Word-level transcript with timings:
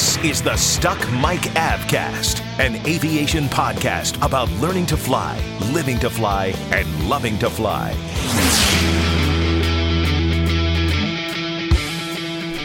This 0.00 0.16
is 0.24 0.40
the 0.40 0.56
Stuck 0.56 0.98
Mic 1.12 1.42
Avcast, 1.60 2.40
an 2.58 2.76
aviation 2.86 3.44
podcast 3.44 4.16
about 4.24 4.50
learning 4.52 4.86
to 4.86 4.96
fly, 4.96 5.38
living 5.74 5.98
to 5.98 6.08
fly, 6.08 6.54
and 6.72 7.06
loving 7.06 7.38
to 7.38 7.50
fly. 7.50 7.92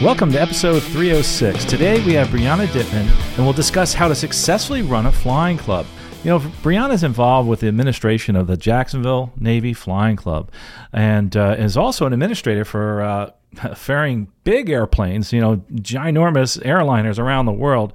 Welcome 0.02 0.32
to 0.32 0.40
episode 0.40 0.82
306. 0.82 1.66
Today 1.66 2.02
we 2.06 2.14
have 2.14 2.28
Brianna 2.28 2.68
Dittman, 2.68 3.06
and 3.36 3.44
we'll 3.44 3.52
discuss 3.52 3.92
how 3.92 4.08
to 4.08 4.14
successfully 4.14 4.80
run 4.80 5.04
a 5.04 5.12
flying 5.12 5.58
club. 5.58 5.84
You 6.24 6.30
know, 6.30 6.38
Brianna 6.40 6.94
is 6.94 7.04
involved 7.04 7.50
with 7.50 7.60
the 7.60 7.68
administration 7.68 8.34
of 8.34 8.46
the 8.46 8.56
Jacksonville 8.56 9.34
Navy 9.38 9.74
Flying 9.74 10.16
Club 10.16 10.50
and 10.90 11.36
uh, 11.36 11.54
is 11.58 11.76
also 11.76 12.06
an 12.06 12.14
administrator 12.14 12.64
for 12.64 13.02
uh, 13.02 13.30
ferrying 13.74 14.28
big 14.44 14.70
airplanes, 14.70 15.32
you 15.32 15.40
know, 15.40 15.56
ginormous 15.74 16.62
airliners 16.62 17.18
around 17.18 17.46
the 17.46 17.52
world. 17.52 17.92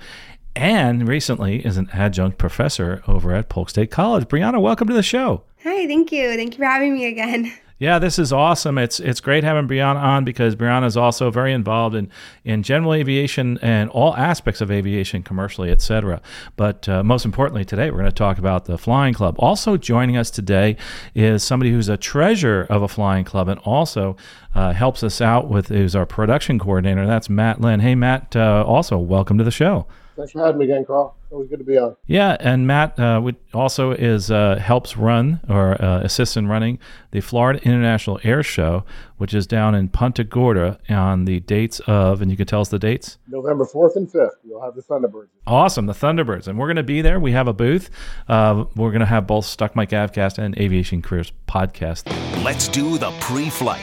And 0.55 1.07
recently 1.07 1.65
is 1.65 1.77
an 1.77 1.89
adjunct 1.93 2.37
professor 2.37 3.01
over 3.07 3.33
at 3.33 3.47
Polk 3.47 3.69
State 3.69 3.89
College. 3.89 4.27
Brianna, 4.27 4.61
welcome 4.61 4.87
to 4.89 4.93
the 4.93 5.01
show. 5.01 5.43
Hi, 5.63 5.87
thank 5.87 6.11
you. 6.11 6.35
Thank 6.35 6.53
you 6.53 6.57
for 6.57 6.65
having 6.65 6.93
me 6.93 7.05
again. 7.05 7.53
Yeah, 7.81 7.97
this 7.97 8.19
is 8.19 8.31
awesome. 8.31 8.77
It's 8.77 8.99
it's 8.99 9.19
great 9.21 9.43
having 9.43 9.67
Brianna 9.67 9.95
on 9.95 10.23
because 10.23 10.55
Brianna 10.55 10.85
is 10.85 10.95
also 10.95 11.31
very 11.31 11.51
involved 11.51 11.95
in, 11.95 12.11
in 12.45 12.61
general 12.61 12.93
aviation 12.93 13.57
and 13.63 13.89
all 13.89 14.15
aspects 14.15 14.61
of 14.61 14.69
aviation, 14.69 15.23
commercially, 15.23 15.71
etc. 15.71 16.21
But 16.55 16.87
uh, 16.87 17.01
most 17.01 17.25
importantly, 17.25 17.65
today 17.65 17.89
we're 17.89 17.97
going 17.97 18.05
to 18.05 18.11
talk 18.11 18.37
about 18.37 18.65
the 18.65 18.77
flying 18.77 19.15
club. 19.15 19.35
Also 19.39 19.77
joining 19.77 20.15
us 20.15 20.29
today 20.29 20.77
is 21.15 21.43
somebody 21.43 21.71
who's 21.71 21.89
a 21.89 21.97
treasure 21.97 22.67
of 22.69 22.83
a 22.83 22.87
flying 22.87 23.25
club 23.25 23.47
and 23.47 23.59
also 23.61 24.15
uh, 24.53 24.73
helps 24.73 25.01
us 25.01 25.19
out 25.19 25.49
with 25.49 25.71
is 25.71 25.95
our 25.95 26.05
production 26.05 26.59
coordinator. 26.59 27.07
That's 27.07 27.31
Matt 27.31 27.61
Lynn. 27.61 27.79
Hey, 27.79 27.95
Matt. 27.95 28.35
Uh, 28.35 28.63
also, 28.63 28.99
welcome 28.99 29.39
to 29.39 29.43
the 29.43 29.49
show. 29.49 29.87
Thanks 30.21 30.33
for 30.33 30.45
having 30.45 30.59
me 30.59 30.65
again, 30.65 30.85
Carl. 30.85 31.15
Always 31.31 31.49
good 31.49 31.57
to 31.57 31.65
be 31.65 31.79
on. 31.79 31.95
Yeah, 32.05 32.37
and 32.39 32.67
Matt 32.67 32.99
uh, 32.99 33.31
also 33.55 33.89
is 33.89 34.29
uh, 34.29 34.57
helps 34.57 34.95
run 34.95 35.39
or 35.49 35.81
uh, 35.81 36.01
assists 36.01 36.37
in 36.37 36.45
running 36.45 36.77
the 37.09 37.21
Florida 37.21 37.59
International 37.63 38.19
Air 38.23 38.43
Show, 38.43 38.83
which 39.17 39.33
is 39.33 39.47
down 39.47 39.73
in 39.73 39.89
Punta 39.89 40.23
Gorda 40.23 40.77
on 40.89 41.25
the 41.25 41.39
dates 41.39 41.79
of, 41.87 42.21
and 42.21 42.29
you 42.29 42.37
can 42.37 42.45
tell 42.45 42.61
us 42.61 42.69
the 42.69 42.77
dates. 42.77 43.17
November 43.29 43.65
fourth 43.65 43.95
and 43.95 44.11
fifth. 44.11 44.35
You'll 44.43 44.61
have 44.61 44.75
the 44.75 44.83
Thunderbirds. 44.83 45.29
Awesome, 45.47 45.87
the 45.87 45.93
Thunderbirds, 45.93 46.47
and 46.47 46.59
we're 46.59 46.67
going 46.67 46.75
to 46.75 46.83
be 46.83 47.01
there. 47.01 47.19
We 47.19 47.31
have 47.31 47.47
a 47.47 47.53
booth. 47.53 47.89
Uh, 48.27 48.65
we're 48.75 48.91
going 48.91 48.99
to 48.99 49.07
have 49.07 49.25
both 49.25 49.45
Stuck 49.45 49.75
Mic 49.75 49.89
Avcast 49.89 50.37
and 50.37 50.55
Aviation 50.59 51.01
Careers 51.01 51.31
podcast. 51.47 52.05
Let's 52.43 52.67
do 52.67 52.99
the 52.99 53.09
pre-flight. 53.21 53.81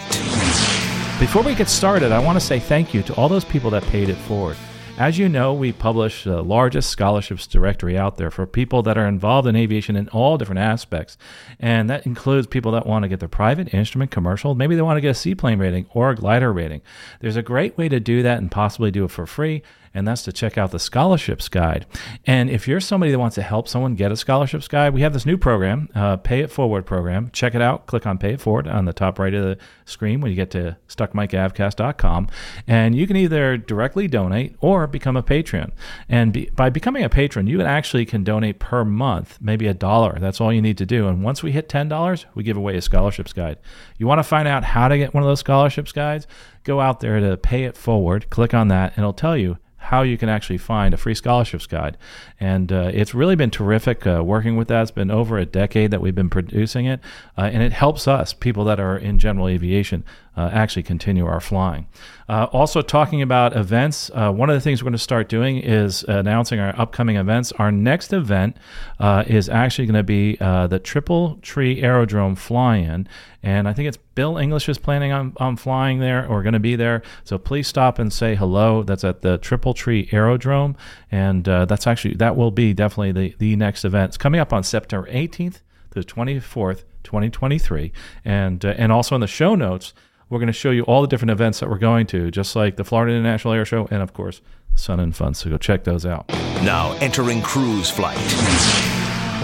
Before 1.19 1.43
we 1.43 1.57
get 1.57 1.69
started, 1.69 2.13
I 2.13 2.21
want 2.21 2.39
to 2.39 2.47
say 2.47 2.61
thank 2.61 2.95
you 2.95 3.03
to 3.03 3.15
all 3.15 3.29
those 3.29 3.45
people 3.45 3.71
that 3.71 3.83
paid 3.83 4.09
it 4.09 4.17
forward. 4.19 4.57
As 4.99 5.17
you 5.17 5.29
know, 5.29 5.55
we 5.55 5.71
publish 5.71 6.25
the 6.25 6.43
largest 6.43 6.91
scholarships 6.91 7.47
directory 7.47 7.97
out 7.97 8.17
there 8.17 8.33
for 8.33 8.49
people 8.49 8.83
that 8.83 8.99
are 8.99 9.07
involved 9.07 9.47
in 9.47 9.55
aviation 9.55 9.95
in 9.95 10.09
all 10.09 10.37
different 10.37 10.59
aspects. 10.59 11.17
And 11.61 11.89
that 11.89 12.05
includes 12.05 12.49
people 12.49 12.73
that 12.73 12.85
want 12.85 13.05
to 13.05 13.09
get 13.09 13.21
their 13.21 13.29
private, 13.29 13.73
instrument, 13.73 14.11
commercial. 14.11 14.57
Maybe 14.57 14.75
they 14.75 14.83
want 14.83 14.97
to 14.97 15.01
get 15.01 15.11
a 15.11 15.15
seaplane 15.15 15.61
rating 15.61 15.87
or 15.91 16.11
a 16.11 16.17
glider 16.17 16.53
rating. 16.53 16.83
There's 17.21 17.37
a 17.37 17.43
great 17.43 17.79
way 17.79 17.89
to 17.89 18.01
do 18.01 18.25
that 18.25 18.39
and 18.39 18.51
possibly 18.51 18.91
do 18.91 19.05
it 19.05 19.13
for 19.13 19.25
free 19.25 19.63
and 19.95 20.07
that's 20.07 20.23
to 20.23 20.33
check 20.33 20.59
out 20.59 20.71
the 20.71 20.79
scholarships 20.79 21.49
guide. 21.49 21.87
And 22.27 22.51
if 22.51 22.69
you're 22.69 22.81
somebody 22.81 23.13
that 23.13 23.19
wants 23.19 23.35
to 23.37 23.43
help 23.43 23.69
someone 23.69 23.95
get 23.95 24.13
a 24.13 24.17
scholarships 24.17 24.69
guide, 24.69 24.95
we 24.95 25.03
have 25.03 25.13
this 25.13 25.27
new 25.27 25.37
program, 25.37 25.89
uh, 25.95 26.17
Pay 26.17 26.41
It 26.41 26.51
Forward 26.51 26.87
program. 26.87 27.31
Check 27.33 27.55
it 27.55 27.63
out. 27.63 27.87
Click 27.87 28.07
on 28.07 28.19
Pay 28.19 28.35
It 28.35 28.41
Forward 28.41 28.67
on 28.69 28.85
the 28.85 28.93
top 28.93 29.19
right 29.19 29.35
of 29.35 29.43
the 29.43 29.59
screen 29.85 30.21
when 30.21 30.31
you 30.31 30.37
get 30.37 30.51
to 30.53 30.77
stuckmicavcast.com. 30.89 32.29
And 32.67 32.95
you 32.95 33.07
can 33.07 33.17
either 33.17 33.57
directly 33.57 34.09
donate 34.09 34.57
or 34.61 34.87
become 34.87 35.17
a 35.17 35.23
patron. 35.23 35.73
And 36.09 36.33
be, 36.33 36.51
by 36.51 36.71
becoming 36.71 37.05
a 37.05 37.09
patron, 37.09 37.47
you 37.47 37.63
actually 37.63 38.07
can 38.07 38.25
donate 38.25 38.59
per 38.59 38.85
month, 38.85 39.39
maybe 39.41 39.67
a 39.67 39.75
dollar. 39.75 40.19
That's 40.19 40.41
all 40.41 40.53
you 40.53 40.63
need 40.63 40.79
to 40.79 40.87
do. 40.87 41.09
And 41.09 41.23
once 41.23 41.43
we 41.43 41.53
hit 41.53 41.69
$10, 41.69 42.25
we 42.35 42.43
give 42.43 42.57
away 42.57 42.77
a 42.77 42.83
scholarships 42.83 43.33
guide. 43.33 43.59
You 43.97 44.07
want 44.07 44.19
to 44.19 44.25
find 44.25 44.49
out 44.49 44.65
how 44.65 44.89
to 44.89 44.99
get 44.99 45.15
one 45.15 45.23
of 45.23 45.29
those 45.29 45.41
scholarships 45.41 45.93
guides? 45.93 46.27
Go 46.65 46.81
out 46.81 47.01
there 47.01 47.21
to 47.21 47.37
Pay 47.37 47.65
It 47.65 47.77
Forward, 47.77 48.31
click 48.31 48.55
on 48.55 48.69
that, 48.69 48.93
and 48.93 48.99
it'll 48.99 49.13
tell 49.13 49.37
you 49.37 49.59
how 49.89 50.03
you 50.03 50.19
can 50.19 50.29
actually 50.29 50.59
find 50.59 50.93
a 50.93 50.97
free 50.99 51.15
scholarships 51.15 51.67
guide. 51.67 51.97
And 52.39 52.71
uh, 52.71 52.91
it's 52.93 53.15
really 53.15 53.37
been 53.37 53.51
terrific 53.51 54.07
uh, 54.07 54.23
working 54.23 54.57
with 54.59 54.69
that. 54.69 54.83
It's 54.83 54.91
been 54.91 55.11
over 55.11 55.39
a 55.39 55.47
decade 55.47 55.91
that 55.93 56.03
we've 56.03 56.15
been 56.15 56.29
producing 56.29 56.85
it, 56.85 57.01
uh, 57.39 57.49
and 57.53 57.63
it 57.63 57.73
helps 57.73 58.07
us, 58.07 58.35
people 58.35 58.65
that 58.65 58.79
are 58.79 58.99
in 58.99 59.19
general 59.19 59.49
aviation, 59.49 60.05
uh, 60.39 60.51
actually 60.53 60.85
continue 60.85 61.27
our 61.27 61.41
flying. 61.41 61.89
Uh, 62.29 62.47
also, 62.53 62.81
talking 62.81 63.23
about 63.23 63.57
events, 63.57 64.09
uh, 64.15 64.31
one 64.31 64.49
of 64.49 64.55
the 64.55 64.61
things 64.61 64.81
we're 64.81 64.87
going 64.87 64.93
to 64.93 64.99
start 64.99 65.29
doing 65.29 65.59
is 65.59 66.05
announcing 66.05 66.61
our 66.61 66.79
upcoming 66.79 67.17
events. 67.17 67.51
Our 67.53 67.73
next 67.73 68.13
event 68.13 68.57
uh, 69.01 69.25
is 69.27 69.49
actually 69.49 69.87
going 69.87 69.97
to 69.97 70.05
be 70.05 70.37
uh, 70.41 70.69
the 70.69 70.79
Triple 70.79 71.41
Tree 71.43 71.83
Aerodrome 71.83 72.37
Fly 72.37 72.77
In. 72.77 73.09
And 73.43 73.67
I 73.67 73.73
think 73.73 73.89
it's 73.89 73.97
Bill 73.97 74.39
English 74.39 74.69
is 74.69 74.79
planning 74.79 75.11
on, 75.11 75.33
on 75.39 75.57
flying 75.57 75.99
there 75.99 76.25
or 76.27 76.43
going 76.45 76.53
to 76.53 76.61
be 76.61 76.77
there. 76.77 77.03
So 77.25 77.37
please 77.37 77.67
stop 77.67 77.99
and 77.99 78.13
say 78.13 78.37
hello. 78.37 78.85
That's 78.85 79.03
at 79.03 79.23
the 79.23 79.39
Triple 79.39 79.75
Tree 79.75 80.09
Aerodrome. 80.13 80.77
And 81.11 81.49
uh, 81.49 81.65
that's 81.65 81.89
actually, 81.89 82.15
that 82.15 82.37
will 82.37 82.53
be 82.53 82.75
definitely 82.75 83.13
the, 83.13 83.35
the 83.39 83.57
next 83.57 83.85
event. 83.85 84.11
It's 84.11 84.19
coming 84.19 84.41
up 84.41 84.53
on 84.53 84.63
September 84.63 85.09
18th 85.11 85.61
to 85.91 86.01
the 86.01 86.05
24th, 86.05 86.85
2023. 87.03 87.91
And, 88.25 88.65
and 88.65 88.93
also 88.93 89.17
in 89.17 89.21
the 89.21 89.27
show 89.27 89.57
notes, 89.57 89.95
we're 90.31 90.39
going 90.39 90.49
to 90.49 90.53
show 90.53 90.71
you 90.71 90.83
all 90.85 91.01
the 91.01 91.09
different 91.09 91.31
events 91.31 91.61
that 91.61 91.71
we're 91.71 91.79
going 91.79 92.07
to, 92.09 92.31
just 92.31 92.55
like 92.55 92.77
the 92.77 92.85
Florida 92.85 93.13
International 93.15 93.55
Air 93.55 93.65
Show 93.65 93.89
and, 93.91 94.03
of 94.03 94.13
course, 94.13 94.41
Sun 94.75 95.01
and 95.01 95.15
Fun. 95.15 95.35
So 95.35 95.51
go 95.51 95.59
check 95.59 95.85
those 95.85 96.05
out. 96.05 96.29
Now 96.63 96.97
entering 97.01 97.43
cruise 97.43 97.91
flight. 97.91 98.19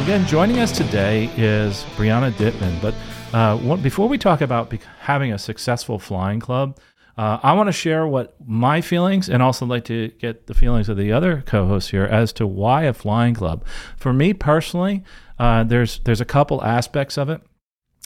Again, 0.03 0.27
joining 0.27 0.59
us 0.59 0.77
today 0.77 1.31
is 1.37 1.85
Brianna 1.97 2.33
Dittman. 2.33 2.81
But 2.83 2.95
uh, 3.37 3.57
what, 3.59 3.83
before 3.83 4.09
we 4.09 4.19
talk 4.19 4.41
about 4.41 4.71
be- 4.71 4.81
having 5.01 5.33
a 5.33 5.39
successful 5.39 5.99
flying 5.99 6.41
club, 6.41 6.79
uh, 7.17 7.39
I 7.43 7.53
want 7.53 7.69
to 7.69 7.73
share 7.73 8.07
what 8.07 8.35
my 8.45 8.81
feelings 8.81 9.29
and 9.29 9.41
also 9.43 9.65
like 9.67 9.85
to 9.85 10.09
get 10.19 10.49
the 10.49 10.55
feelings 10.55 10.89
of 10.89 10.97
the 10.97 11.13
other 11.13 11.45
co-hosts 11.47 11.91
here 11.91 12.05
as 12.05 12.33
to 12.35 12.47
why 12.47 12.83
a 12.85 12.93
flying 12.93 13.35
club. 13.35 13.65
For 13.97 14.13
me 14.13 14.35
personally, 14.35 15.05
uh, 15.39 15.63
there's 15.63 16.01
there's 16.01 16.21
a 16.21 16.25
couple 16.25 16.63
aspects 16.65 17.17
of 17.17 17.29
it. 17.29 17.41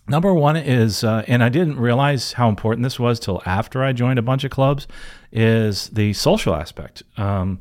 Number 0.09 0.33
one 0.33 0.57
is, 0.57 1.05
uh, 1.05 1.23
and 1.29 1.45
I 1.45 1.51
didn't 1.51 1.79
realize 1.79 2.33
how 2.33 2.49
important 2.49 2.83
this 2.83 2.99
was 2.99 3.21
till 3.21 3.43
after 3.45 3.85
I 3.85 3.93
joined 3.93 4.19
a 4.19 4.23
bunch 4.23 4.43
of 4.43 4.51
clubs, 4.51 4.87
is 5.31 5.89
the 5.91 6.15
social 6.15 6.55
aspect. 6.55 7.03
Um, 7.19 7.61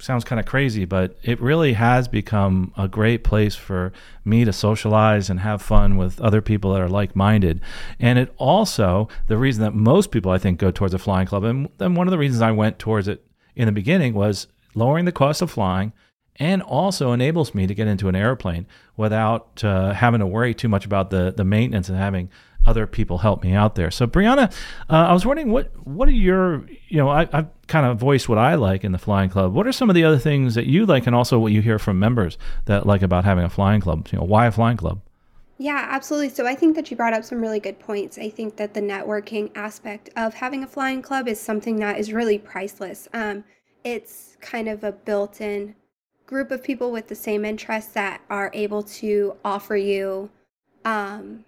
sounds 0.00 0.24
kind 0.24 0.40
of 0.40 0.46
crazy, 0.46 0.86
but 0.86 1.18
it 1.22 1.40
really 1.40 1.74
has 1.74 2.08
become 2.08 2.72
a 2.78 2.88
great 2.88 3.24
place 3.24 3.54
for 3.54 3.92
me 4.24 4.44
to 4.44 4.52
socialize 4.52 5.28
and 5.28 5.40
have 5.40 5.60
fun 5.60 5.98
with 5.98 6.18
other 6.20 6.40
people 6.40 6.72
that 6.72 6.80
are 6.80 6.88
like 6.88 7.14
minded. 7.14 7.60
And 8.00 8.18
it 8.18 8.32
also, 8.38 9.08
the 9.26 9.36
reason 9.36 9.62
that 9.62 9.74
most 9.74 10.10
people 10.10 10.32
I 10.32 10.38
think 10.38 10.58
go 10.58 10.70
towards 10.70 10.94
a 10.94 10.98
flying 10.98 11.26
club, 11.26 11.44
and, 11.44 11.68
and 11.78 11.94
one 11.94 12.08
of 12.08 12.10
the 12.10 12.18
reasons 12.18 12.40
I 12.40 12.52
went 12.52 12.78
towards 12.78 13.06
it 13.06 13.24
in 13.54 13.66
the 13.66 13.72
beginning 13.72 14.14
was 14.14 14.48
lowering 14.74 15.04
the 15.04 15.12
cost 15.12 15.42
of 15.42 15.50
flying 15.50 15.92
and 16.36 16.62
also 16.62 17.12
enables 17.12 17.54
me 17.54 17.66
to 17.66 17.74
get 17.74 17.86
into 17.86 18.08
an 18.08 18.16
airplane 18.16 18.66
without 18.96 19.62
uh, 19.64 19.92
having 19.92 20.20
to 20.20 20.26
worry 20.26 20.54
too 20.54 20.68
much 20.68 20.84
about 20.84 21.10
the, 21.10 21.32
the 21.36 21.44
maintenance 21.44 21.88
and 21.88 21.98
having 21.98 22.30
other 22.66 22.86
people 22.86 23.18
help 23.18 23.42
me 23.42 23.52
out 23.52 23.74
there. 23.74 23.90
So, 23.90 24.06
Brianna, 24.06 24.52
uh, 24.88 25.08
I 25.08 25.12
was 25.12 25.26
wondering 25.26 25.50
what 25.50 25.70
what 25.86 26.08
are 26.08 26.12
your 26.12 26.64
you 26.88 26.96
know 26.96 27.08
I, 27.08 27.28
I've 27.32 27.48
kind 27.66 27.86
of 27.86 27.98
voiced 27.98 28.28
what 28.28 28.38
I 28.38 28.54
like 28.54 28.84
in 28.84 28.92
the 28.92 28.98
flying 28.98 29.30
club. 29.30 29.52
What 29.52 29.66
are 29.66 29.72
some 29.72 29.90
of 29.90 29.94
the 29.94 30.04
other 30.04 30.18
things 30.18 30.54
that 30.54 30.66
you 30.66 30.86
like, 30.86 31.06
and 31.06 31.16
also 31.16 31.38
what 31.38 31.52
you 31.52 31.60
hear 31.60 31.78
from 31.78 31.98
members 31.98 32.38
that 32.66 32.86
like 32.86 33.02
about 33.02 33.24
having 33.24 33.44
a 33.44 33.50
flying 33.50 33.80
club? 33.80 34.08
You 34.12 34.18
know, 34.18 34.24
why 34.24 34.46
a 34.46 34.52
flying 34.52 34.76
club? 34.76 35.00
Yeah, 35.58 35.86
absolutely. 35.90 36.30
So 36.30 36.46
I 36.46 36.54
think 36.54 36.74
that 36.76 36.90
you 36.90 36.96
brought 36.96 37.12
up 37.12 37.24
some 37.24 37.40
really 37.40 37.60
good 37.60 37.78
points. 37.78 38.18
I 38.18 38.30
think 38.30 38.56
that 38.56 38.74
the 38.74 38.80
networking 38.80 39.50
aspect 39.54 40.10
of 40.16 40.34
having 40.34 40.64
a 40.64 40.66
flying 40.66 41.02
club 41.02 41.28
is 41.28 41.40
something 41.40 41.76
that 41.76 41.98
is 41.98 42.12
really 42.12 42.38
priceless. 42.38 43.08
Um, 43.12 43.44
it's 43.84 44.36
kind 44.40 44.68
of 44.68 44.82
a 44.82 44.92
built-in 44.92 45.74
group 46.32 46.50
of 46.50 46.62
people 46.62 46.90
with 46.90 47.08
the 47.08 47.14
same 47.14 47.44
interests 47.44 47.92
that 47.92 48.22
are 48.30 48.50
able 48.54 48.82
to 48.82 49.36
offer 49.44 49.76
you 49.76 50.30
um, 50.86 51.44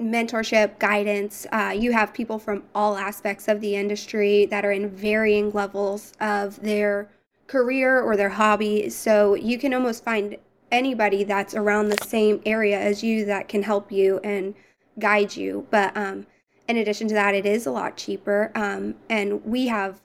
mentorship, 0.00 0.78
guidance. 0.78 1.46
Uh, 1.52 1.72
you 1.74 1.92
have 1.92 2.12
people 2.12 2.38
from 2.38 2.64
all 2.74 2.96
aspects 2.96 3.46
of 3.46 3.60
the 3.60 3.76
industry 3.76 4.44
that 4.46 4.64
are 4.64 4.72
in 4.72 4.90
varying 4.90 5.50
levels 5.52 6.12
of 6.20 6.60
their 6.60 7.08
career 7.46 8.00
or 8.00 8.16
their 8.16 8.28
hobby. 8.28 8.90
So 8.90 9.34
you 9.34 9.58
can 9.58 9.72
almost 9.72 10.04
find 10.04 10.36
anybody 10.72 11.22
that's 11.22 11.54
around 11.54 11.88
the 11.88 12.04
same 12.04 12.42
area 12.44 12.78
as 12.78 13.04
you 13.04 13.24
that 13.26 13.48
can 13.48 13.62
help 13.62 13.92
you 13.92 14.18
and 14.24 14.54
guide 14.98 15.36
you. 15.36 15.66
But 15.70 15.96
um, 15.96 16.26
in 16.68 16.78
addition 16.78 17.06
to 17.08 17.14
that, 17.14 17.34
it 17.34 17.46
is 17.46 17.66
a 17.66 17.70
lot 17.70 17.96
cheaper. 17.96 18.50
Um, 18.56 18.96
and 19.08 19.44
we 19.44 19.68
have 19.68 20.00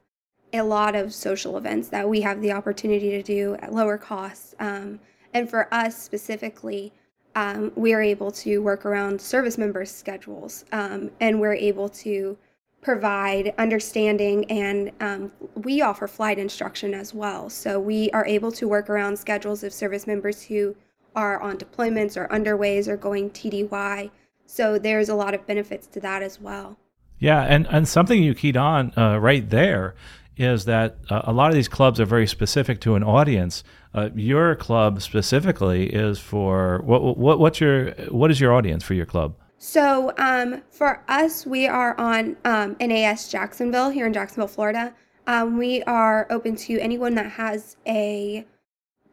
a 0.54 0.62
lot 0.62 0.96
of 0.96 1.14
social 1.14 1.58
events 1.58 1.90
that 1.90 2.08
we 2.08 2.22
have 2.22 2.42
the 2.42 2.52
opportunity 2.52 3.12
to 3.12 3.24
do 3.24 3.56
at 3.60 3.74
lower 3.74 3.98
costs. 3.98 4.54
Um, 4.60 5.00
and 5.34 5.50
for 5.50 5.74
us 5.74 5.98
specifically, 5.98 6.92
um, 7.36 7.72
we're 7.76 8.02
able 8.02 8.32
to 8.32 8.62
work 8.62 8.86
around 8.86 9.22
service 9.22 9.58
members' 9.58 9.92
schedules 9.92 10.66
um, 10.72 11.12
and 11.20 11.40
we're 11.40 11.54
able 11.54 11.88
to 11.90 12.38
provide 12.82 13.54
understanding 13.58 14.44
and 14.52 14.92
um, 15.00 15.32
we 15.56 15.82
offer 15.82 16.08
flight 16.08 16.40
instruction 16.40 16.94
as 16.94 17.14
well. 17.14 17.50
So 17.50 17.80
we 17.80 18.10
are 18.12 18.26
able 18.26 18.52
to 18.54 18.68
work 18.68 18.90
around 18.90 19.18
schedules 19.18 19.64
of 19.64 19.72
service 19.72 20.08
members 20.08 20.42
who 20.42 20.76
are 21.16 21.40
on 21.42 21.58
deployments 21.58 22.18
or 22.18 22.28
underways 22.30 22.88
or 22.88 22.98
going 22.98 23.30
TDY. 23.30 24.10
So 24.46 24.80
there's 24.80 25.10
a 25.10 25.16
lot 25.16 25.34
of 25.34 25.46
benefits 25.46 25.88
to 25.88 26.00
that 26.02 26.24
as 26.24 26.42
well. 26.42 26.78
Yeah, 27.20 27.44
and, 27.44 27.68
and 27.70 27.88
something 27.88 28.24
you 28.24 28.34
keyed 28.34 28.58
on 28.58 28.98
uh, 28.98 29.20
right 29.20 29.48
there 29.48 29.94
is 30.42 30.66
that 30.66 30.98
uh, 31.10 31.22
a 31.26 31.34
lot 31.34 31.50
of 31.50 31.56
these 31.56 31.68
clubs 31.68 32.00
are 32.00 32.06
very 32.06 32.28
specific 32.28 32.82
to 32.82 32.96
an 32.96 33.04
audience. 33.04 33.64
Uh, 33.94 34.10
your 34.16 34.56
club 34.56 35.02
specifically 35.02 35.88
is 35.94 36.20
for 36.20 36.82
what, 36.84 37.18
what? 37.18 37.40
What's 37.40 37.60
your 37.60 37.92
what 38.10 38.32
is 38.32 38.40
your 38.40 38.54
audience 38.54 38.84
for 38.84 38.94
your 38.94 39.06
club? 39.06 39.36
So 39.58 40.12
um, 40.18 40.64
for 40.70 41.04
us, 41.08 41.46
we 41.46 41.68
are 41.68 41.98
on 42.00 42.36
um, 42.46 42.76
NAS 42.80 43.30
Jacksonville 43.30 43.90
here 43.90 44.08
in 44.08 44.14
Jacksonville, 44.14 44.48
Florida. 44.48 44.94
Um, 45.28 45.58
we 45.58 45.84
are 45.84 46.26
open 46.32 46.56
to 46.56 46.80
anyone 46.80 47.14
that 47.16 47.32
has 47.34 47.78
a 47.86 48.46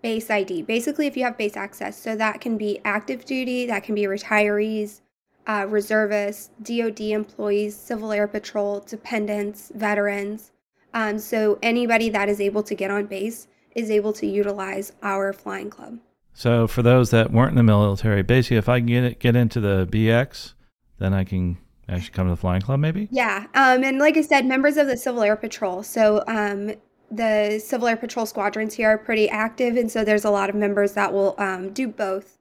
base 0.01 0.31
ID. 0.31 0.63
Basically, 0.63 1.07
if 1.07 1.17
you 1.17 1.25
have 1.25 1.37
base 1.37 1.57
access, 1.57 2.01
so 2.01 2.17
that 2.17 2.41
can 2.41 2.57
be 2.57 2.81
active 2.85 3.25
duty, 3.25 3.67
that 3.67 3.83
can 3.83 3.95
be 3.95 4.05
retirees, 4.05 5.03
uh, 5.47 5.67
reservists, 5.69 6.51
DoD 6.63 7.01
employees, 7.01 7.77
Civil 7.77 8.13
Air 8.13 8.29
Patrol, 8.29 8.81
dependents, 8.81 9.73
veterans. 9.75 10.53
Um, 10.95 11.19
so 11.19 11.59
anybody 11.63 12.09
that 12.11 12.29
is 12.29 12.41
able 12.41 12.63
to 12.65 12.75
get 12.75 12.91
on 12.91 13.07
base 13.07 13.47
is 13.75 13.91
able 13.91 14.13
to 14.15 14.27
utilize 14.27 14.93
our 15.03 15.33
flying 15.33 15.71
club. 15.71 15.99
So 16.35 16.67
for 16.67 16.83
those 16.83 17.11
that 17.11 17.33
weren't 17.33 17.51
in 17.51 17.57
the 17.57 17.63
military, 17.63 18.23
basically, 18.23 18.59
if 18.59 18.69
I 18.69 18.81
get 18.81 19.19
get 19.19 19.37
into 19.37 19.61
the 19.61 19.89
BX, 19.91 20.55
then 20.99 21.13
I 21.13 21.25
can 21.25 21.59
actually 21.89 22.13
come 22.13 22.27
to 22.27 22.33
the 22.33 22.37
flying 22.37 22.63
club, 22.63 22.81
maybe. 22.81 23.09
Yeah, 23.11 23.47
um, 23.55 23.83
and 23.83 23.99
like 23.99 24.17
I 24.17 24.23
said, 24.23 24.47
members 24.47 24.77
of 24.77 24.87
the 24.87 24.97
Civil 24.97 25.23
Air 25.23 25.37
Patrol. 25.37 25.83
So 25.83 26.23
um, 26.29 26.73
the 27.11 27.59
Civil 27.65 27.89
Air 27.89 27.97
Patrol 27.97 28.27
squadrons 28.27 28.75
here 28.75 28.89
are 28.89 28.99
pretty 28.99 29.29
active, 29.29 29.77
and 29.77 29.91
so 29.91 30.05
there's 30.05 30.25
a 30.25 30.31
lot 30.31 30.49
of 30.49 30.55
members 30.55 30.93
that 30.93 31.13
will 31.13 31.35
um, 31.39 31.73
do 31.73 31.89
both. 31.89 32.39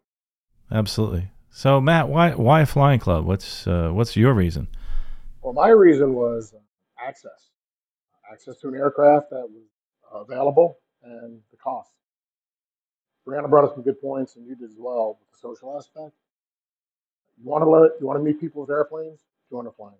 Absolutely. 0.71 1.31
So 1.49 1.81
Matt, 1.81 2.07
why 2.07 2.31
why 2.31 2.65
flying 2.65 2.99
club? 2.99 3.25
What's 3.25 3.65
uh, 3.65 3.89
what's 3.89 4.15
your 4.15 4.33
reason? 4.33 4.67
Well, 5.41 5.53
my 5.53 5.69
reason 5.69 6.13
was 6.13 6.53
access 6.99 7.46
access 8.37 8.57
to 8.61 8.67
an 8.67 8.75
aircraft 8.75 9.31
that 9.31 9.47
was 9.49 9.63
available 10.13 10.77
and 11.03 11.39
the 11.49 11.57
cost. 11.57 11.89
Brianna 13.27 13.49
brought 13.49 13.65
up 13.65 13.73
some 13.73 13.83
good 13.83 13.99
points, 13.99 14.35
and 14.35 14.45
you 14.45 14.55
did 14.55 14.69
as 14.69 14.75
well 14.77 15.17
with 15.19 15.31
the 15.31 15.37
social 15.39 15.75
aspect. 15.75 16.15
You 17.41 17.49
want 17.49 17.63
to 17.63 17.69
learn, 17.69 17.89
you 17.99 18.05
want 18.05 18.19
to 18.19 18.23
meet 18.23 18.39
people 18.39 18.61
with 18.61 18.69
airplanes, 18.69 19.21
join 19.49 19.65
a 19.65 19.71
flying 19.71 19.95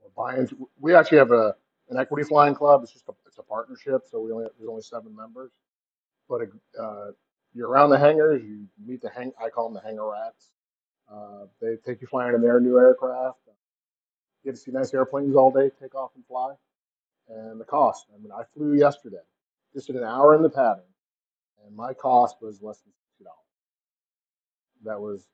or 0.00 0.10
buy 0.16 0.38
into. 0.38 0.68
We 0.80 0.94
actually 0.94 1.18
have 1.18 1.32
a 1.32 1.56
an 1.90 1.98
equity 1.98 2.22
flying 2.22 2.54
club. 2.54 2.82
It's 2.84 2.92
just 2.92 3.08
a, 3.08 3.12
it's 3.26 3.38
a 3.38 3.42
partnership, 3.42 4.02
so 4.08 4.20
we 4.20 4.30
only 4.30 4.46
there's 4.58 4.68
only 4.68 4.82
seven 4.82 5.14
members. 5.14 5.50
But 6.28 6.42
uh, 6.80 7.10
you're 7.52 7.68
around 7.68 7.90
the 7.90 7.98
hangars, 7.98 8.42
you 8.44 8.66
meet 8.84 9.02
the 9.02 9.10
hang. 9.10 9.32
I 9.42 9.48
call 9.48 9.68
them 9.68 9.74
the 9.74 9.86
hangar 9.86 10.08
rats. 10.08 10.50
Uh, 11.12 11.46
they 11.60 11.76
take 11.84 12.00
you 12.00 12.06
flying 12.06 12.34
in 12.34 12.40
their 12.40 12.60
new 12.60 12.78
aircraft. 12.78 13.38
You 14.44 14.52
get 14.52 14.56
to 14.56 14.62
see 14.62 14.70
nice 14.70 14.94
airplanes 14.94 15.34
all 15.34 15.50
day, 15.50 15.70
take 15.80 15.96
off 15.96 16.12
and 16.14 16.24
fly 16.26 16.54
and 17.34 17.60
the 17.60 17.64
cost. 17.64 18.06
I 18.14 18.20
mean, 18.20 18.32
I 18.32 18.42
flew 18.54 18.74
yesterday, 18.74 19.22
just 19.74 19.90
an 19.90 20.02
hour 20.04 20.34
in 20.34 20.42
the 20.42 20.50
pattern, 20.50 20.84
and 21.66 21.74
my 21.76 21.92
cost 21.94 22.36
was 22.40 22.62
less 22.62 22.78
than 22.80 22.92
sixty 22.92 23.24
dollars. 23.24 23.38
That 24.84 25.00
was 25.00 25.26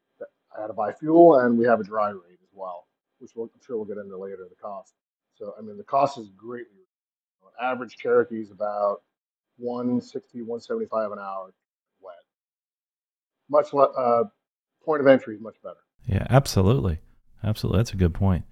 I 0.56 0.60
had 0.60 0.68
to 0.68 0.72
buy 0.72 0.92
fuel, 0.92 1.40
and 1.40 1.58
we 1.58 1.66
have 1.66 1.80
a 1.80 1.84
dry 1.84 2.10
rate 2.10 2.38
as 2.42 2.50
well, 2.52 2.86
which 3.18 3.32
we'll, 3.34 3.46
I'm 3.46 3.60
sure 3.66 3.76
we'll 3.76 3.86
get 3.86 3.98
into 3.98 4.16
later. 4.16 4.46
The 4.48 4.56
cost. 4.56 4.94
So 5.34 5.54
I 5.58 5.62
mean, 5.62 5.76
the 5.76 5.84
cost 5.84 6.18
is 6.18 6.28
greatly. 6.36 6.84
On 7.42 7.50
average, 7.72 7.96
Cherokee 7.96 8.40
is 8.40 8.50
about 8.50 9.02
160, 9.58 10.42
175 10.42 11.12
an 11.12 11.18
hour 11.18 11.52
wet. 12.00 12.14
Much 13.48 13.72
le- 13.72 13.92
uh, 13.92 14.24
point 14.84 15.00
of 15.00 15.06
entry 15.06 15.34
is 15.34 15.40
much 15.40 15.56
better. 15.62 15.76
Yeah, 16.06 16.26
absolutely, 16.30 17.00
absolutely. 17.42 17.78
That's 17.78 17.92
a 17.92 17.96
good 17.96 18.14
point. 18.14 18.44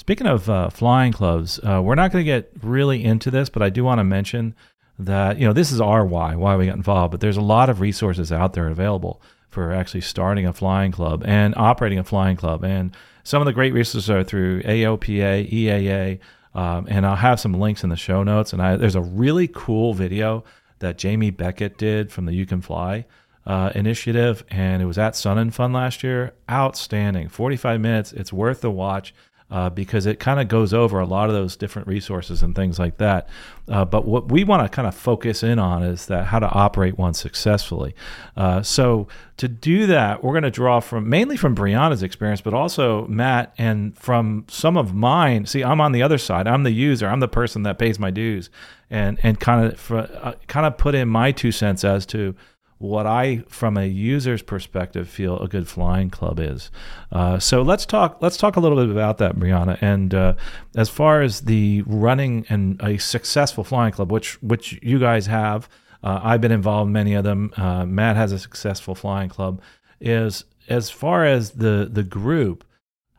Speaking 0.00 0.26
of 0.26 0.48
uh, 0.48 0.70
flying 0.70 1.12
clubs, 1.12 1.60
uh, 1.62 1.82
we're 1.84 1.94
not 1.94 2.10
going 2.10 2.24
to 2.24 2.26
get 2.26 2.50
really 2.62 3.04
into 3.04 3.30
this, 3.30 3.50
but 3.50 3.62
I 3.62 3.68
do 3.68 3.84
want 3.84 3.98
to 3.98 4.04
mention 4.04 4.54
that 4.98 5.38
you 5.38 5.46
know 5.46 5.52
this 5.52 5.70
is 5.70 5.78
our 5.78 6.06
why 6.06 6.36
why 6.36 6.56
we 6.56 6.64
got 6.64 6.76
involved. 6.76 7.10
But 7.10 7.20
there's 7.20 7.36
a 7.36 7.42
lot 7.42 7.68
of 7.68 7.82
resources 7.82 8.32
out 8.32 8.54
there 8.54 8.68
available 8.68 9.20
for 9.50 9.74
actually 9.74 10.00
starting 10.00 10.46
a 10.46 10.54
flying 10.54 10.90
club 10.90 11.22
and 11.26 11.52
operating 11.54 11.98
a 11.98 12.04
flying 12.04 12.38
club. 12.38 12.64
And 12.64 12.96
some 13.24 13.42
of 13.42 13.46
the 13.46 13.52
great 13.52 13.74
resources 13.74 14.08
are 14.08 14.24
through 14.24 14.62
AOPA, 14.62 15.52
EAA, 15.52 16.18
um, 16.54 16.86
and 16.88 17.04
I'll 17.04 17.16
have 17.16 17.38
some 17.38 17.52
links 17.52 17.84
in 17.84 17.90
the 17.90 17.96
show 17.96 18.22
notes. 18.22 18.54
And 18.54 18.62
I, 18.62 18.76
there's 18.76 18.94
a 18.94 19.02
really 19.02 19.48
cool 19.48 19.92
video 19.92 20.44
that 20.78 20.96
Jamie 20.96 21.30
Beckett 21.30 21.76
did 21.76 22.10
from 22.10 22.24
the 22.24 22.32
You 22.32 22.46
Can 22.46 22.62
Fly 22.62 23.04
uh, 23.44 23.70
initiative, 23.74 24.44
and 24.48 24.80
it 24.80 24.86
was 24.86 24.96
at 24.96 25.14
Sun 25.14 25.36
and 25.36 25.54
Fun 25.54 25.74
last 25.74 26.02
year. 26.02 26.32
Outstanding, 26.50 27.28
45 27.28 27.82
minutes. 27.82 28.12
It's 28.14 28.32
worth 28.32 28.62
the 28.62 28.70
watch 28.70 29.12
uh, 29.50 29.68
because 29.70 30.06
it 30.06 30.20
kind 30.20 30.40
of 30.40 30.48
goes 30.48 30.72
over 30.72 31.00
a 31.00 31.06
lot 31.06 31.28
of 31.28 31.34
those 31.34 31.56
different 31.56 31.88
resources 31.88 32.42
and 32.42 32.54
things 32.54 32.78
like 32.78 32.98
that. 32.98 33.28
Uh, 33.68 33.84
but 33.84 34.06
what 34.06 34.30
we 34.30 34.44
want 34.44 34.62
to 34.62 34.68
kind 34.68 34.86
of 34.86 34.94
focus 34.94 35.42
in 35.42 35.58
on 35.58 35.82
is 35.82 36.06
that 36.06 36.26
how 36.26 36.38
to 36.38 36.48
operate 36.50 36.96
one 36.96 37.14
successfully. 37.14 37.94
Uh, 38.36 38.62
so 38.62 39.08
to 39.36 39.48
do 39.48 39.86
that, 39.86 40.22
we're 40.22 40.32
going 40.32 40.42
to 40.44 40.50
draw 40.50 40.80
from 40.80 41.08
mainly 41.08 41.36
from 41.36 41.54
Brianna's 41.54 42.02
experience, 42.02 42.40
but 42.40 42.54
also 42.54 43.06
Matt 43.06 43.52
and 43.58 43.96
from 43.98 44.44
some 44.48 44.76
of 44.76 44.94
mine. 44.94 45.46
See, 45.46 45.64
I'm 45.64 45.80
on 45.80 45.92
the 45.92 46.02
other 46.02 46.18
side. 46.18 46.46
I'm 46.46 46.62
the 46.62 46.70
user. 46.70 47.08
I'm 47.08 47.20
the 47.20 47.28
person 47.28 47.62
that 47.64 47.78
pays 47.78 47.98
my 47.98 48.10
dues, 48.10 48.50
and 48.88 49.18
and 49.22 49.40
kind 49.40 49.72
of 49.72 49.90
uh, 49.90 50.34
kind 50.46 50.66
of 50.66 50.78
put 50.78 50.94
in 50.94 51.08
my 51.08 51.32
two 51.32 51.52
cents 51.52 51.84
as 51.84 52.06
to 52.06 52.34
what 52.80 53.06
I, 53.06 53.44
from 53.46 53.76
a 53.76 53.84
user's 53.84 54.40
perspective, 54.40 55.06
feel 55.06 55.38
a 55.38 55.48
good 55.48 55.68
flying 55.68 56.08
club 56.08 56.40
is. 56.40 56.70
Uh, 57.12 57.38
so 57.38 57.60
let's 57.60 57.84
talk. 57.84 58.16
Let's 58.22 58.38
talk 58.38 58.56
a 58.56 58.60
little 58.60 58.78
bit 58.78 58.88
about 58.88 59.18
that, 59.18 59.36
Brianna. 59.36 59.76
And 59.82 60.14
uh, 60.14 60.34
as 60.74 60.88
far 60.88 61.20
as 61.20 61.42
the 61.42 61.82
running 61.86 62.46
and 62.48 62.80
a 62.82 62.96
successful 62.96 63.64
flying 63.64 63.92
club, 63.92 64.10
which 64.10 64.42
which 64.42 64.78
you 64.82 64.98
guys 64.98 65.26
have, 65.26 65.68
uh, 66.02 66.20
I've 66.22 66.40
been 66.40 66.52
involved 66.52 66.88
in 66.88 66.94
many 66.94 67.12
of 67.12 67.22
them. 67.22 67.52
Uh, 67.54 67.84
Matt 67.84 68.16
has 68.16 68.32
a 68.32 68.38
successful 68.38 68.94
flying 68.94 69.28
club. 69.28 69.60
Is 70.00 70.44
as 70.70 70.88
far 70.88 71.26
as 71.26 71.50
the 71.50 71.86
the 71.92 72.02
group. 72.02 72.64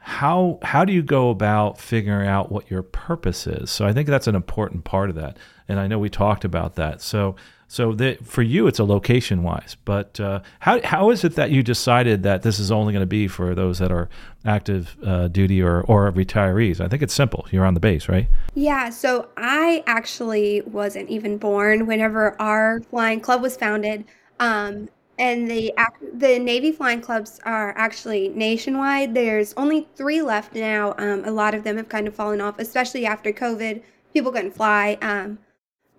How 0.03 0.57
how 0.63 0.85
do 0.85 0.91
you 0.91 1.03
go 1.03 1.29
about 1.29 1.79
figuring 1.79 2.27
out 2.27 2.51
what 2.51 2.71
your 2.71 2.81
purpose 2.81 3.45
is? 3.45 3.69
So 3.69 3.85
I 3.85 3.93
think 3.93 4.09
that's 4.09 4.25
an 4.25 4.33
important 4.33 4.85
part 4.85 5.11
of 5.11 5.15
that, 5.17 5.37
and 5.67 5.79
I 5.79 5.85
know 5.85 5.99
we 5.99 6.09
talked 6.09 6.43
about 6.43 6.73
that. 6.77 7.03
So 7.03 7.35
so 7.71 7.95
for 8.21 8.41
you, 8.41 8.67
it's 8.67 8.79
a 8.79 8.83
location 8.83 9.43
wise. 9.43 9.77
But 9.85 10.19
uh, 10.19 10.41
how 10.59 10.81
how 10.83 11.09
is 11.09 11.23
it 11.23 11.35
that 11.35 11.51
you 11.51 11.63
decided 11.63 12.21
that 12.23 12.41
this 12.41 12.59
is 12.59 12.69
only 12.69 12.91
going 12.91 13.01
to 13.01 13.07
be 13.07 13.29
for 13.29 13.55
those 13.55 13.79
that 13.79 13.93
are 13.93 14.09
active 14.43 14.97
uh, 15.05 15.29
duty 15.29 15.61
or 15.61 15.79
or 15.83 16.11
retirees? 16.11 16.81
I 16.81 16.89
think 16.89 17.01
it's 17.01 17.13
simple. 17.13 17.47
You're 17.49 17.65
on 17.65 17.73
the 17.73 17.79
base, 17.79 18.09
right? 18.09 18.27
Yeah. 18.55 18.89
So 18.89 19.29
I 19.37 19.85
actually 19.87 20.59
wasn't 20.63 21.09
even 21.09 21.37
born 21.37 21.85
whenever 21.85 22.35
our 22.41 22.81
flying 22.89 23.21
club 23.21 23.41
was 23.41 23.55
founded. 23.55 24.03
Um, 24.41 24.89
and 25.17 25.49
the 25.49 25.73
the 26.15 26.39
Navy 26.39 26.73
flying 26.73 26.99
clubs 26.99 27.39
are 27.45 27.73
actually 27.77 28.27
nationwide. 28.35 29.13
There's 29.13 29.53
only 29.55 29.87
three 29.95 30.21
left 30.21 30.55
now. 30.55 30.93
Um, 30.97 31.23
a 31.23 31.31
lot 31.31 31.55
of 31.55 31.63
them 31.63 31.77
have 31.77 31.87
kind 31.87 32.05
of 32.05 32.13
fallen 32.13 32.41
off, 32.41 32.59
especially 32.59 33.05
after 33.05 33.31
COVID. 33.31 33.81
People 34.13 34.33
couldn't 34.33 34.51
fly. 34.51 34.97
Um, 35.01 35.39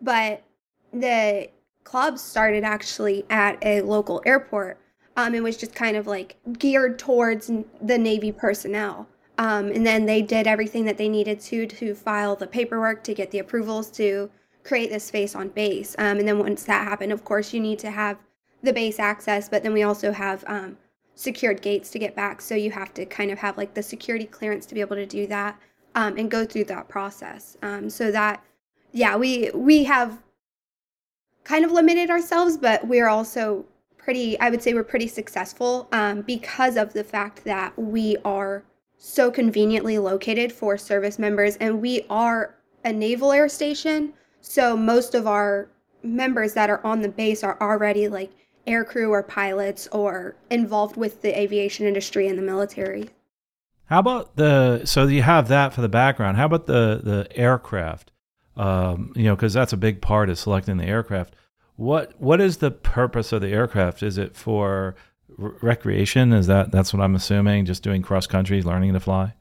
but 0.02 0.44
the 0.92 1.48
club 1.84 2.18
started 2.18 2.64
actually 2.64 3.24
at 3.30 3.58
a 3.62 3.82
local 3.82 4.22
airport. 4.24 4.78
Um, 5.16 5.34
it 5.34 5.42
was 5.42 5.56
just 5.56 5.74
kind 5.74 5.96
of 5.96 6.06
like 6.06 6.36
geared 6.58 6.98
towards 6.98 7.50
the 7.80 7.98
Navy 7.98 8.32
personnel. 8.32 9.06
Um, 9.38 9.66
and 9.72 9.86
then 9.86 10.06
they 10.06 10.22
did 10.22 10.46
everything 10.46 10.84
that 10.84 10.98
they 10.98 11.08
needed 11.08 11.40
to 11.40 11.66
to 11.66 11.94
file 11.94 12.36
the 12.36 12.46
paperwork 12.46 13.02
to 13.04 13.14
get 13.14 13.30
the 13.30 13.38
approvals 13.38 13.90
to 13.92 14.30
create 14.64 14.90
this 14.90 15.04
space 15.04 15.34
on 15.34 15.48
base. 15.48 15.96
Um, 15.98 16.18
and 16.18 16.28
then 16.28 16.38
once 16.38 16.64
that 16.64 16.86
happened, 16.86 17.12
of 17.12 17.24
course, 17.24 17.52
you 17.52 17.60
need 17.60 17.78
to 17.80 17.90
have 17.90 18.18
the 18.62 18.72
base 18.72 18.98
access, 18.98 19.48
but 19.48 19.62
then 19.62 19.72
we 19.72 19.82
also 19.82 20.12
have 20.12 20.44
um, 20.46 20.76
secured 21.14 21.62
gates 21.62 21.90
to 21.90 21.98
get 21.98 22.14
back. 22.14 22.40
So 22.40 22.54
you 22.54 22.70
have 22.70 22.94
to 22.94 23.04
kind 23.04 23.30
of 23.30 23.38
have 23.38 23.56
like 23.56 23.74
the 23.74 23.82
security 23.82 24.26
clearance 24.26 24.66
to 24.66 24.74
be 24.74 24.80
able 24.80 24.96
to 24.96 25.06
do 25.06 25.26
that 25.26 25.58
um, 25.94 26.16
and 26.16 26.30
go 26.30 26.44
through 26.44 26.64
that 26.64 26.88
process. 26.88 27.56
Um, 27.62 27.90
so 27.90 28.10
that, 28.12 28.42
yeah, 28.92 29.16
we 29.16 29.50
we 29.54 29.84
have 29.84 30.22
kind 31.44 31.64
of 31.64 31.72
limited 31.72 32.10
ourselves, 32.10 32.56
but 32.56 32.86
we're 32.86 33.08
also 33.08 33.64
pretty. 33.96 34.38
I 34.40 34.50
would 34.50 34.62
say 34.62 34.74
we're 34.74 34.84
pretty 34.84 35.08
successful 35.08 35.88
um, 35.92 36.22
because 36.22 36.76
of 36.76 36.92
the 36.92 37.04
fact 37.04 37.44
that 37.44 37.76
we 37.78 38.16
are 38.24 38.64
so 38.96 39.30
conveniently 39.30 39.98
located 39.98 40.52
for 40.52 40.76
service 40.78 41.18
members, 41.18 41.56
and 41.56 41.80
we 41.80 42.04
are 42.08 42.54
a 42.84 42.92
naval 42.92 43.32
air 43.32 43.48
station. 43.48 44.12
So 44.40 44.76
most 44.76 45.14
of 45.14 45.26
our 45.26 45.68
members 46.02 46.54
that 46.54 46.70
are 46.70 46.84
on 46.84 47.00
the 47.00 47.08
base 47.08 47.44
are 47.44 47.60
already 47.60 48.08
like 48.08 48.30
air 48.66 48.84
crew 48.84 49.10
or 49.10 49.22
pilots 49.22 49.88
or 49.88 50.36
involved 50.50 50.96
with 50.96 51.22
the 51.22 51.38
aviation 51.38 51.86
industry 51.86 52.28
and 52.28 52.38
the 52.38 52.42
military. 52.42 53.10
How 53.86 53.98
about 53.98 54.36
the 54.36 54.84
so 54.84 55.06
you 55.06 55.22
have 55.22 55.48
that 55.48 55.72
for 55.72 55.80
the 55.80 55.88
background? 55.88 56.36
How 56.36 56.46
about 56.46 56.66
the 56.66 57.00
the 57.02 57.28
aircraft? 57.36 58.11
Um, 58.56 59.12
you 59.16 59.24
know, 59.24 59.34
because 59.34 59.54
that's 59.54 59.72
a 59.72 59.78
big 59.78 60.02
part 60.02 60.28
of 60.28 60.38
selecting 60.38 60.76
the 60.76 60.84
aircraft. 60.84 61.34
What 61.76 62.12
what 62.20 62.40
is 62.40 62.58
the 62.58 62.70
purpose 62.70 63.32
of 63.32 63.40
the 63.40 63.48
aircraft? 63.48 64.02
Is 64.02 64.18
it 64.18 64.36
for 64.36 64.94
recreation? 65.38 66.32
Is 66.32 66.46
that 66.46 66.70
that's 66.70 66.92
what 66.92 67.02
I'm 67.02 67.14
assuming? 67.14 67.64
Just 67.64 67.82
doing 67.82 68.02
cross 68.02 68.26
country, 68.26 68.62
learning 68.62 68.92
to 68.92 69.00
fly. 69.00 69.34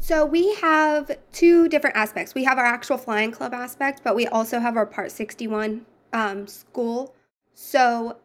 So 0.00 0.24
we 0.24 0.54
have 0.56 1.10
two 1.30 1.68
different 1.68 1.94
aspects. 1.94 2.34
We 2.34 2.44
have 2.44 2.58
our 2.58 2.64
actual 2.64 2.96
flying 2.96 3.30
club 3.30 3.52
aspect, 3.52 4.00
but 4.02 4.16
we 4.16 4.26
also 4.26 4.58
have 4.58 4.76
our 4.76 4.86
Part 4.86 5.12
61 5.12 5.84
um, 6.14 6.46
school. 6.46 7.14
So 7.54 8.16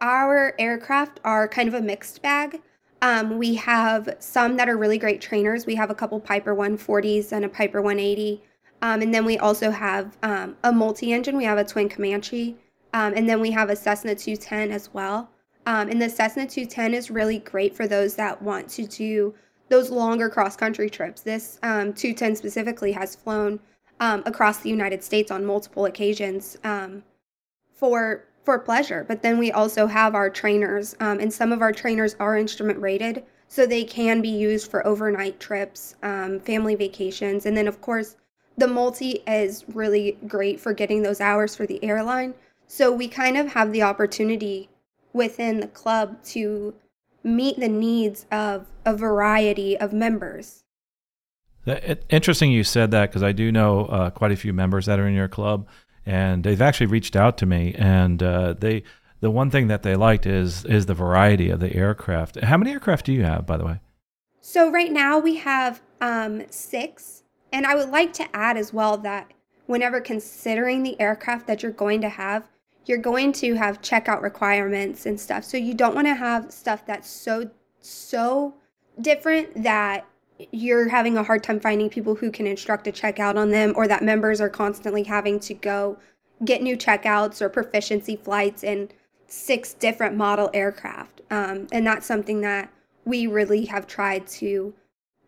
our 0.00 0.54
aircraft 0.60 1.18
are 1.24 1.48
kind 1.48 1.68
of 1.68 1.74
a 1.74 1.82
mixed 1.82 2.22
bag. 2.22 2.62
Um, 3.02 3.36
we 3.36 3.56
have 3.56 4.14
some 4.20 4.56
that 4.56 4.68
are 4.68 4.76
really 4.76 4.96
great 4.96 5.20
trainers. 5.20 5.66
We 5.66 5.74
have 5.74 5.90
a 5.90 5.94
couple 5.94 6.20
Piper 6.20 6.54
140s 6.54 7.32
and 7.32 7.44
a 7.44 7.48
Piper 7.48 7.82
180. 7.82 8.40
Um, 8.82 9.00
and 9.00 9.14
then 9.14 9.24
we 9.24 9.38
also 9.38 9.70
have 9.70 10.18
um, 10.24 10.56
a 10.64 10.72
multi 10.72 11.12
engine. 11.12 11.36
We 11.36 11.44
have 11.44 11.58
a 11.58 11.64
twin 11.64 11.88
Comanche. 11.88 12.56
Um, 12.92 13.14
and 13.14 13.28
then 13.28 13.40
we 13.40 13.52
have 13.52 13.70
a 13.70 13.76
Cessna 13.76 14.14
210 14.14 14.72
as 14.72 14.92
well. 14.92 15.30
Um, 15.64 15.88
and 15.88 16.02
the 16.02 16.10
Cessna 16.10 16.46
210 16.46 16.92
is 16.92 17.10
really 17.10 17.38
great 17.38 17.74
for 17.74 17.86
those 17.86 18.16
that 18.16 18.42
want 18.42 18.68
to 18.70 18.84
do 18.84 19.34
those 19.68 19.90
longer 19.90 20.28
cross 20.28 20.56
country 20.56 20.90
trips. 20.90 21.22
This 21.22 21.58
um, 21.62 21.94
210 21.94 22.36
specifically 22.36 22.92
has 22.92 23.14
flown 23.14 23.60
um, 24.00 24.22
across 24.26 24.58
the 24.58 24.68
United 24.68 25.02
States 25.02 25.30
on 25.30 25.46
multiple 25.46 25.86
occasions 25.86 26.58
for 27.74 28.24
for 28.44 28.58
pleasure. 28.58 29.04
But 29.06 29.22
then 29.22 29.38
we 29.38 29.52
also 29.52 29.86
have 29.86 30.16
our 30.16 30.28
trainers, 30.28 30.94
and 30.98 31.32
some 31.32 31.52
of 31.52 31.62
our 31.62 31.70
trainers 31.70 32.16
are 32.18 32.36
instrument 32.36 32.80
rated, 32.80 33.22
so 33.46 33.64
they 33.64 33.84
can 33.84 34.20
be 34.20 34.30
used 34.30 34.68
for 34.68 34.84
overnight 34.84 35.38
trips, 35.38 35.94
family 36.00 36.74
vacations, 36.74 37.46
and 37.46 37.56
then 37.56 37.68
of 37.68 37.80
course 37.80 38.16
the 38.56 38.68
multi 38.68 39.22
is 39.26 39.64
really 39.68 40.18
great 40.26 40.60
for 40.60 40.72
getting 40.72 41.02
those 41.02 41.20
hours 41.20 41.56
for 41.56 41.66
the 41.66 41.82
airline. 41.84 42.34
So 42.66 42.92
we 42.92 43.08
kind 43.08 43.36
of 43.36 43.48
have 43.48 43.72
the 43.72 43.82
opportunity 43.82 44.68
within 45.12 45.60
the 45.60 45.68
club 45.68 46.22
to 46.24 46.74
meet 47.24 47.58
the 47.58 47.68
needs 47.68 48.26
of 48.30 48.66
a 48.84 48.96
variety 48.96 49.76
of 49.76 49.92
members. 49.92 50.64
Interesting 52.08 52.50
you 52.50 52.64
said 52.64 52.90
that 52.90 53.10
because 53.10 53.22
I 53.22 53.32
do 53.32 53.52
know 53.52 53.86
uh, 53.86 54.10
quite 54.10 54.32
a 54.32 54.36
few 54.36 54.52
members 54.52 54.86
that 54.86 54.98
are 54.98 55.06
in 55.06 55.14
your 55.14 55.28
club, 55.28 55.68
and 56.04 56.42
they've 56.42 56.60
actually 56.60 56.86
reached 56.86 57.14
out 57.14 57.38
to 57.38 57.46
me, 57.46 57.74
and 57.78 58.20
uh, 58.20 58.54
they 58.54 58.82
the 59.20 59.30
one 59.30 59.50
thing 59.50 59.68
that 59.68 59.84
they 59.84 59.94
liked 59.94 60.26
is 60.26 60.64
is 60.64 60.86
the 60.86 60.94
variety 60.94 61.50
of 61.50 61.60
the 61.60 61.72
aircraft. 61.74 62.40
How 62.40 62.56
many 62.56 62.72
aircraft 62.72 63.06
do 63.06 63.12
you 63.12 63.22
have, 63.22 63.46
by 63.46 63.56
the 63.56 63.64
way? 63.64 63.80
So 64.40 64.72
right 64.72 64.90
now 64.90 65.20
we 65.20 65.36
have 65.36 65.80
um, 66.00 66.42
six, 66.50 67.21
and 67.52 67.66
I 67.66 67.74
would 67.74 67.90
like 67.90 68.12
to 68.14 68.36
add 68.36 68.56
as 68.56 68.72
well 68.72 68.96
that 68.98 69.30
whenever 69.66 70.00
considering 70.00 70.82
the 70.82 71.00
aircraft 71.00 71.46
that 71.46 71.62
you're 71.62 71.72
going 71.72 72.00
to 72.00 72.08
have, 72.08 72.48
you're 72.86 72.98
going 72.98 73.32
to 73.32 73.54
have 73.54 73.80
checkout 73.80 74.22
requirements 74.22 75.06
and 75.06 75.20
stuff. 75.20 75.44
So 75.44 75.56
you 75.56 75.74
don't 75.74 75.94
want 75.94 76.06
to 76.06 76.14
have 76.14 76.52
stuff 76.52 76.84
that's 76.86 77.08
so 77.08 77.50
so 77.80 78.54
different 79.00 79.62
that 79.62 80.06
you're 80.50 80.88
having 80.88 81.16
a 81.16 81.22
hard 81.22 81.42
time 81.42 81.60
finding 81.60 81.88
people 81.88 82.14
who 82.14 82.30
can 82.30 82.46
instruct 82.46 82.86
a 82.86 82.92
checkout 82.92 83.36
on 83.36 83.50
them 83.50 83.72
or 83.76 83.86
that 83.86 84.02
members 84.02 84.40
are 84.40 84.48
constantly 84.48 85.04
having 85.04 85.38
to 85.40 85.54
go 85.54 85.98
get 86.44 86.62
new 86.62 86.76
checkouts 86.76 87.40
or 87.40 87.48
proficiency 87.48 88.16
flights 88.16 88.64
in 88.64 88.88
six 89.26 89.74
different 89.74 90.16
model 90.16 90.50
aircraft. 90.52 91.20
Um, 91.30 91.66
and 91.72 91.86
that's 91.86 92.06
something 92.06 92.40
that 92.40 92.72
we 93.04 93.26
really 93.26 93.64
have 93.66 93.86
tried 93.86 94.26
to 94.28 94.74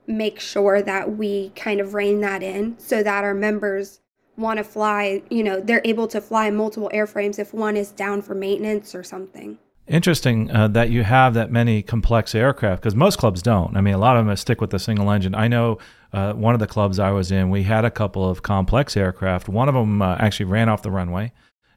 make 0.07 0.41
sure 0.41 0.83
that 0.83 1.17
we 1.17 1.51
kind 1.51 1.81
of 1.81 1.95
rein 1.95 2.21
that 2.21 2.43
in 2.43 2.79
so 2.79 3.03
that 3.03 3.25
our 3.25 3.35
members 3.35 4.01
want 4.37 4.59
to 4.59 4.65
fly, 4.65 5.23
you 5.31 5.43
know, 5.43 5.61
they're 5.61 5.83
able 5.85 6.09
to 6.09 6.21
fly 6.21 6.51
multiple 6.51 6.91
airframes 6.93 7.39
if 7.39 7.55
one 7.55 7.77
is 7.77 7.91
down 7.91 8.23
for 8.23 8.35
maintenance 8.35 8.95
or 8.95 9.03
something. 9.03 9.59
Interesting 9.87 10.51
uh, 10.51 10.69
that 10.69 10.91
you 10.91 11.05
have 11.05 11.35
that 11.35 11.53
many 11.53 11.83
complex 11.83 12.35
aircraft 12.35 12.83
because 12.83 12.95
most 12.95 13.19
clubs 13.19 13.43
don't. 13.43 13.77
I 13.77 13.83
mean, 13.83 13.95
a 13.95 13.99
lot 13.99 14.17
of 14.17 14.25
them 14.25 14.35
stick 14.37 14.61
with 14.61 14.71
the 14.71 14.79
single 14.79 15.11
engine. 15.11 15.35
I 15.35 15.47
know 15.47 15.79
uh, 16.13 16.33
one 16.33 16.55
of 16.55 16.61
the 16.61 16.67
clubs 16.67 16.99
I 16.99 17.11
was 17.11 17.31
in, 17.31 17.51
we 17.51 17.65
had 17.65 17.85
a 17.85 17.91
couple 17.91 18.29
of 18.29 18.43
complex 18.43 18.97
aircraft. 18.97 19.49
One 19.49 19.69
of 19.69 19.75
them 19.75 20.01
uh, 20.01 20.17
actually 20.19 20.47
ran 20.47 20.71
off 20.71 20.83
the 20.83 20.91
runway, 20.91 21.33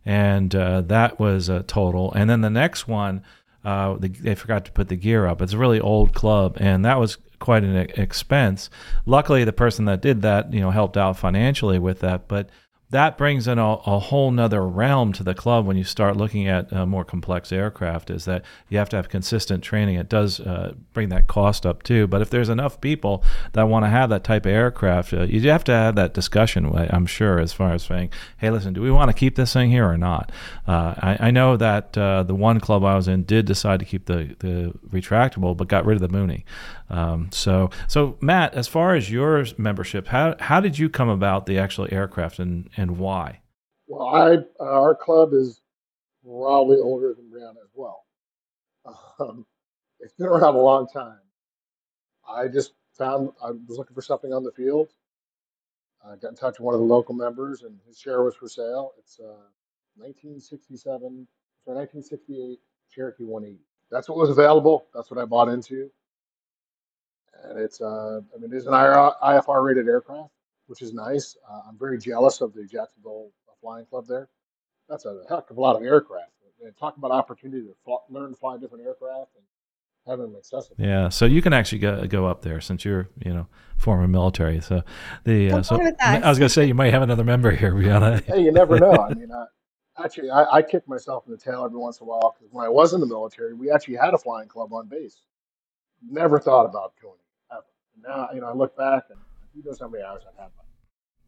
and 0.06 0.56
uh, 0.56 0.82
that 0.82 1.20
was 1.20 1.50
a 1.50 1.64
total. 1.64 2.14
And 2.14 2.30
then 2.30 2.40
the 2.40 2.50
next 2.50 2.88
one, 2.88 3.24
uh, 3.66 3.98
the, 3.98 4.08
they 4.08 4.36
forgot 4.36 4.64
to 4.66 4.72
put 4.72 4.88
the 4.88 4.96
gear 4.96 5.28
up. 5.28 5.42
It's 5.42 5.54
a 5.54 5.58
really 5.58 5.82
old 5.82 6.14
club, 6.14 6.56
and 6.62 6.86
that 6.86 7.00
was 7.00 7.18
quite 7.40 7.64
an 7.64 7.76
expense. 7.76 8.70
Luckily, 9.06 9.44
the 9.44 9.54
person 9.54 9.86
that 9.86 10.02
did 10.02 10.22
that, 10.22 10.54
you 10.54 10.60
know, 10.60 10.72
helped 10.72 10.98
out 10.98 11.18
financially 11.18 11.80
with 11.80 12.00
that. 12.00 12.28
But 12.28 12.50
that 12.90 13.18
brings 13.18 13.48
in 13.48 13.60
a, 13.60 13.74
a, 13.74 14.00
whole 14.00 14.32
nother 14.32 14.66
realm 14.66 15.12
to 15.12 15.24
the 15.24 15.34
club 15.34 15.66
when 15.66 15.76
you 15.76 15.84
start 15.84 16.16
looking 16.16 16.48
at 16.48 16.72
uh, 16.72 16.86
more 16.86 17.04
complex 17.04 17.52
aircraft 17.52 18.10
is 18.10 18.24
that 18.26 18.44
you 18.70 18.78
have 18.78 18.88
to 18.88 18.96
have 18.96 19.10
consistent 19.10 19.62
training. 19.62 19.96
It 19.96 20.08
does 20.08 20.40
uh, 20.40 20.74
bring 20.94 21.10
that 21.10 21.28
cost 21.28 21.66
up 21.66 21.84
too. 21.84 22.08
But 22.08 22.22
if 22.22 22.30
there's 22.30 22.48
enough 22.48 22.80
people 22.80 23.26
that 23.52 23.64
want 23.64 23.84
to 23.84 23.90
have 23.90 24.10
that 24.10 24.24
type 24.24 24.46
of 24.46 24.52
aircraft 24.52 25.14
uh, 25.14 25.24
you 25.24 25.50
have 25.50 25.64
to 25.66 25.72
have 25.72 25.96
that 25.96 26.14
discussion 26.14 26.74
i'm 26.92 27.06
sure 27.06 27.40
as 27.40 27.54
far 27.54 27.74
as 27.74 27.84
saying 27.84 28.10
hey 28.38 28.50
listen 28.50 28.74
do 28.74 28.82
we 28.82 28.92
want 28.92 29.10
to 29.10 29.14
keep 29.14 29.36
this 29.36 29.54
thing 29.54 29.70
here 29.70 29.88
or 29.88 29.98
not? 29.98 30.32
Uh, 30.68 30.94
I, 30.98 31.18
I, 31.28 31.32
know 31.32 31.58
that 31.58 31.98
uh, 31.98 32.24
the 32.24 32.36
one 32.36 32.60
club 32.60 32.84
i 32.84 32.96
was 32.96 33.08
in 33.08 33.24
did 33.24 33.46
decide 33.46 33.80
to 33.80 33.86
keep 33.86 34.06
the, 34.06 34.36
the 34.40 34.74
retractable 34.90 35.56
but 35.56 35.68
got 35.68 35.86
rid 35.86 35.96
of 35.96 36.02
the 36.02 36.16
mooney. 36.16 36.46
Um, 36.90 37.30
so 37.32 37.70
so 37.88 38.18
matt 38.22 38.54
as 38.54 38.68
far 38.68 38.96
as 38.96 39.12
your 39.12 39.46
membership 39.58 40.08
how, 40.08 40.36
how 40.40 40.60
did 40.62 40.80
you 40.80 40.90
come 40.90 41.10
about 41.10 41.46
the 41.46 41.58
actual 41.58 41.88
aircraft 41.92 42.40
and 42.40 42.70
and 42.78 42.98
why? 42.98 43.42
Well, 43.88 44.08
I 44.08 44.36
uh, 44.60 44.64
our 44.64 44.96
club 44.96 45.34
is 45.34 45.62
probably 46.24 46.78
older 46.78 47.14
than 47.14 47.26
Brianna 47.26 47.64
as 47.64 47.72
well. 47.74 48.04
Um, 49.20 49.46
it's 50.00 50.14
been 50.14 50.28
around 50.28 50.56
a 50.56 50.62
long 50.62 50.88
time. 50.88 51.20
I 52.30 52.48
just 52.48 52.74
found 52.94 53.32
I 53.44 53.52
was 53.52 53.78
looking 53.78 53.96
for 53.96 54.02
something 54.02 54.32
on 54.32 54.44
the 54.44 54.52
field. 54.52 54.90
I 56.06 56.16
got 56.16 56.30
in 56.30 56.36
touch 56.36 56.60
with 56.60 56.66
one 56.66 56.76
of 56.76 56.80
the 56.80 56.86
local 56.86 57.16
members, 57.16 57.64
and 57.64 57.78
his 57.88 58.00
share 58.00 58.24
was 58.24 58.36
for 58.36 58.48
sale. 58.48 58.94
It's 59.00 59.20
a 59.20 59.36
1967 59.96 61.28
or 61.66 61.76
1968 61.76 62.60
Cherokee 62.94 63.24
180. 63.24 63.60
That's 63.90 64.08
what 64.08 64.18
was 64.18 64.30
available. 64.30 64.86
That's 64.94 65.10
what 65.10 65.20
I 65.20 65.26
bought 65.26 65.50
into. 65.50 65.90
And 67.44 67.60
it's, 67.60 67.82
uh, 67.82 68.22
I 68.36 68.40
mean, 68.40 68.52
it's 68.54 68.68
an 68.68 68.74
IFR 68.74 69.64
rated 69.64 69.88
aircraft 69.88 70.32
which 70.68 70.82
is 70.82 70.94
nice. 70.94 71.36
Uh, 71.50 71.62
I'm 71.68 71.78
very 71.78 71.98
jealous 71.98 72.42
of 72.42 72.54
the 72.54 72.64
Jacksonville 72.64 73.32
Flying 73.62 73.86
Club 73.86 74.06
there. 74.08 74.30
That's 74.90 75.06
a 75.06 75.24
heck 75.30 75.50
of 75.50 75.58
a 75.58 75.62
lot 75.62 75.76
of 75.76 75.84
aircraft. 75.84 76.32
And 76.64 76.76
talk 76.76 76.98
about 76.98 77.12
opportunity 77.12 77.62
to 77.64 77.76
fly, 77.86 77.98
learn 78.10 78.32
to 78.32 78.36
fly 78.36 78.58
different 78.58 78.84
aircraft 78.84 79.32
and 79.36 79.44
have 80.08 80.18
them 80.18 80.36
accessible. 80.36 80.76
Yeah, 80.80 81.10
so 81.10 81.26
you 81.26 81.42
can 81.42 81.54
actually 81.54 81.80
go, 81.80 82.08
go 82.08 82.26
up 82.26 82.42
there 82.42 82.62
since 82.62 82.84
you're 82.84 83.10
you 83.24 83.32
know 83.34 83.48
former 83.78 84.08
military. 84.08 84.62
So 84.62 84.82
the 85.24 85.52
uh, 85.52 85.64
so 85.64 85.76
I 86.02 86.28
was 86.28 86.40
going 86.40 86.48
to 86.48 86.50
say 86.50 86.66
you 86.66 86.74
might 86.74 86.94
have 86.94 87.04
another 87.04 87.24
member 87.24 87.52
here, 87.52 87.74
Brianna. 87.74 88.24
hey, 88.26 88.44
you 88.44 88.52
never 88.52 88.80
know. 88.80 88.92
I 88.92 89.14
mean, 89.14 89.32
I, 89.32 89.46
actually, 90.04 90.32
I, 90.32 90.46
I 90.52 90.62
kick 90.64 90.88
myself 90.88 91.26
in 91.28 91.32
the 91.32 91.38
tail 91.38 91.64
every 91.64 91.78
once 91.78 92.00
in 92.00 92.06
a 92.06 92.10
while 92.10 92.36
because 92.38 92.52
when 92.52 92.66
I 92.66 92.70
was 92.70 92.94
in 92.94 93.02
the 93.02 93.08
military, 93.08 93.54
we 93.54 93.70
actually 93.70 93.98
had 93.98 94.14
a 94.16 94.18
flying 94.18 94.48
club 94.48 94.74
on 94.74 94.88
base. 94.88 95.22
Never 96.10 96.40
thought 96.40 96.66
about 96.66 96.94
doing 97.02 97.14
it 97.14 97.54
ever. 97.54 97.64
Now, 98.08 98.30
you 98.34 98.42
know, 98.42 98.48
I 98.48 98.54
look 98.54 98.76
back 98.76 99.04
and 99.10 99.20
I've 100.28 100.38
had. 100.38 100.50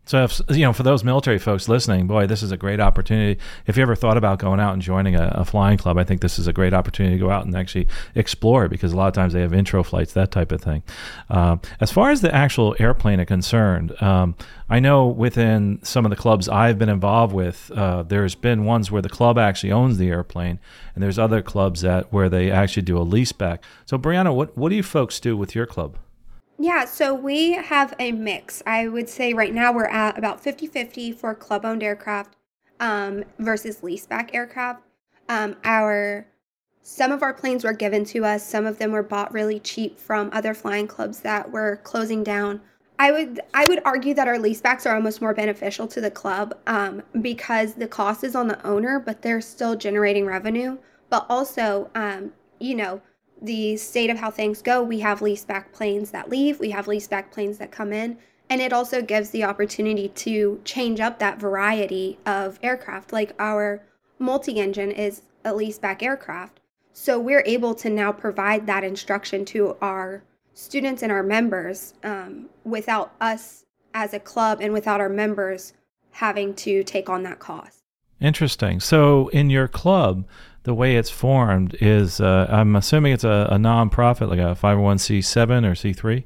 So, 0.09 0.23
if, 0.23 0.41
you 0.49 0.63
know, 0.63 0.73
for 0.73 0.81
those 0.81 1.03
military 1.03 1.37
folks 1.37 1.69
listening, 1.69 2.07
boy, 2.07 2.25
this 2.25 2.41
is 2.41 2.51
a 2.51 2.57
great 2.57 2.79
opportunity. 2.79 3.39
If 3.67 3.77
you 3.77 3.83
ever 3.83 3.95
thought 3.95 4.17
about 4.17 4.39
going 4.39 4.59
out 4.59 4.73
and 4.73 4.81
joining 4.81 5.15
a, 5.15 5.27
a, 5.35 5.45
flying 5.45 5.77
club, 5.77 5.99
I 5.99 6.03
think 6.03 6.21
this 6.21 6.39
is 6.39 6.47
a 6.47 6.53
great 6.53 6.73
opportunity 6.73 7.15
to 7.15 7.19
go 7.19 7.29
out 7.29 7.45
and 7.45 7.55
actually 7.55 7.87
explore 8.15 8.67
because 8.67 8.91
a 8.91 8.97
lot 8.97 9.07
of 9.07 9.13
times 9.13 9.33
they 9.33 9.41
have 9.41 9.53
intro 9.53 9.83
flights, 9.83 10.13
that 10.13 10.31
type 10.31 10.51
of 10.51 10.63
thing. 10.63 10.81
Uh, 11.29 11.57
as 11.79 11.91
far 11.91 12.09
as 12.09 12.21
the 12.21 12.33
actual 12.33 12.75
airplane 12.79 13.19
are 13.19 13.25
concerned, 13.25 14.01
um, 14.01 14.35
I 14.67 14.79
know 14.79 15.05
within 15.05 15.77
some 15.83 16.07
of 16.07 16.09
the 16.09 16.15
clubs 16.15 16.49
I've 16.49 16.79
been 16.79 16.89
involved 16.89 17.35
with, 17.35 17.69
uh, 17.69 18.01
there's 18.01 18.33
been 18.33 18.65
ones 18.65 18.89
where 18.89 19.03
the 19.03 19.09
club 19.09 19.37
actually 19.37 19.71
owns 19.71 19.99
the 19.99 20.09
airplane, 20.09 20.59
and 20.95 21.03
there's 21.03 21.19
other 21.19 21.43
clubs 21.43 21.81
that 21.81 22.11
where 22.11 22.29
they 22.29 22.49
actually 22.49 22.81
do 22.81 22.97
a 22.97 23.05
lease 23.05 23.31
back. 23.31 23.63
So, 23.85 23.99
Brianna, 23.99 24.33
what 24.33 24.57
what 24.57 24.69
do 24.69 24.75
you 24.75 24.81
folks 24.81 25.19
do 25.19 25.37
with 25.37 25.53
your 25.53 25.67
club? 25.67 25.99
Yeah, 26.61 26.83
so 26.83 27.13
we 27.13 27.53
have 27.53 27.93
a 27.99 28.11
mix. 28.11 28.61
I 28.67 28.89
would 28.89 29.07
say 29.07 29.33
right 29.33 29.53
now 29.53 29.71
we're 29.71 29.85
at 29.85 30.17
about 30.17 30.41
50 30.41 30.67
50 30.67 31.13
for 31.13 31.33
club 31.33 31.63
owned 31.63 31.81
aircraft 31.81 32.35
um, 32.81 33.23
versus 33.39 33.77
leaseback 33.77 34.31
aircraft. 34.33 34.83
Um, 35.29 35.55
our 35.63 36.27
some 36.81 37.13
of 37.13 37.23
our 37.23 37.33
planes 37.33 37.63
were 37.63 37.71
given 37.71 38.03
to 38.05 38.25
us, 38.25 38.45
some 38.45 38.65
of 38.65 38.77
them 38.77 38.91
were 38.91 39.03
bought 39.03 39.31
really 39.31 39.59
cheap 39.61 39.97
from 39.97 40.29
other 40.33 40.53
flying 40.53 40.85
clubs 40.85 41.21
that 41.21 41.49
were 41.49 41.77
closing 41.83 42.23
down. 42.25 42.59
I 42.99 43.13
would 43.13 43.39
I 43.53 43.65
would 43.65 43.81
argue 43.85 44.13
that 44.15 44.27
our 44.27 44.37
leasebacks 44.37 44.85
are 44.85 44.95
almost 44.95 45.21
more 45.21 45.33
beneficial 45.33 45.87
to 45.87 46.01
the 46.01 46.11
club 46.11 46.57
um, 46.67 47.01
because 47.21 47.75
the 47.75 47.87
cost 47.87 48.25
is 48.25 48.35
on 48.35 48.49
the 48.49 48.61
owner, 48.67 48.99
but 48.99 49.21
they're 49.21 49.39
still 49.39 49.77
generating 49.77 50.25
revenue. 50.25 50.77
But 51.09 51.25
also, 51.29 51.89
um, 51.95 52.33
you 52.59 52.75
know, 52.75 53.01
the 53.41 53.77
state 53.77 54.09
of 54.09 54.17
how 54.17 54.31
things 54.31 54.61
go, 54.61 54.83
we 54.83 54.99
have 54.99 55.21
lease 55.21 55.45
back 55.45 55.71
planes 55.71 56.11
that 56.11 56.29
leave, 56.29 56.59
we 56.59 56.71
have 56.71 56.87
lease 56.87 57.07
back 57.07 57.31
planes 57.31 57.57
that 57.57 57.71
come 57.71 57.93
in, 57.93 58.17
and 58.49 58.61
it 58.61 58.73
also 58.73 59.01
gives 59.01 59.29
the 59.29 59.43
opportunity 59.43 60.09
to 60.09 60.59
change 60.65 60.99
up 60.99 61.19
that 61.19 61.39
variety 61.39 62.17
of 62.25 62.59
aircraft. 62.63 63.13
Like 63.13 63.33
our 63.39 63.81
multi 64.17 64.59
engine 64.59 64.91
is 64.91 65.21
a 65.45 65.53
lease 65.53 65.79
back 65.79 66.03
aircraft. 66.03 66.59
So 66.91 67.19
we're 67.19 67.43
able 67.45 67.75
to 67.75 67.89
now 67.89 68.11
provide 68.11 68.67
that 68.67 68.83
instruction 68.83 69.45
to 69.45 69.77
our 69.81 70.23
students 70.53 71.01
and 71.01 71.11
our 71.11 71.23
members 71.23 71.93
um, 72.03 72.49
without 72.65 73.13
us 73.21 73.65
as 73.93 74.13
a 74.13 74.19
club 74.19 74.59
and 74.61 74.73
without 74.73 74.99
our 74.99 75.09
members 75.09 75.73
having 76.11 76.53
to 76.55 76.83
take 76.83 77.09
on 77.09 77.23
that 77.23 77.39
cost. 77.39 77.83
Interesting. 78.19 78.79
So 78.81 79.29
in 79.29 79.49
your 79.49 79.67
club, 79.67 80.25
the 80.69 80.75
way 80.75 80.97
it's 80.97 81.09
formed 81.09 81.75
is 81.81 82.21
uh, 82.21 82.45
I'm 82.47 82.75
assuming 82.75 83.11
it's 83.13 83.23
a, 83.23 83.47
a 83.49 83.55
nonprofit, 83.55 84.29
like 84.29 84.37
a 84.37 84.55
501c7 84.55 85.65
or 85.65 85.71
C3? 85.71 86.23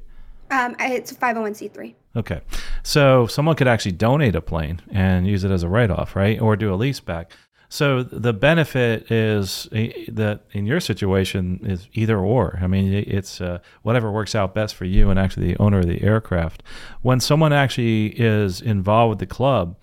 Um, 0.50 0.76
it's 0.78 1.12
a 1.12 1.14
501c3. 1.14 1.94
Okay. 2.14 2.42
So 2.82 3.26
someone 3.26 3.56
could 3.56 3.68
actually 3.68 3.92
donate 3.92 4.36
a 4.36 4.42
plane 4.42 4.82
and 4.90 5.26
use 5.26 5.44
it 5.44 5.50
as 5.50 5.62
a 5.62 5.68
write 5.70 5.90
off, 5.90 6.14
right? 6.14 6.38
Or 6.38 6.56
do 6.56 6.74
a 6.74 6.76
lease 6.76 7.00
back. 7.00 7.32
So 7.70 8.02
the 8.02 8.34
benefit 8.34 9.10
is 9.10 9.66
eh, 9.72 9.92
that 10.08 10.42
in 10.52 10.66
your 10.66 10.78
situation 10.78 11.60
is 11.62 11.88
either 11.94 12.18
or. 12.18 12.58
I 12.60 12.66
mean, 12.66 12.92
it's 12.92 13.40
uh, 13.40 13.60
whatever 13.80 14.12
works 14.12 14.34
out 14.34 14.54
best 14.54 14.74
for 14.74 14.84
you 14.84 15.08
and 15.08 15.18
actually 15.18 15.46
the 15.46 15.56
owner 15.56 15.78
of 15.78 15.86
the 15.86 16.02
aircraft. 16.02 16.62
When 17.00 17.18
someone 17.18 17.54
actually 17.54 18.08
is 18.08 18.60
involved 18.60 19.08
with 19.08 19.18
the 19.20 19.34
club, 19.34 19.78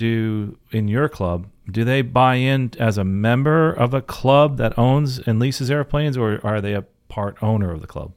do 0.00 0.56
in 0.72 0.88
your 0.88 1.08
club, 1.08 1.46
do 1.70 1.84
they 1.84 2.00
buy 2.02 2.36
in 2.36 2.72
as 2.78 2.96
a 2.98 3.04
member 3.04 3.70
of 3.70 3.92
a 3.92 4.00
club 4.00 4.56
that 4.56 4.76
owns 4.78 5.18
and 5.20 5.38
leases 5.38 5.70
airplanes, 5.70 6.16
or 6.16 6.40
are 6.44 6.60
they 6.60 6.74
a 6.74 6.86
part 7.08 7.40
owner 7.42 7.70
of 7.70 7.80
the 7.82 7.86
club? 7.86 8.12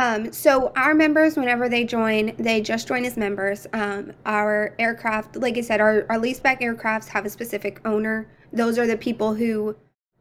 Um, 0.00 0.32
so 0.32 0.72
our 0.76 0.94
members, 0.94 1.36
whenever 1.36 1.68
they 1.68 1.84
join, 1.84 2.34
they 2.36 2.60
just 2.60 2.88
join 2.88 3.04
as 3.04 3.16
members. 3.16 3.66
Um, 3.72 4.12
our 4.26 4.74
aircraft, 4.78 5.36
like 5.36 5.58
I 5.58 5.60
said, 5.60 5.80
our, 5.80 6.06
our 6.08 6.18
leaseback 6.18 6.60
aircrafts 6.60 7.08
have 7.08 7.26
a 7.26 7.30
specific 7.30 7.80
owner. 7.84 8.28
Those 8.52 8.78
are 8.78 8.86
the 8.86 8.96
people 8.96 9.34
who 9.34 9.76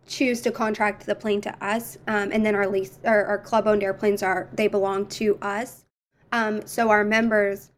choose 0.08 0.41
to 0.41 0.51
contract 0.51 1.05
the 1.05 1.15
plane 1.15 1.41
to 1.41 1.65
us, 1.65 1.98
um, 2.08 2.32
and 2.32 2.46
then 2.46 2.55
our 2.55 2.67
lease, 2.67 3.00
our, 3.05 3.24
our 3.25 3.38
club-owned 3.38 3.84
airplanes 3.84 4.24
are 4.24 4.50
they 4.53 4.67
belong 4.67 5.05
to 5.08 5.38
us. 5.41 5.86
Um, 6.32 6.65
so 6.65 6.89
our 6.89 7.03
members 7.03 7.70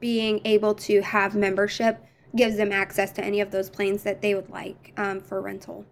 being 0.00 0.40
able 0.44 0.74
to 0.74 1.00
have 1.00 1.34
membership 1.34 2.04
gives 2.36 2.56
them 2.56 2.72
access 2.72 3.12
to 3.12 3.24
any 3.24 3.40
of 3.40 3.50
those 3.50 3.70
planes 3.70 4.02
that 4.02 4.22
they 4.22 4.34
would 4.34 4.50
like 4.50 4.92
um, 4.96 5.20
for 5.20 5.40
rental. 5.40 5.84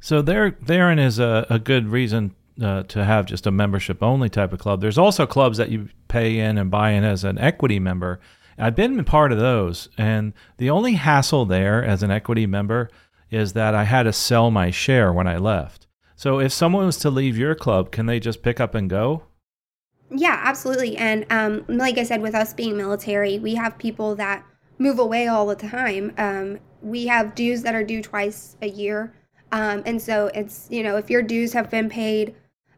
So 0.00 0.22
there, 0.22 0.56
therein 0.62 0.98
is 0.98 1.18
a, 1.18 1.46
a 1.48 1.58
good 1.58 1.88
reason 1.88 2.34
uh, 2.62 2.84
to 2.84 3.04
have 3.04 3.26
just 3.26 3.46
a 3.46 3.50
membership 3.50 4.02
only 4.02 4.28
type 4.28 4.52
of 4.52 4.58
club. 4.58 4.80
There's 4.80 4.98
also 4.98 5.26
clubs 5.26 5.58
that 5.58 5.70
you 5.70 5.88
pay 6.08 6.38
in 6.38 6.58
and 6.58 6.70
buy 6.70 6.90
in 6.90 7.04
as 7.04 7.24
an 7.24 7.38
equity 7.38 7.78
member. 7.78 8.20
I've 8.58 8.76
been 8.76 9.04
part 9.04 9.32
of 9.32 9.38
those, 9.38 9.90
and 9.98 10.32
the 10.56 10.70
only 10.70 10.94
hassle 10.94 11.44
there 11.44 11.84
as 11.84 12.02
an 12.02 12.10
equity 12.10 12.46
member 12.46 12.88
is 13.30 13.52
that 13.52 13.74
I 13.74 13.84
had 13.84 14.04
to 14.04 14.12
sell 14.12 14.50
my 14.50 14.70
share 14.70 15.12
when 15.12 15.26
I 15.26 15.36
left. 15.36 15.86
So 16.14 16.40
if 16.40 16.52
someone 16.52 16.86
was 16.86 16.96
to 16.98 17.10
leave 17.10 17.36
your 17.36 17.54
club, 17.54 17.90
can 17.90 18.06
they 18.06 18.18
just 18.20 18.42
pick 18.42 18.58
up 18.58 18.74
and 18.74 18.88
go? 18.88 19.24
Yeah, 20.10 20.40
absolutely. 20.42 20.96
And 20.96 21.26
um, 21.30 21.64
like 21.68 21.98
I 21.98 22.04
said, 22.04 22.22
with 22.22 22.34
us 22.34 22.54
being 22.54 22.76
military, 22.76 23.38
we 23.38 23.56
have 23.56 23.76
people 23.76 24.14
that 24.14 24.44
move 24.78 24.98
away 24.98 25.28
all 25.28 25.46
the 25.46 25.56
time. 25.56 26.12
Um, 26.18 26.58
we 26.82 27.06
have 27.06 27.34
dues 27.34 27.62
that 27.62 27.74
are 27.74 27.84
due 27.84 28.02
twice 28.02 28.56
a 28.62 28.68
year. 28.68 29.14
Um, 29.52 29.82
and 29.86 30.00
so 30.00 30.30
it's, 30.34 30.68
you 30.70 30.82
know, 30.82 30.96
if 30.96 31.10
your 31.10 31.22
dues 31.22 31.52
have 31.52 31.70
been 31.70 31.88
paid 31.88 32.34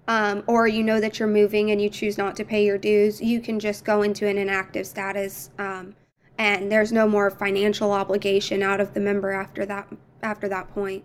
um, 0.06 0.42
or 0.46 0.66
you 0.66 0.82
know 0.82 1.00
that 1.00 1.18
you're 1.18 1.28
moving 1.28 1.70
and 1.70 1.80
you 1.80 1.90
choose 1.90 2.16
not 2.16 2.37
to 2.37 2.44
pay 2.44 2.64
your 2.64 2.78
dues, 2.78 3.20
you 3.20 3.40
can 3.40 3.58
just 3.58 3.84
go 3.84 4.02
into 4.02 4.26
an 4.26 4.38
inactive 4.38 4.87
status. 4.87 5.50
Um, 5.58 5.94
and 6.38 6.70
there's 6.70 6.92
no 6.92 7.08
more 7.08 7.30
financial 7.30 7.92
obligation 7.92 8.62
out 8.62 8.80
of 8.80 8.94
the 8.94 9.00
member 9.00 9.32
after 9.32 9.66
that 9.66 9.88
after 10.22 10.48
that 10.48 10.72
point. 10.72 11.04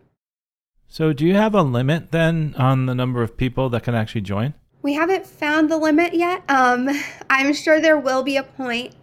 So 0.87 1.11
do 1.11 1.25
you 1.25 1.33
have 1.33 1.55
a 1.55 1.63
limit 1.63 2.11
then 2.11 2.53
on 2.57 2.85
the 2.85 2.95
number 2.95 3.23
of 3.23 3.35
people 3.35 3.69
that 3.69 3.83
can 3.83 3.95
actually 3.95 4.21
join? 4.21 4.53
We 4.83 4.93
haven't 4.93 5.25
found 5.25 5.71
the 5.71 5.77
limit 5.77 6.13
yet. 6.13 6.43
Um, 6.49 6.89
I'm 7.29 7.53
sure 7.53 7.79
there 7.79 7.97
will 7.97 8.23
be 8.23 8.37
a 8.37 8.43
point. 8.43 8.93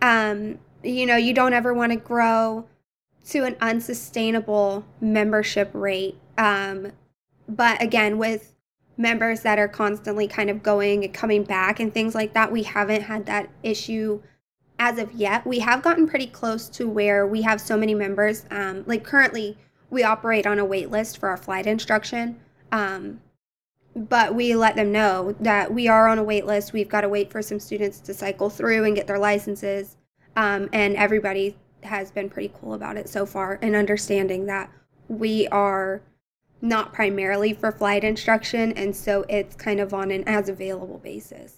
You 0.83 1.07
know, 1.07 1.17
you 1.17 1.35
don't 1.35 1.53
ever 1.53 1.75
want 1.75 1.93
to 1.93 1.99
grow 1.99 2.67
to 3.27 3.45
an 3.45 3.57
unsustainable 3.61 4.85
membership 5.01 5.71
rate. 5.75 6.19
Um, 6.39 6.93
but 7.49 7.83
again, 7.83 8.19
with 8.19 8.55
members 8.97 9.41
that 9.41 9.59
are 9.59 9.69
constantly 9.69 10.27
kind 10.27 10.51
of 10.51 10.63
going 10.63 11.05
and 11.05 11.13
coming 11.13 11.45
back 11.45 11.81
and 11.81 11.93
things 11.93 12.15
like 12.15 12.35
that, 12.35 12.53
we 12.53 12.63
haven't 12.63 13.03
had 13.03 13.27
that 13.27 13.51
issue 13.63 14.23
as 14.79 14.99
of 14.99 15.13
yet. 15.13 15.47
We 15.47 15.59
have 15.59 15.83
gotten 15.83 16.07
pretty 16.07 16.27
close 16.27 16.69
to 16.71 16.89
where 16.89 17.27
we 17.27 17.43
have 17.43 17.61
so 17.61 17.77
many 17.77 17.95
members. 17.95 18.47
Um, 18.51 18.85
like 18.87 19.05
currently, 19.05 19.59
we 19.91 20.03
operate 20.03 20.47
on 20.47 20.59
a 20.59 20.65
wait 20.65 20.91
list 20.91 21.19
for 21.19 21.29
our 21.29 21.37
flight 21.37 21.67
instruction. 21.67 22.41
Um, 22.73 23.21
but 23.95 24.35
we 24.35 24.55
let 24.55 24.77
them 24.77 24.93
know 24.93 25.35
that 25.41 25.75
we 25.75 25.89
are 25.89 26.09
on 26.09 26.19
a 26.19 26.23
wait 26.23 26.47
list. 26.47 26.73
We've 26.73 26.89
got 26.89 27.01
to 27.03 27.09
wait 27.09 27.31
for 27.31 27.43
some 27.43 27.59
students 27.59 28.01
to 28.01 28.15
cycle 28.15 28.49
through 28.49 28.85
and 28.85 28.95
get 28.95 29.07
their 29.07 29.19
licenses. 29.19 29.97
Um, 30.37 30.69
and 30.73 30.97
everybody 30.97 31.57
has 31.83 32.11
been 32.11 32.29
pretty 32.29 32.53
cool 32.61 32.75
about 32.75 32.97
it 32.97 33.09
so 33.09 33.27
far 33.27 33.59
and 33.63 33.75
understanding 33.75 34.47
that 34.47 34.71
we 35.09 35.49
are 35.49 36.03
not 36.63 36.93
primarily 36.93 37.53
for 37.53 37.73
flight 37.73 38.05
instruction. 38.05 38.73
And 38.73 38.95
so 38.95 39.25
it's 39.29 39.57
kind 39.57 39.81
of 39.81 39.95
on 39.95 40.11
an 40.11 40.25
as 40.27 40.49
available 40.49 40.99
basis. 40.99 41.57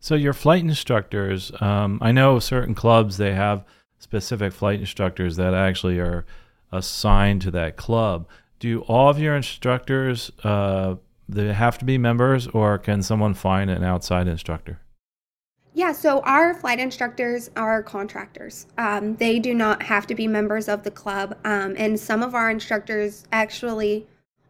So, 0.00 0.14
your 0.14 0.32
flight 0.32 0.62
instructors, 0.62 1.50
um, 1.60 1.98
I 2.00 2.12
know 2.12 2.38
certain 2.38 2.74
clubs, 2.74 3.16
they 3.16 3.34
have 3.34 3.64
specific 3.98 4.52
flight 4.52 4.78
instructors 4.78 5.34
that 5.36 5.54
actually 5.54 5.98
are 5.98 6.24
assigned 6.70 7.42
to 7.42 7.50
that 7.50 7.76
club. 7.76 8.28
Do 8.60 8.82
all 8.82 9.08
of 9.08 9.18
your 9.18 9.34
instructors 9.34 10.30
uh, 10.44 10.96
they 11.28 11.52
have 11.52 11.78
to 11.78 11.84
be 11.84 11.98
members, 11.98 12.46
or 12.48 12.78
can 12.78 13.02
someone 13.02 13.34
find 13.34 13.70
an 13.70 13.84
outside 13.84 14.26
instructor? 14.28 14.80
Yeah, 15.74 15.92
so 15.92 16.20
our 16.20 16.54
flight 16.54 16.80
instructors 16.80 17.50
are 17.54 17.82
contractors. 17.82 18.66
Um, 18.78 19.16
they 19.16 19.38
do 19.38 19.54
not 19.54 19.82
have 19.82 20.06
to 20.08 20.14
be 20.14 20.26
members 20.26 20.68
of 20.68 20.82
the 20.82 20.90
club. 20.90 21.38
Um, 21.44 21.74
and 21.78 21.98
some 21.98 22.22
of 22.22 22.34
our 22.34 22.50
instructors 22.50 23.24
actually 23.30 24.06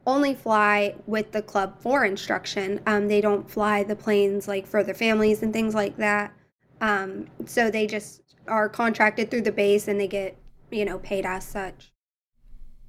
only 0.06 0.34
fly 0.34 0.94
with 1.06 1.32
the 1.32 1.42
club 1.42 1.78
for 1.80 2.04
instruction. 2.04 2.80
Um, 2.86 3.08
they 3.08 3.20
don't 3.20 3.50
fly 3.50 3.82
the 3.82 3.96
planes 3.96 4.48
like 4.48 4.66
for 4.66 4.82
their 4.82 4.94
families 4.94 5.42
and 5.42 5.52
things 5.52 5.74
like 5.74 5.96
that. 5.98 6.32
Um, 6.80 7.26
so 7.44 7.70
they 7.70 7.86
just 7.86 8.22
are 8.46 8.68
contracted 8.68 9.30
through 9.30 9.42
the 9.42 9.52
base 9.52 9.86
and 9.86 10.00
they 10.00 10.08
get, 10.08 10.36
you 10.70 10.84
know, 10.84 10.98
paid 10.98 11.26
as 11.26 11.44
such. 11.44 11.92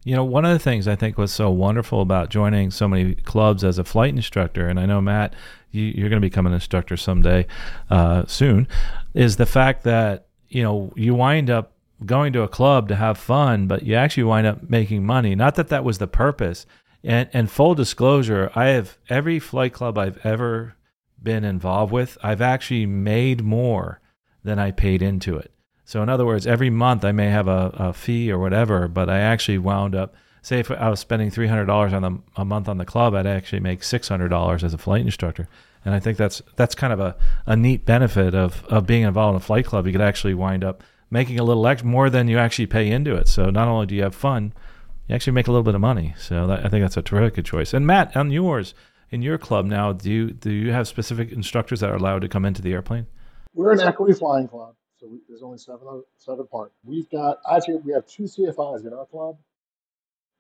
You 0.04 0.16
know, 0.16 0.24
one 0.24 0.46
of 0.46 0.54
the 0.54 0.60
things 0.60 0.88
I 0.88 0.96
think 0.96 1.18
was 1.18 1.32
so 1.32 1.50
wonderful 1.50 2.02
about 2.02 2.30
joining 2.30 2.72
so 2.72 2.88
many 2.88 3.16
clubs 3.16 3.64
as 3.64 3.78
a 3.78 3.84
flight 3.84 4.16
instructor, 4.16 4.68
and 4.68 4.80
I 4.80 4.86
know 4.86 5.02
Matt, 5.02 5.36
you, 5.72 6.06
are 6.06 6.10
going 6.10 6.22
to 6.22 6.26
become 6.26 6.48
an 6.48 6.54
instructor 6.54 6.96
someday 6.96 7.46
uh, 7.90 8.26
soon, 8.26 8.68
is 9.14 9.36
the 9.36 9.46
fact 9.46 9.84
that 9.84 10.28
you 10.48 10.64
know 10.64 10.94
you 10.96 11.14
wind 11.14 11.50
up 11.50 11.74
going 12.06 12.34
to 12.34 12.44
a 12.44 12.48
club 12.48 12.88
to 12.88 12.96
have 12.96 13.18
fun, 13.18 13.68
but 13.68 13.84
you 13.84 13.96
actually 13.96 14.24
wind 14.24 14.48
up 14.48 14.70
making 14.70 15.06
money. 15.06 15.36
Not 15.36 15.56
that 15.56 15.68
that 15.68 15.84
was 15.84 15.98
the 15.98 16.08
purpose. 16.08 16.66
And, 17.04 17.30
and 17.32 17.50
full 17.50 17.76
disclosure, 17.76 18.52
I 18.56 18.68
have 18.68 18.98
every 19.10 19.40
flight 19.40 19.74
club 19.74 19.98
I've 19.98 20.26
ever 20.26 20.76
been 21.22 21.44
involved 21.44 21.92
with, 21.92 22.18
I've 22.24 22.42
actually 22.42 22.86
made 22.86 23.44
more 23.44 24.02
than 24.44 24.60
I 24.60 24.72
paid 24.72 25.02
into 25.02 25.38
it. 25.38 25.52
So 25.90 26.04
in 26.04 26.10
other 26.10 26.24
words, 26.24 26.46
every 26.46 26.70
month 26.70 27.04
I 27.04 27.12
may 27.12 27.32
have 27.32 27.48
a, 27.48 27.72
a 27.74 27.94
fee 27.94 28.32
or 28.32 28.38
whatever, 28.38 28.88
but 28.88 29.10
I 29.10 29.22
actually 29.22 29.58
wound 29.58 29.96
up 29.96 30.14
say 30.44 30.60
if 30.60 30.70
I 30.70 30.88
was 30.88 31.00
spending 31.00 31.32
three 31.32 31.48
hundred 31.48 31.66
dollars 31.66 31.94
on 31.94 32.04
the, 32.04 32.20
a 32.36 32.46
month 32.46 32.70
on 32.70 32.78
the 32.78 32.86
club, 32.86 33.16
I'd 33.16 33.26
actually 33.26 33.62
make 33.62 33.84
six 33.84 34.08
hundred 34.08 34.28
dollars 34.28 34.64
as 34.64 34.72
a 34.72 34.78
flight 34.78 35.02
instructor. 35.02 35.48
And 35.84 35.96
I 35.96 36.00
think 36.00 36.20
that's 36.20 36.44
that's 36.58 36.76
kind 36.76 36.94
of 36.94 37.00
a, 37.00 37.16
a 37.48 37.56
neat 37.56 37.88
benefit 37.88 38.36
of, 38.36 38.64
of 38.66 38.86
being 38.86 39.02
involved 39.02 39.34
in 39.34 39.38
a 39.38 39.44
flight 39.44 39.66
club. 39.66 39.88
You 39.88 39.92
could 39.92 40.02
actually 40.02 40.36
wind 40.36 40.64
up 40.64 40.84
making 41.10 41.40
a 41.40 41.44
little 41.44 41.66
extra 41.66 41.90
more 41.90 42.12
than 42.12 42.28
you 42.28 42.38
actually 42.38 42.68
pay 42.68 42.88
into 42.92 43.16
it. 43.16 43.28
So 43.28 43.50
not 43.50 43.68
only 43.68 43.88
do 43.88 43.96
you 43.96 44.04
have 44.04 44.14
fun, 44.14 44.54
you 45.08 45.16
actually 45.16 45.34
make 45.34 45.48
a 45.48 45.52
little 45.52 45.64
bit 45.64 45.74
of 45.74 45.82
money. 45.82 46.14
So 46.20 46.46
that, 46.46 46.64
I 46.64 46.70
think 46.70 46.84
that's 46.84 46.98
a 46.98 47.02
terrific 47.02 47.46
choice. 47.46 47.74
And 47.74 47.88
Matt, 47.88 48.16
on 48.16 48.30
yours, 48.30 48.76
in 49.10 49.24
your 49.24 49.40
club 49.40 49.66
now, 49.66 49.94
do 49.94 50.12
you 50.12 50.30
do 50.30 50.52
you 50.52 50.72
have 50.72 50.88
specific 50.88 51.32
instructors 51.32 51.80
that 51.80 51.90
are 51.90 51.96
allowed 51.96 52.22
to 52.22 52.30
come 52.30 52.46
into 52.46 52.62
the 52.62 52.74
airplane? 52.74 53.08
We're 53.56 53.72
an 53.72 53.80
equity 53.80 54.14
flying 54.14 54.48
club, 54.48 54.76
so 55.00 55.08
we, 55.08 55.20
there's 55.28 55.44
only 55.44 55.58
seven 55.58 56.04
seven 56.18 56.48
parts. 56.48 56.76
We've 56.84 57.10
got 57.10 57.40
actually 57.52 57.78
we 57.78 57.94
have 57.94 58.06
two 58.06 58.24
CFIs 58.24 58.86
in 58.86 58.94
our 58.94 59.06
club. 59.06 59.38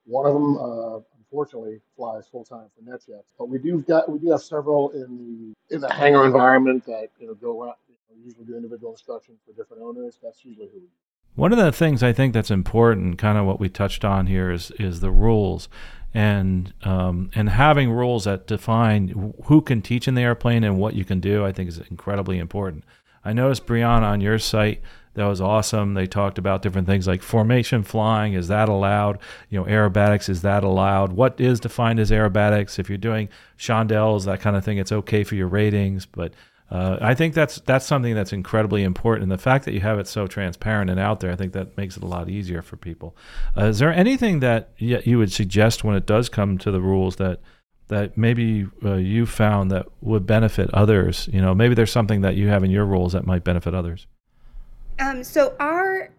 One 0.05 0.25
of 0.25 0.33
them, 0.33 0.57
uh, 0.57 0.99
unfortunately, 1.17 1.81
flies 1.95 2.27
full 2.27 2.43
time 2.43 2.67
for 2.75 2.81
NetJets, 2.89 3.33
but 3.37 3.49
we 3.49 3.59
do 3.59 3.79
got 3.87 4.09
we 4.11 4.19
do 4.19 4.31
have 4.31 4.41
several 4.41 4.89
in 4.89 5.53
the 5.69 5.75
in 5.75 5.81
the 5.81 5.91
hangar 5.93 6.25
environment 6.25 6.85
that 6.85 7.09
you 7.19 7.27
know 7.27 7.35
go 7.35 7.61
around. 7.61 7.75
You 7.87 7.95
know, 8.09 8.25
usually 8.25 8.45
do 8.45 8.55
individual 8.55 8.91
instruction 8.91 9.35
for 9.45 9.53
different 9.53 9.83
owners. 9.83 10.19
That's 10.21 10.43
usually 10.43 10.67
who 10.67 10.79
we. 10.79 10.87
One 11.35 11.53
of 11.53 11.59
the 11.59 11.71
things 11.71 12.03
I 12.03 12.11
think 12.11 12.33
that's 12.33 12.51
important, 12.51 13.17
kind 13.17 13.37
of 13.37 13.45
what 13.45 13.59
we 13.59 13.69
touched 13.69 14.03
on 14.03 14.27
here, 14.27 14.51
is 14.51 14.71
is 14.71 14.99
the 14.99 15.11
rules, 15.11 15.69
and 16.13 16.73
um, 16.83 17.29
and 17.35 17.49
having 17.49 17.91
rules 17.91 18.25
that 18.25 18.47
define 18.47 19.33
who 19.45 19.61
can 19.61 19.81
teach 19.81 20.07
in 20.07 20.15
the 20.15 20.21
airplane 20.21 20.63
and 20.63 20.77
what 20.77 20.95
you 20.95 21.05
can 21.05 21.19
do. 21.19 21.45
I 21.45 21.53
think 21.53 21.69
is 21.69 21.77
incredibly 21.77 22.39
important. 22.39 22.83
I 23.23 23.33
noticed 23.33 23.65
Brianna 23.65 24.03
on 24.03 24.21
your 24.21 24.39
site 24.39 24.81
that 25.15 25.25
was 25.25 25.41
awesome. 25.41 25.95
They 25.95 26.07
talked 26.07 26.37
about 26.37 26.61
different 26.61 26.87
things 26.87 27.07
like 27.07 27.21
formation 27.21 27.83
flying. 27.83 28.33
Is 28.33 28.47
that 28.47 28.69
allowed? 28.69 29.19
You 29.49 29.59
know, 29.59 29.65
aerobatics. 29.65 30.29
Is 30.29 30.43
that 30.43 30.63
allowed? 30.63 31.11
What 31.11 31.39
is 31.41 31.59
defined 31.59 31.99
as 31.99 32.11
aerobatics? 32.11 32.79
If 32.79 32.89
you're 32.89 32.97
doing 32.97 33.27
chandelles, 33.57 34.25
that 34.25 34.39
kind 34.39 34.55
of 34.55 34.63
thing, 34.63 34.77
it's 34.77 34.91
okay 34.91 35.23
for 35.23 35.35
your 35.35 35.47
ratings. 35.47 36.05
But 36.05 36.33
uh, 36.71 36.99
I 37.01 37.15
think 37.15 37.33
that's 37.33 37.59
that's 37.61 37.85
something 37.85 38.13
that's 38.13 38.31
incredibly 38.31 38.83
important. 38.83 39.23
And 39.23 39.31
the 39.31 39.37
fact 39.37 39.65
that 39.65 39.73
you 39.73 39.81
have 39.81 39.99
it 39.99 40.07
so 40.07 40.27
transparent 40.27 40.89
and 40.91 40.99
out 40.99 41.19
there, 41.19 41.31
I 41.31 41.35
think 41.35 41.53
that 41.53 41.75
makes 41.75 41.97
it 41.97 42.03
a 42.03 42.07
lot 42.07 42.29
easier 42.29 42.61
for 42.61 42.77
people. 42.77 43.17
Uh, 43.57 43.65
is 43.65 43.79
there 43.79 43.91
anything 43.91 44.39
that 44.39 44.69
you 44.77 45.17
would 45.17 45.31
suggest 45.31 45.83
when 45.83 45.95
it 45.95 46.05
does 46.05 46.29
come 46.29 46.57
to 46.59 46.71
the 46.71 46.81
rules 46.81 47.15
that 47.15 47.41
that 47.89 48.17
maybe 48.17 48.67
uh, 48.83 48.95
you 48.95 49.25
found 49.25 49.69
that 49.71 49.85
would 50.01 50.25
benefit 50.25 50.73
others? 50.73 51.29
You 51.31 51.41
know, 51.41 51.53
maybe 51.53 51.75
there's 51.75 51.91
something 51.91 52.21
that 52.21 52.35
you 52.35 52.47
have 52.47 52.63
in 52.63 52.71
your 52.71 52.85
rules 52.85 53.13
that 53.13 53.25
might 53.25 53.43
benefit 53.43 53.75
others. 53.75 54.07
Um, 54.99 55.23
so 55.23 55.55
our 55.59 56.09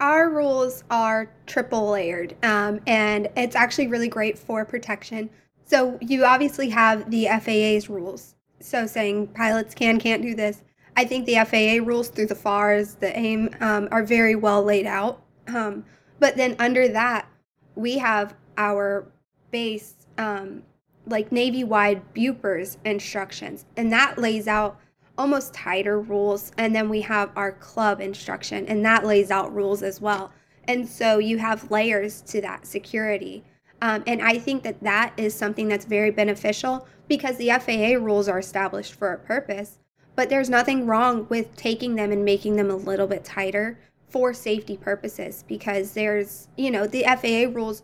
our 0.00 0.28
rules 0.28 0.84
are 0.90 1.30
triple 1.46 1.90
layered, 1.90 2.36
um, 2.42 2.80
and 2.86 3.28
it's 3.36 3.56
actually 3.56 3.86
really 3.86 4.08
great 4.08 4.38
for 4.38 4.64
protection. 4.64 5.30
So 5.66 5.98
you 6.00 6.24
obviously 6.24 6.68
have 6.70 7.10
the 7.10 7.26
FAA's 7.40 7.88
rules, 7.88 8.34
so 8.60 8.86
saying 8.86 9.28
pilots 9.28 9.74
can 9.74 9.98
can't 9.98 10.22
do 10.22 10.34
this. 10.34 10.62
I 10.96 11.04
think 11.04 11.26
the 11.26 11.36
FAA 11.44 11.84
rules 11.84 12.08
through 12.08 12.26
the 12.26 12.34
FARs, 12.34 12.94
the 12.94 13.16
AIM, 13.18 13.50
um, 13.60 13.88
are 13.90 14.04
very 14.04 14.34
well 14.34 14.62
laid 14.62 14.86
out. 14.86 15.22
Um, 15.48 15.84
but 16.20 16.36
then 16.36 16.56
under 16.58 16.88
that, 16.88 17.28
we 17.74 17.98
have 17.98 18.34
our 18.56 19.06
base, 19.50 19.94
um, 20.18 20.62
like 21.06 21.32
Navy 21.32 21.64
wide 21.64 22.14
BUPERS 22.14 22.78
instructions, 22.84 23.64
and 23.76 23.92
that 23.92 24.18
lays 24.18 24.48
out 24.48 24.80
almost 25.16 25.54
tighter 25.54 26.00
rules. 26.00 26.52
And 26.58 26.74
then 26.74 26.88
we 26.88 27.00
have 27.02 27.30
our 27.36 27.52
club 27.52 28.00
instruction, 28.00 28.66
and 28.66 28.84
that 28.84 29.04
lays 29.04 29.30
out 29.30 29.54
rules 29.54 29.82
as 29.82 30.00
well. 30.00 30.32
And 30.66 30.88
so 30.88 31.18
you 31.18 31.38
have 31.38 31.70
layers 31.70 32.20
to 32.22 32.40
that 32.40 32.66
security. 32.66 33.44
Um, 33.82 34.02
and 34.06 34.22
I 34.22 34.38
think 34.38 34.62
that 34.62 34.82
that 34.82 35.12
is 35.16 35.34
something 35.34 35.68
that's 35.68 35.84
very 35.84 36.10
beneficial 36.10 36.86
because 37.06 37.36
the 37.36 37.50
FAA 37.50 38.02
rules 38.02 38.28
are 38.28 38.38
established 38.38 38.94
for 38.94 39.12
a 39.12 39.18
purpose. 39.18 39.78
But 40.16 40.30
there's 40.30 40.48
nothing 40.48 40.86
wrong 40.86 41.26
with 41.28 41.54
taking 41.56 41.96
them 41.96 42.12
and 42.12 42.24
making 42.24 42.56
them 42.56 42.70
a 42.70 42.76
little 42.76 43.06
bit 43.06 43.24
tighter 43.24 43.78
for 44.08 44.32
safety 44.32 44.76
purposes 44.76 45.44
because 45.46 45.92
there's, 45.92 46.48
you 46.56 46.70
know, 46.70 46.86
the 46.86 47.02
FAA 47.02 47.52
rules 47.52 47.82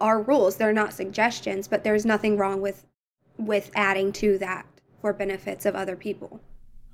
are 0.00 0.22
rules. 0.22 0.56
They're 0.56 0.72
not 0.72 0.92
suggestions, 0.92 1.68
but 1.68 1.84
there's 1.84 2.06
nothing 2.06 2.36
wrong 2.36 2.60
with 2.60 2.86
with 3.36 3.70
adding 3.74 4.12
to 4.12 4.36
that 4.38 4.66
for 5.00 5.12
benefits 5.12 5.64
of 5.64 5.74
other 5.74 5.96
people. 5.96 6.40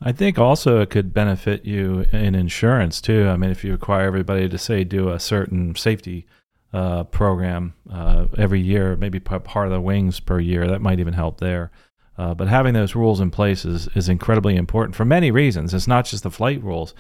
I 0.01 0.13
think 0.13 0.39
also 0.39 0.81
it 0.81 0.91
could 0.91 1.13
benefit 1.13 1.65
you 1.65 2.05
in 2.13 2.35
insurance 2.35 3.01
too. 3.01 3.29
I 3.29 3.37
mean, 3.37 3.51
if 3.51 3.65
you 3.65 3.73
require 3.73 4.07
everybody 4.07 4.49
to 4.49 4.59
say 4.59 4.85
do 4.85 5.11
a 5.11 5.19
certain 5.19 5.75
safety 5.75 6.27
uh, 6.73 7.05
program 7.05 7.75
uh, 7.91 8.27
every 8.37 8.61
year, 8.61 8.97
maybe 8.97 9.19
part 9.19 9.67
of 9.67 9.73
the 9.73 9.81
wings 9.81 10.21
per 10.21 10.39
year, 10.39 10.69
that 10.69 10.83
might 10.83 11.01
even 11.01 11.15
help 11.15 11.41
there. 11.41 11.71
Uh, 12.19 12.35
but 12.35 12.49
having 12.49 12.75
those 12.75 12.95
rules 12.95 13.21
in 13.21 13.31
place 13.31 13.65
is, 13.65 13.89
is 13.95 14.09
incredibly 14.09 14.57
important 14.57 14.95
for 14.95 15.05
many 15.05 15.31
reasons. 15.31 15.75
It's 15.75 15.87
not 15.87 16.07
just 16.07 16.23
the 16.23 16.31
flight 16.31 16.63
rules, 16.63 16.95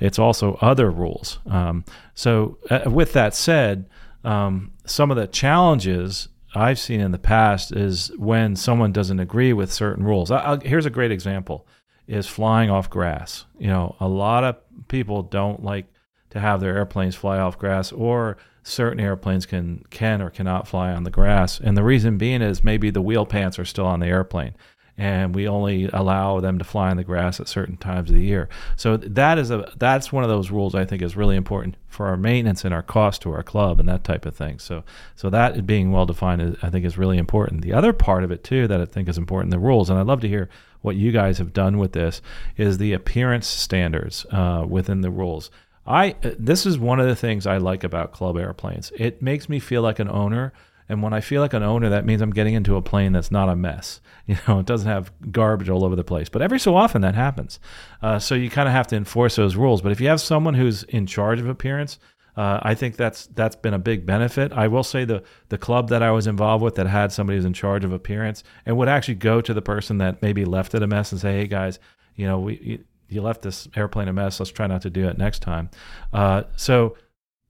it's 0.00 0.18
also 0.18 0.56
other 0.60 0.90
rules. 0.90 1.38
Um, 1.46 1.84
so, 2.14 2.58
uh, 2.70 2.90
with 2.90 3.12
that 3.12 3.34
said, 3.34 3.86
um, 4.24 4.72
some 4.86 5.10
of 5.10 5.16
the 5.16 5.26
challenges 5.26 6.28
I've 6.54 6.78
seen 6.78 7.00
in 7.00 7.12
the 7.12 7.18
past 7.18 7.72
is 7.72 8.12
when 8.16 8.56
someone 8.56 8.92
doesn't 8.92 9.20
agree 9.20 9.52
with 9.52 9.72
certain 9.72 10.04
rules. 10.04 10.30
I, 10.30 10.58
here's 10.62 10.86
a 10.86 10.90
great 10.90 11.10
example 11.10 11.66
is 12.06 12.26
flying 12.26 12.68
off 12.68 12.90
grass. 12.90 13.46
You 13.58 13.68
know, 13.68 13.96
a 14.00 14.08
lot 14.08 14.44
of 14.44 14.56
people 14.88 15.22
don't 15.22 15.62
like 15.62 15.86
to 16.30 16.40
have 16.40 16.60
their 16.60 16.76
airplanes 16.76 17.14
fly 17.14 17.38
off 17.38 17.58
grass 17.58 17.92
or 17.92 18.36
certain 18.62 19.00
airplanes 19.00 19.46
can 19.46 19.84
can 19.90 20.20
or 20.20 20.30
cannot 20.30 20.66
fly 20.68 20.92
on 20.92 21.04
the 21.04 21.10
grass. 21.10 21.60
And 21.60 21.76
the 21.76 21.82
reason 21.82 22.18
being 22.18 22.42
is 22.42 22.64
maybe 22.64 22.90
the 22.90 23.02
wheel 23.02 23.26
pants 23.26 23.58
are 23.58 23.64
still 23.64 23.86
on 23.86 24.00
the 24.00 24.06
airplane 24.06 24.54
and 24.98 25.34
we 25.34 25.48
only 25.48 25.88
allow 25.92 26.40
them 26.40 26.58
to 26.58 26.64
fly 26.64 26.90
in 26.90 26.96
the 26.96 27.04
grass 27.04 27.40
at 27.40 27.48
certain 27.48 27.76
times 27.76 28.10
of 28.10 28.16
the 28.16 28.22
year. 28.22 28.48
So 28.76 28.96
that 28.96 29.38
is 29.38 29.50
a 29.50 29.72
that's 29.76 30.12
one 30.12 30.22
of 30.22 30.30
those 30.30 30.50
rules 30.50 30.74
I 30.74 30.84
think 30.84 31.02
is 31.02 31.16
really 31.16 31.36
important 31.36 31.76
for 31.88 32.06
our 32.06 32.16
maintenance 32.16 32.64
and 32.64 32.74
our 32.74 32.82
cost 32.82 33.22
to 33.22 33.32
our 33.32 33.42
club 33.42 33.80
and 33.80 33.88
that 33.88 34.04
type 34.04 34.26
of 34.26 34.36
thing. 34.36 34.58
So 34.58 34.84
so 35.16 35.30
that 35.30 35.66
being 35.66 35.92
well 35.92 36.06
defined 36.06 36.42
is, 36.42 36.56
I 36.62 36.70
think 36.70 36.84
is 36.84 36.98
really 36.98 37.18
important. 37.18 37.62
The 37.62 37.72
other 37.72 37.92
part 37.92 38.22
of 38.22 38.30
it 38.30 38.44
too 38.44 38.68
that 38.68 38.80
I 38.80 38.84
think 38.84 39.08
is 39.08 39.18
important 39.18 39.50
the 39.50 39.58
rules 39.58 39.88
and 39.88 39.98
I'd 39.98 40.06
love 40.06 40.20
to 40.20 40.28
hear 40.28 40.48
what 40.82 40.96
you 40.96 41.12
guys 41.12 41.38
have 41.38 41.52
done 41.52 41.78
with 41.78 41.92
this 41.92 42.20
is 42.56 42.78
the 42.78 42.92
appearance 42.92 43.46
standards 43.46 44.26
uh, 44.30 44.66
within 44.68 45.00
the 45.00 45.10
rules. 45.10 45.50
I 45.86 46.16
this 46.22 46.66
is 46.66 46.78
one 46.78 47.00
of 47.00 47.06
the 47.06 47.16
things 47.16 47.46
I 47.46 47.56
like 47.56 47.82
about 47.82 48.12
club 48.12 48.36
airplanes. 48.36 48.92
It 48.96 49.22
makes 49.22 49.48
me 49.48 49.58
feel 49.58 49.82
like 49.82 49.98
an 49.98 50.08
owner 50.08 50.52
and 50.92 51.02
when 51.02 51.14
I 51.14 51.22
feel 51.22 51.40
like 51.40 51.54
an 51.54 51.62
owner, 51.62 51.88
that 51.88 52.04
means 52.04 52.20
I'm 52.20 52.32
getting 52.32 52.52
into 52.52 52.76
a 52.76 52.82
plane 52.82 53.12
that's 53.12 53.30
not 53.30 53.48
a 53.48 53.56
mess. 53.56 54.00
You 54.24 54.36
know, 54.46 54.60
it 54.60 54.66
doesn't 54.66 54.86
have 54.86 55.10
garbage 55.32 55.68
all 55.68 55.84
over 55.84 55.96
the 55.96 56.04
place. 56.04 56.28
But 56.28 56.42
every 56.42 56.60
so 56.60 56.76
often 56.76 57.02
that 57.02 57.16
happens. 57.16 57.58
Uh, 58.00 58.20
so 58.20 58.36
you 58.36 58.50
kind 58.50 58.68
of 58.68 58.72
have 58.72 58.86
to 58.88 58.96
enforce 58.96 59.34
those 59.34 59.56
rules. 59.56 59.82
But 59.82 59.90
if 59.90 60.00
you 60.00 60.06
have 60.06 60.20
someone 60.20 60.54
who's 60.54 60.84
in 60.84 61.06
charge 61.06 61.40
of 61.40 61.48
appearance, 61.48 61.98
uh, 62.36 62.60
I 62.62 62.76
think 62.76 62.94
that's 62.94 63.26
that's 63.26 63.56
been 63.56 63.74
a 63.74 63.80
big 63.80 64.06
benefit. 64.06 64.52
I 64.52 64.68
will 64.68 64.84
say 64.84 65.04
the 65.04 65.24
the 65.48 65.58
club 65.58 65.88
that 65.88 66.04
I 66.04 66.12
was 66.12 66.28
involved 66.28 66.62
with 66.62 66.76
that 66.76 66.86
had 66.86 67.10
somebody 67.10 67.36
who's 67.36 67.44
in 67.44 67.52
charge 67.52 67.84
of 67.84 67.92
appearance 67.92 68.44
and 68.64 68.76
would 68.76 68.88
actually 68.88 69.16
go 69.16 69.40
to 69.40 69.52
the 69.52 69.60
person 69.60 69.98
that 69.98 70.22
maybe 70.22 70.44
left 70.44 70.72
it 70.72 70.84
a 70.84 70.86
mess 70.86 71.10
and 71.10 71.20
say, 71.20 71.40
"Hey 71.40 71.46
guys, 71.48 71.80
you 72.14 72.26
know, 72.26 72.38
we 72.38 72.60
you, 72.62 72.84
you 73.08 73.22
left 73.22 73.42
this 73.42 73.66
airplane 73.74 74.06
a 74.06 74.12
mess. 74.12 74.38
Let's 74.38 74.52
try 74.52 74.68
not 74.68 74.82
to 74.82 74.90
do 74.90 75.08
it 75.08 75.18
next 75.18 75.40
time." 75.40 75.68
Uh, 76.12 76.44
so 76.54 76.96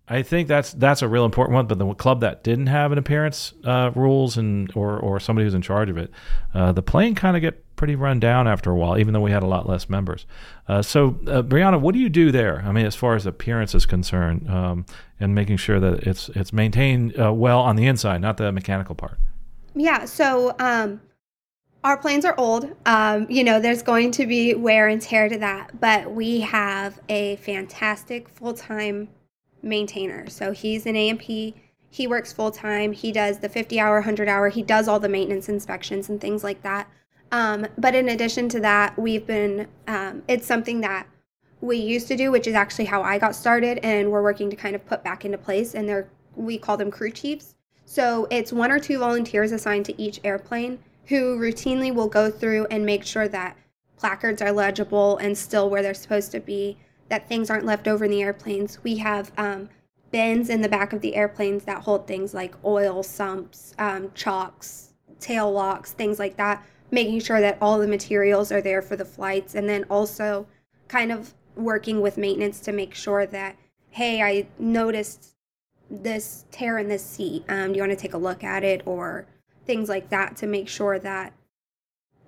I 0.09 0.23
think 0.23 0.49
that's 0.49 0.73
that's 0.73 1.01
a 1.01 1.09
real 1.09 1.25
important 1.25 1.55
one. 1.55 1.67
But 1.67 1.79
the 1.79 1.95
club 1.95 2.21
that 2.21 2.43
didn't 2.43 2.67
have 2.67 2.93
an 2.93 2.99
appearance 2.99 3.53
uh, 3.65 3.93
rules 3.95 4.37
and 4.37 4.71
or 4.75 4.99
or 4.99 5.21
somebody 5.21 5.45
who's 5.45 5.55
in 5.55 5.63
charge 5.63 5.89
of 5.91 5.97
it, 5.97 6.11
uh, 6.55 6.73
the 6.73 6.83
plane 6.83 7.15
kind 7.15 7.37
of 7.37 7.41
get 7.41 7.65
pretty 7.77 7.95
run 7.95 8.21
down 8.21 8.47
after 8.47 8.71
a 8.71 8.77
while, 8.77 8.99
even 8.99 9.15
though 9.15 9.21
we 9.21 9.31
had 9.31 9.43
a 9.43 9.47
lot 9.47 9.69
less 9.69 9.89
members. 9.89 10.27
Uh, 10.69 10.83
so, 10.83 11.19
uh, 11.27 11.43
Brianna, 11.43 11.81
what 11.81 11.95
do 11.95 12.01
you 12.01 12.09
do 12.09 12.31
there? 12.31 12.63
I 12.65 12.73
mean, 12.73 12.87
as 12.87 12.95
far 12.95 13.15
as 13.15 13.27
appearance 13.27 13.75
is 13.75 13.87
concerned, 13.87 14.49
um, 14.51 14.87
and 15.19 15.35
making 15.35 15.57
sure 15.57 15.79
that 15.79 16.03
it's 16.03 16.29
it's 16.31 16.53
maintained 16.53 17.19
uh, 17.19 17.33
well 17.33 17.61
on 17.61 17.77
the 17.77 17.87
inside, 17.87 18.21
not 18.21 18.37
the 18.37 18.51
mechanical 18.53 18.95
part. 18.95 19.19
Yeah. 19.75 20.05
So. 20.05 20.55
Um, 20.59 21.01
our 21.85 21.97
planes 21.97 22.25
are 22.25 22.37
old. 22.39 22.71
Um, 22.87 23.27
you 23.29 23.43
know, 23.43 23.59
there's 23.59 23.83
going 23.83 24.13
to 24.13 24.25
be 24.25 24.55
wear 24.55 24.87
and 24.87 25.03
tear 25.03 25.29
to 25.29 25.37
that, 25.39 25.81
but 25.81 26.13
we 26.13 26.39
have 26.39 27.01
a 27.09 27.35
fantastic 27.37 28.29
full 28.29 28.55
time 28.55 29.09
maintainer. 29.63 30.29
So 30.29 30.53
he's 30.53 30.87
an 30.87 30.97
A&P. 30.97 31.55
He 31.91 32.07
works 32.07 32.33
full 32.33 32.51
time. 32.51 32.93
He 32.93 33.13
does 33.13 33.39
the 33.39 33.49
50 33.49 33.79
hour, 33.79 33.97
100 33.97 34.29
hour. 34.29 34.49
He 34.49 34.63
does 34.63 34.89
all 34.89 35.01
the 35.01 35.09
maintenance 35.09 35.49
inspections 35.49 36.09
and 36.09 36.21
things 36.21 36.43
like 36.43 36.63
that. 36.63 36.89
Um, 37.31 37.67
but 37.79 37.95
in 37.95 38.11
addition 38.11 38.49
to 38.51 38.61
that, 38.61 38.99
we've 38.99 39.27
been, 39.27 39.67
um, 39.87 40.23
it's 40.29 40.47
something 40.47 40.81
that 40.83 41.07
we 41.61 41.77
used 41.77 42.09
to 42.09 42.17
do, 42.17 42.31
which 42.31 42.47
is 42.47 42.55
actually 42.55 42.87
how 42.87 43.03
I 43.03 43.19
got 43.19 43.35
started, 43.35 43.79
and 43.83 44.11
we're 44.11 44.23
working 44.23 44.51
to 44.51 44.57
kind 44.57 44.75
of 44.75 44.85
put 44.85 45.03
back 45.05 45.25
into 45.25 45.39
place. 45.39 45.75
And 45.75 45.89
they're, 45.89 46.09
we 46.37 46.59
call 46.59 46.77
them 46.77 46.91
crew 46.91 47.11
chiefs. 47.11 47.55
So 47.85 48.27
it's 48.31 48.53
one 48.53 48.71
or 48.71 48.79
two 48.79 48.99
volunteers 48.99 49.53
assigned 49.53 49.87
to 49.87 50.01
each 50.01 50.21
airplane 50.25 50.79
who 51.07 51.39
routinely 51.39 51.95
will 51.95 52.09
go 52.09 52.31
through 52.31 52.67
and 52.71 52.87
make 52.87 53.05
sure 53.05 53.29
that 53.29 53.57
placards 53.97 54.43
are 54.43 54.53
legible 54.53 55.19
and 55.19 55.37
still 55.37 55.71
where 55.71 55.83
they're 55.83 55.95
supposed 55.95 56.33
to 56.33 56.41
be 56.41 56.77
that 57.13 57.29
things 57.29 57.51
aren't 57.51 57.67
left 57.67 57.87
over 57.87 58.07
in 58.07 58.11
the 58.11 58.23
airplanes. 58.23 58.83
We 58.83 58.97
have 58.97 59.33
um, 59.37 59.69
bins 60.13 60.49
in 60.49 60.63
the 60.63 60.69
back 60.69 60.95
of 60.95 61.03
the 61.03 61.15
airplanes 61.15 61.63
that 61.65 61.83
hold 61.83 62.07
things 62.07 62.33
like 62.33 62.55
oil 62.65 63.03
sumps, 63.03 63.75
um, 63.79 64.11
chocks, 64.15 64.95
tail 65.21 65.53
locks, 65.53 65.93
things 65.93 66.19
like 66.19 66.39
that, 66.39 66.65
making 66.91 67.21
sure 67.21 67.39
that 67.43 67.59
all 67.61 67.79
the 67.79 67.87
materials 67.87 68.51
are 68.51 68.63
there 68.63 68.81
for 68.81 68.97
the 68.97 69.05
flights. 69.05 69.55
And 69.55 69.69
then 69.69 69.85
also 69.91 70.47
kind 70.89 71.13
of 71.13 71.35
working 71.55 72.01
with 72.01 72.17
maintenance 72.17 72.61
to 72.61 72.73
make 72.73 72.95
sure 72.95 73.27
that, 73.27 73.57
hey, 73.91 74.23
I 74.23 74.47
noticed 74.59 75.35
this 75.91 76.47
tear 76.51 76.79
in 76.79 76.89
this 76.89 77.05
seat. 77.05 77.45
Um, 77.51 77.73
do 77.73 77.77
you 77.77 77.83
want 77.83 77.93
to 77.93 77.97
take 77.97 78.15
a 78.15 78.19
look 78.19 78.43
at 78.43 78.65
it? 78.65 78.81
Or 78.87 79.27
things 79.67 79.91
like 79.91 80.09
that 80.09 80.35
to 80.39 80.47
make 80.47 80.67
sure 80.67 80.99
that 80.99 81.35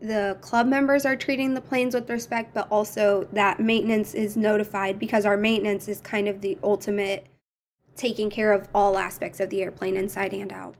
the 0.00 0.36
club 0.40 0.66
members 0.66 1.06
are 1.06 1.16
treating 1.16 1.54
the 1.54 1.60
planes 1.60 1.94
with 1.94 2.08
respect, 2.10 2.54
but 2.54 2.68
also 2.70 3.26
that 3.32 3.60
maintenance 3.60 4.14
is 4.14 4.36
notified 4.36 4.98
because 4.98 5.24
our 5.24 5.36
maintenance 5.36 5.88
is 5.88 6.00
kind 6.00 6.28
of 6.28 6.40
the 6.40 6.58
ultimate 6.62 7.26
taking 7.96 8.28
care 8.28 8.52
of 8.52 8.68
all 8.74 8.98
aspects 8.98 9.40
of 9.40 9.50
the 9.50 9.62
airplane 9.62 9.96
inside 9.96 10.32
and 10.32 10.52
out. 10.52 10.74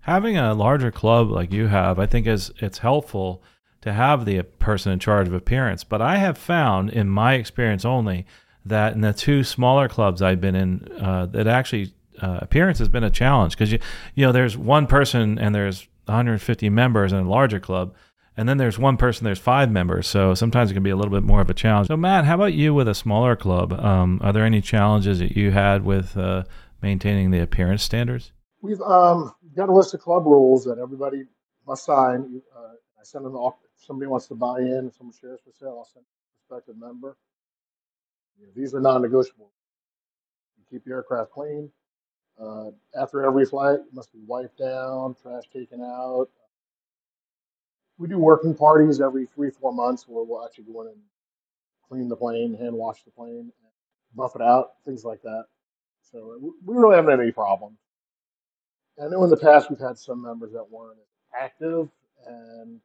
Having 0.00 0.36
a 0.36 0.54
larger 0.54 0.90
club 0.90 1.30
like 1.30 1.52
you 1.52 1.68
have, 1.68 1.98
I 1.98 2.06
think 2.06 2.26
is 2.26 2.50
it's 2.58 2.78
helpful 2.78 3.42
to 3.82 3.92
have 3.92 4.24
the 4.24 4.42
person 4.42 4.92
in 4.92 4.98
charge 4.98 5.28
of 5.28 5.34
appearance. 5.34 5.84
But 5.84 6.00
I 6.00 6.16
have 6.16 6.38
found, 6.38 6.90
in 6.90 7.08
my 7.08 7.34
experience 7.34 7.84
only, 7.84 8.26
that 8.64 8.94
in 8.94 9.00
the 9.00 9.12
two 9.12 9.44
smaller 9.44 9.88
clubs 9.88 10.22
I've 10.22 10.40
been 10.40 10.54
in, 10.54 10.88
uh, 11.00 11.26
that 11.26 11.46
actually 11.46 11.92
uh, 12.20 12.38
appearance 12.42 12.78
has 12.78 12.88
been 12.88 13.04
a 13.04 13.10
challenge 13.10 13.52
because 13.52 13.72
you 13.72 13.78
you 14.14 14.24
know 14.24 14.32
there's 14.32 14.56
one 14.56 14.86
person 14.86 15.38
and 15.38 15.54
there's 15.54 15.88
150 16.06 16.68
members 16.68 17.12
in 17.12 17.18
a 17.18 17.28
larger 17.28 17.58
club 17.58 17.94
and 18.36 18.48
then 18.48 18.56
there's 18.56 18.78
one 18.78 18.96
person, 18.96 19.24
there's 19.24 19.38
five 19.38 19.70
members. 19.70 20.06
So 20.06 20.34
sometimes 20.34 20.70
it 20.70 20.74
can 20.74 20.82
be 20.82 20.90
a 20.90 20.96
little 20.96 21.12
bit 21.12 21.22
more 21.22 21.40
of 21.40 21.50
a 21.50 21.54
challenge. 21.54 21.88
So, 21.88 21.96
Matt, 21.96 22.24
how 22.24 22.36
about 22.36 22.54
you 22.54 22.72
with 22.72 22.88
a 22.88 22.94
smaller 22.94 23.36
club? 23.36 23.72
Um, 23.72 24.20
are 24.22 24.32
there 24.32 24.44
any 24.44 24.60
challenges 24.60 25.18
that 25.18 25.36
you 25.36 25.50
had 25.50 25.84
with 25.84 26.16
uh, 26.16 26.44
maintaining 26.80 27.30
the 27.30 27.40
appearance 27.40 27.82
standards? 27.82 28.32
We've 28.62 28.80
um, 28.80 29.34
got 29.54 29.68
a 29.68 29.72
list 29.72 29.92
of 29.94 30.00
club 30.00 30.24
rules 30.24 30.64
that 30.64 30.78
everybody 30.78 31.24
must 31.66 31.84
sign. 31.84 32.40
Uh, 32.56 32.74
I 33.00 33.04
send 33.04 33.24
them 33.24 33.34
off. 33.34 33.54
If 33.76 33.84
somebody 33.84 34.08
wants 34.08 34.28
to 34.28 34.34
buy 34.34 34.60
in, 34.60 34.88
if 34.88 34.94
someone 34.96 35.14
shares 35.20 35.40
for 35.44 35.52
sale, 35.58 35.76
I'll 35.78 35.84
send 35.92 36.04
a 36.04 36.48
prospective 36.48 36.80
member. 36.80 37.16
You 38.38 38.46
know, 38.46 38.52
these 38.56 38.74
are 38.74 38.80
non 38.80 39.02
negotiable. 39.02 39.50
You 40.56 40.64
keep 40.70 40.86
your 40.86 40.98
aircraft 40.98 41.32
clean. 41.32 41.70
Uh, 42.40 42.70
after 42.98 43.24
every 43.24 43.44
flight, 43.44 43.80
must 43.92 44.12
be 44.12 44.20
wiped 44.26 44.58
down, 44.58 45.14
trash 45.20 45.44
taken 45.52 45.82
out, 45.82 46.28
we 48.02 48.08
do 48.08 48.18
working 48.18 48.52
parties 48.52 49.00
every 49.00 49.26
three, 49.26 49.50
four 49.50 49.72
months 49.72 50.08
where 50.08 50.24
we'll 50.24 50.44
actually 50.44 50.64
go 50.64 50.82
in 50.82 50.88
and 50.88 50.96
clean 51.88 52.08
the 52.08 52.16
plane, 52.16 52.52
hand 52.52 52.74
wash 52.74 53.04
the 53.04 53.12
plane, 53.12 53.52
buff 54.16 54.34
it 54.34 54.42
out, 54.42 54.72
things 54.84 55.04
like 55.04 55.22
that. 55.22 55.44
So 56.10 56.36
we 56.66 56.74
really 56.74 56.96
haven't 56.96 57.12
had 57.12 57.20
any 57.20 57.30
problems. 57.30 57.78
I 59.00 59.06
know 59.06 59.22
in 59.22 59.30
the 59.30 59.36
past 59.36 59.70
we've 59.70 59.78
had 59.78 59.96
some 59.96 60.20
members 60.20 60.52
that 60.52 60.68
weren't 60.68 60.98
active, 61.40 61.88
and 62.26 62.80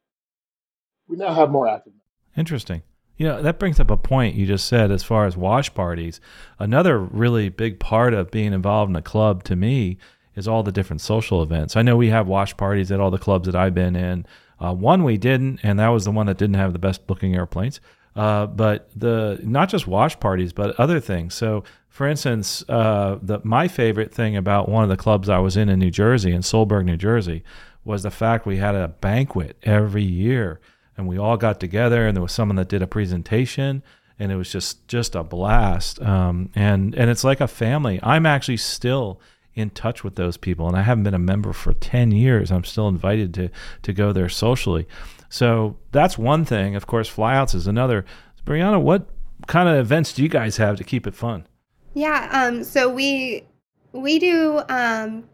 we 1.07 1.17
now 1.17 1.33
have 1.33 1.49
more 1.49 1.67
active. 1.67 1.93
Members. 1.93 2.37
Interesting. 2.37 2.83
You 3.17 3.27
know, 3.27 3.41
that 3.41 3.57
brings 3.57 3.79
up 3.79 3.89
a 3.89 3.97
point 3.97 4.35
you 4.35 4.45
just 4.45 4.67
said 4.67 4.91
as 4.91 5.01
far 5.01 5.25
as 5.25 5.35
wash 5.35 5.73
parties. 5.73 6.21
Another 6.59 6.99
really 6.99 7.49
big 7.49 7.79
part 7.79 8.13
of 8.13 8.29
being 8.29 8.53
involved 8.53 8.91
in 8.91 8.95
a 8.95 9.01
club 9.01 9.43
to 9.45 9.55
me 9.55 9.97
is 10.35 10.47
all 10.47 10.61
the 10.61 10.71
different 10.71 11.01
social 11.01 11.41
events. 11.41 11.75
I 11.75 11.81
know 11.81 11.97
we 11.97 12.09
have 12.09 12.27
wash 12.27 12.55
parties 12.55 12.91
at 12.91 12.99
all 12.99 13.09
the 13.09 13.17
clubs 13.17 13.47
that 13.47 13.55
I've 13.55 13.73
been 13.73 13.95
in. 13.95 14.27
Uh, 14.59 14.73
one 14.73 15.03
we 15.03 15.17
didn't, 15.17 15.59
and 15.63 15.79
that 15.79 15.89
was 15.89 16.05
the 16.05 16.11
one 16.11 16.25
that 16.25 16.37
didn't 16.37 16.55
have 16.55 16.73
the 16.73 16.79
best 16.79 17.01
looking 17.07 17.35
airplanes. 17.35 17.79
Uh, 18.15 18.47
but 18.47 18.89
the 18.95 19.39
not 19.43 19.69
just 19.69 19.85
wash 19.85 20.19
parties, 20.19 20.51
but 20.51 20.77
other 20.79 20.99
things. 20.99 21.35
So, 21.35 21.63
for 21.87 22.07
instance, 22.07 22.67
uh, 22.67 23.19
the 23.21 23.39
my 23.43 23.67
favorite 23.67 24.11
thing 24.11 24.35
about 24.35 24.67
one 24.67 24.81
of 24.83 24.89
the 24.89 24.97
clubs 24.97 25.29
I 25.29 25.37
was 25.37 25.55
in 25.55 25.69
in 25.69 25.77
New 25.77 25.91
Jersey, 25.91 26.31
in 26.31 26.41
Solberg, 26.41 26.85
New 26.85 26.97
Jersey, 26.97 27.43
was 27.85 28.01
the 28.01 28.09
fact 28.09 28.47
we 28.47 28.57
had 28.57 28.73
a 28.73 28.87
banquet 28.87 29.57
every 29.61 30.03
year, 30.03 30.59
and 30.97 31.07
we 31.07 31.19
all 31.19 31.37
got 31.37 31.59
together, 31.59 32.07
and 32.07 32.17
there 32.17 32.23
was 32.23 32.31
someone 32.31 32.55
that 32.55 32.69
did 32.69 32.81
a 32.81 32.87
presentation, 32.87 33.83
and 34.17 34.31
it 34.31 34.35
was 34.35 34.51
just 34.51 34.87
just 34.87 35.13
a 35.13 35.23
blast. 35.23 36.01
Um, 36.01 36.49
and 36.55 36.95
and 36.95 37.11
it's 37.11 37.23
like 37.23 37.39
a 37.39 37.47
family. 37.47 37.99
I'm 38.01 38.25
actually 38.25 38.57
still 38.57 39.21
in 39.57 39.69
touch 39.71 40.03
with 40.03 40.15
those 40.15 40.37
people. 40.37 40.67
And 40.67 40.77
I 40.77 40.81
haven't 40.81 41.03
been 41.03 41.13
a 41.13 41.19
member 41.19 41.53
for 41.53 41.73
10 41.73 42.11
years. 42.11 42.51
I'm 42.51 42.63
still 42.63 42.87
invited 42.87 43.33
to, 43.35 43.49
to 43.83 43.93
go 43.93 44.11
there 44.11 44.29
socially. 44.29 44.87
So 45.29 45.77
that's 45.91 46.17
one 46.17 46.45
thing. 46.45 46.75
Of 46.75 46.87
course, 46.87 47.13
flyouts 47.13 47.55
is 47.55 47.67
another. 47.67 48.05
Brianna, 48.45 48.81
what 48.81 49.09
kind 49.47 49.67
of 49.67 49.75
events 49.75 50.13
do 50.13 50.23
you 50.23 50.29
guys 50.29 50.57
have 50.57 50.77
to 50.77 50.83
keep 50.83 51.05
it 51.05 51.15
fun? 51.15 51.45
Yeah, 51.93 52.29
um, 52.31 52.63
so 52.63 52.89
we 52.89 53.43
we 53.91 54.19
do 54.19 54.61
um, 54.69 55.27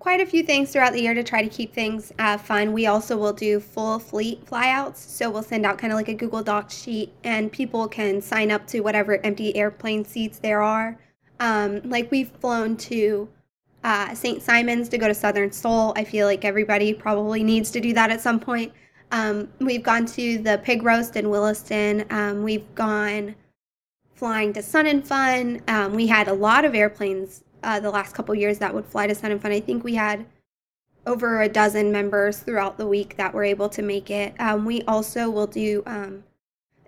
quite 0.00 0.20
a 0.20 0.26
few 0.26 0.42
things 0.42 0.72
throughout 0.72 0.92
the 0.92 1.00
year 1.00 1.14
to 1.14 1.22
try 1.22 1.42
to 1.42 1.48
keep 1.48 1.72
things 1.72 2.12
uh, 2.18 2.36
fun. 2.36 2.72
We 2.72 2.86
also 2.86 3.16
will 3.16 3.32
do 3.32 3.60
full 3.60 3.98
fleet 3.98 4.44
flyouts. 4.44 4.96
So 4.96 5.30
we'll 5.30 5.42
send 5.42 5.64
out 5.64 5.78
kind 5.78 5.92
of 5.92 5.96
like 5.96 6.08
a 6.08 6.14
Google 6.14 6.42
Docs 6.42 6.82
sheet, 6.82 7.12
and 7.22 7.52
people 7.52 7.86
can 7.86 8.20
sign 8.20 8.50
up 8.50 8.66
to 8.68 8.80
whatever 8.80 9.24
empty 9.24 9.54
airplane 9.54 10.04
seats 10.04 10.38
there 10.38 10.62
are. 10.62 10.98
Um, 11.40 11.80
like 11.84 12.10
we've 12.10 12.30
flown 12.30 12.76
to 12.76 13.28
uh, 13.82 14.14
St. 14.14 14.42
Simons 14.42 14.88
to 14.90 14.98
go 14.98 15.08
to 15.08 15.14
Southern 15.14 15.50
Soul. 15.50 15.92
I 15.96 16.04
feel 16.04 16.26
like 16.26 16.44
everybody 16.44 16.94
probably 16.94 17.42
needs 17.42 17.70
to 17.72 17.80
do 17.80 17.92
that 17.94 18.10
at 18.10 18.20
some 18.20 18.38
point. 18.38 18.72
Um, 19.10 19.48
we've 19.58 19.82
gone 19.82 20.06
to 20.06 20.38
the 20.38 20.60
pig 20.62 20.82
roast 20.82 21.16
in 21.16 21.30
Williston. 21.30 22.04
Um, 22.10 22.44
we've 22.44 22.72
gone 22.74 23.34
flying 24.14 24.52
to 24.52 24.62
Sun 24.62 24.86
and 24.86 25.06
Fun. 25.06 25.62
Um, 25.66 25.94
we 25.94 26.06
had 26.06 26.28
a 26.28 26.32
lot 26.32 26.64
of 26.64 26.74
airplanes 26.74 27.42
uh, 27.62 27.80
the 27.80 27.90
last 27.90 28.14
couple 28.14 28.34
years 28.34 28.58
that 28.58 28.72
would 28.72 28.86
fly 28.86 29.06
to 29.06 29.14
Sun 29.14 29.32
and 29.32 29.42
Fun. 29.42 29.50
I 29.50 29.60
think 29.60 29.82
we 29.82 29.94
had 29.94 30.26
over 31.06 31.42
a 31.42 31.48
dozen 31.48 31.90
members 31.90 32.38
throughout 32.40 32.76
the 32.76 32.86
week 32.86 33.16
that 33.16 33.32
were 33.32 33.44
able 33.44 33.68
to 33.70 33.82
make 33.82 34.10
it. 34.10 34.34
Um, 34.38 34.64
we 34.64 34.82
also 34.82 35.30
will 35.30 35.46
do 35.46 35.82
um, 35.86 36.22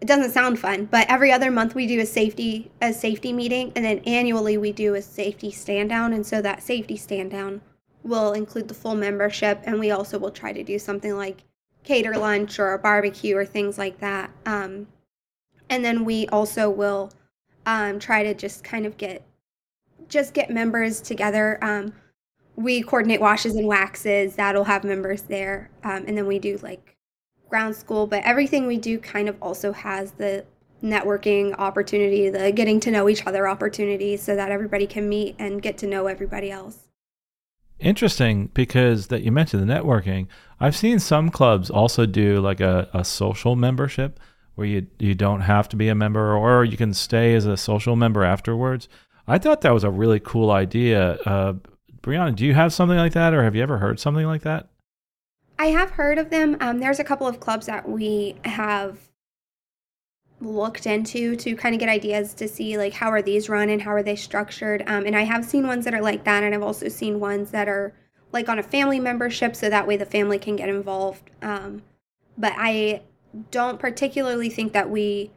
it 0.02 0.08
doesn't 0.08 0.32
sound 0.32 0.58
fun, 0.58 0.86
but 0.86 1.08
every 1.08 1.30
other 1.30 1.48
month 1.48 1.76
we 1.76 1.86
do 1.86 2.00
a 2.00 2.06
safety 2.06 2.72
a 2.80 2.92
safety 2.92 3.32
meeting, 3.32 3.70
and 3.76 3.84
then 3.84 4.00
annually 4.00 4.58
we 4.58 4.72
do 4.72 4.96
a 4.96 5.00
safety 5.00 5.52
stand 5.52 5.90
down. 5.90 6.12
And 6.12 6.26
so 6.26 6.42
that 6.42 6.60
safety 6.60 6.96
stand 6.96 7.30
down 7.30 7.60
will 8.02 8.32
include 8.32 8.66
the 8.66 8.74
full 8.74 8.96
membership, 8.96 9.60
and 9.62 9.78
we 9.78 9.92
also 9.92 10.18
will 10.18 10.32
try 10.32 10.52
to 10.52 10.64
do 10.64 10.76
something 10.76 11.16
like 11.16 11.44
cater 11.84 12.18
lunch 12.18 12.58
or 12.58 12.72
a 12.72 12.80
barbecue 12.80 13.36
or 13.36 13.44
things 13.44 13.78
like 13.78 14.00
that. 14.00 14.32
Um, 14.44 14.88
and 15.70 15.84
then 15.84 16.04
we 16.04 16.26
also 16.28 16.68
will 16.68 17.12
um, 17.64 18.00
try 18.00 18.24
to 18.24 18.34
just 18.34 18.64
kind 18.64 18.86
of 18.86 18.96
get 18.96 19.24
just 20.08 20.34
get 20.34 20.50
members 20.50 21.00
together. 21.00 21.60
Um, 21.62 21.92
we 22.56 22.82
coordinate 22.82 23.20
washes 23.20 23.54
and 23.54 23.68
waxes 23.68 24.34
that'll 24.34 24.64
have 24.64 24.82
members 24.82 25.22
there, 25.22 25.70
um, 25.84 26.06
and 26.08 26.18
then 26.18 26.26
we 26.26 26.40
do 26.40 26.58
like 26.60 26.91
ground 27.52 27.76
school, 27.76 28.06
but 28.06 28.22
everything 28.24 28.66
we 28.66 28.78
do 28.78 28.98
kind 28.98 29.28
of 29.28 29.36
also 29.42 29.74
has 29.74 30.12
the 30.12 30.42
networking 30.82 31.54
opportunity, 31.58 32.30
the 32.30 32.50
getting 32.50 32.80
to 32.80 32.90
know 32.90 33.10
each 33.10 33.26
other 33.26 33.46
opportunity 33.46 34.16
so 34.16 34.34
that 34.34 34.50
everybody 34.50 34.86
can 34.86 35.06
meet 35.06 35.36
and 35.38 35.60
get 35.60 35.76
to 35.76 35.86
know 35.86 36.06
everybody 36.06 36.50
else. 36.50 36.88
Interesting 37.78 38.48
because 38.54 39.08
that 39.08 39.20
you 39.22 39.30
mentioned 39.30 39.68
the 39.68 39.70
networking. 39.70 40.28
I've 40.60 40.74
seen 40.74 40.98
some 40.98 41.28
clubs 41.28 41.68
also 41.68 42.06
do 42.06 42.40
like 42.40 42.60
a, 42.60 42.88
a 42.94 43.04
social 43.04 43.54
membership 43.54 44.18
where 44.54 44.66
you 44.66 44.86
you 44.98 45.14
don't 45.14 45.42
have 45.42 45.68
to 45.68 45.76
be 45.76 45.88
a 45.88 45.94
member 45.94 46.34
or 46.34 46.64
you 46.64 46.78
can 46.78 46.94
stay 46.94 47.34
as 47.34 47.44
a 47.44 47.58
social 47.58 47.96
member 47.96 48.24
afterwards. 48.24 48.88
I 49.28 49.36
thought 49.36 49.60
that 49.60 49.74
was 49.74 49.84
a 49.84 49.90
really 49.90 50.20
cool 50.20 50.50
idea. 50.50 51.18
Uh, 51.26 51.54
Brianna, 52.00 52.34
do 52.34 52.46
you 52.46 52.54
have 52.54 52.72
something 52.72 52.96
like 52.96 53.12
that 53.12 53.34
or 53.34 53.44
have 53.44 53.54
you 53.54 53.62
ever 53.62 53.76
heard 53.76 54.00
something 54.00 54.26
like 54.26 54.42
that? 54.42 54.71
I 55.58 55.66
have 55.66 55.92
heard 55.92 56.18
of 56.18 56.30
them. 56.30 56.56
Um, 56.60 56.80
there's 56.80 56.98
a 56.98 57.04
couple 57.04 57.26
of 57.26 57.40
clubs 57.40 57.66
that 57.66 57.88
we 57.88 58.36
have 58.44 58.98
looked 60.40 60.86
into 60.86 61.36
to 61.36 61.54
kind 61.54 61.74
of 61.74 61.78
get 61.78 61.88
ideas 61.88 62.34
to 62.34 62.48
see 62.48 62.76
like 62.76 62.92
how 62.94 63.08
are 63.10 63.22
these 63.22 63.48
run 63.48 63.68
and 63.68 63.82
how 63.82 63.92
are 63.92 64.02
they 64.02 64.16
structured. 64.16 64.82
Um, 64.86 65.06
and 65.06 65.16
I 65.16 65.22
have 65.22 65.44
seen 65.44 65.66
ones 65.66 65.84
that 65.84 65.94
are 65.94 66.02
like 66.02 66.24
that, 66.24 66.42
and 66.42 66.54
I've 66.54 66.62
also 66.62 66.88
seen 66.88 67.20
ones 67.20 67.50
that 67.52 67.68
are 67.68 67.94
like 68.32 68.48
on 68.48 68.58
a 68.58 68.62
family 68.62 68.98
membership, 68.98 69.54
so 69.54 69.68
that 69.68 69.86
way 69.86 69.96
the 69.96 70.06
family 70.06 70.38
can 70.38 70.56
get 70.56 70.68
involved. 70.68 71.30
Um, 71.42 71.82
but 72.36 72.54
I 72.56 73.02
don't 73.50 73.78
particularly 73.78 74.50
think 74.50 74.72
that 74.72 74.90
we 74.90 75.30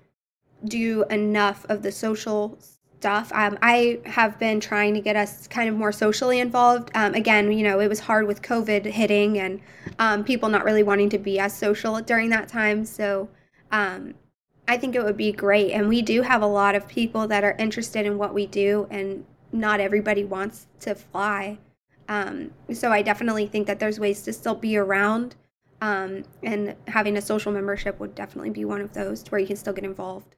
do 0.63 1.03
enough 1.09 1.65
of 1.69 1.81
the 1.81 1.91
social 1.91 2.57
stuff. 3.05 3.31
Um, 3.35 3.59
I 3.61 3.99
have 4.07 4.39
been 4.39 4.59
trying 4.59 4.95
to 4.95 4.99
get 4.99 5.15
us 5.15 5.47
kind 5.47 5.69
of 5.69 5.75
more 5.75 5.91
socially 5.91 6.39
involved. 6.39 6.89
Um, 6.95 7.13
again, 7.13 7.51
you 7.51 7.61
know, 7.61 7.79
it 7.79 7.87
was 7.87 7.99
hard 7.99 8.25
with 8.25 8.41
COVID 8.41 8.83
hitting 8.83 9.37
and 9.37 9.61
um, 9.99 10.23
people 10.23 10.49
not 10.49 10.65
really 10.65 10.81
wanting 10.81 11.11
to 11.11 11.19
be 11.19 11.37
as 11.37 11.55
social 11.55 12.01
during 12.01 12.31
that 12.31 12.47
time. 12.47 12.83
So 12.83 13.29
um, 13.71 14.15
I 14.67 14.77
think 14.77 14.95
it 14.95 15.03
would 15.03 15.17
be 15.17 15.31
great. 15.31 15.71
And 15.71 15.87
we 15.87 16.01
do 16.01 16.23
have 16.23 16.41
a 16.41 16.47
lot 16.47 16.73
of 16.73 16.87
people 16.87 17.27
that 17.27 17.43
are 17.43 17.55
interested 17.59 18.07
in 18.07 18.17
what 18.17 18.33
we 18.33 18.47
do, 18.47 18.87
and 18.89 19.23
not 19.51 19.79
everybody 19.79 20.23
wants 20.23 20.65
to 20.79 20.95
fly. 20.95 21.59
Um, 22.09 22.49
so 22.73 22.91
I 22.91 23.03
definitely 23.03 23.45
think 23.45 23.67
that 23.67 23.77
there's 23.77 23.99
ways 23.99 24.23
to 24.23 24.33
still 24.33 24.55
be 24.55 24.77
around. 24.77 25.35
Um, 25.79 26.23
and 26.41 26.73
having 26.87 27.17
a 27.17 27.21
social 27.21 27.51
membership 27.51 27.99
would 27.99 28.15
definitely 28.15 28.49
be 28.49 28.65
one 28.65 28.81
of 28.81 28.93
those 28.93 29.23
where 29.27 29.39
you 29.39 29.45
can 29.45 29.57
still 29.57 29.73
get 29.73 29.83
involved. 29.83 30.35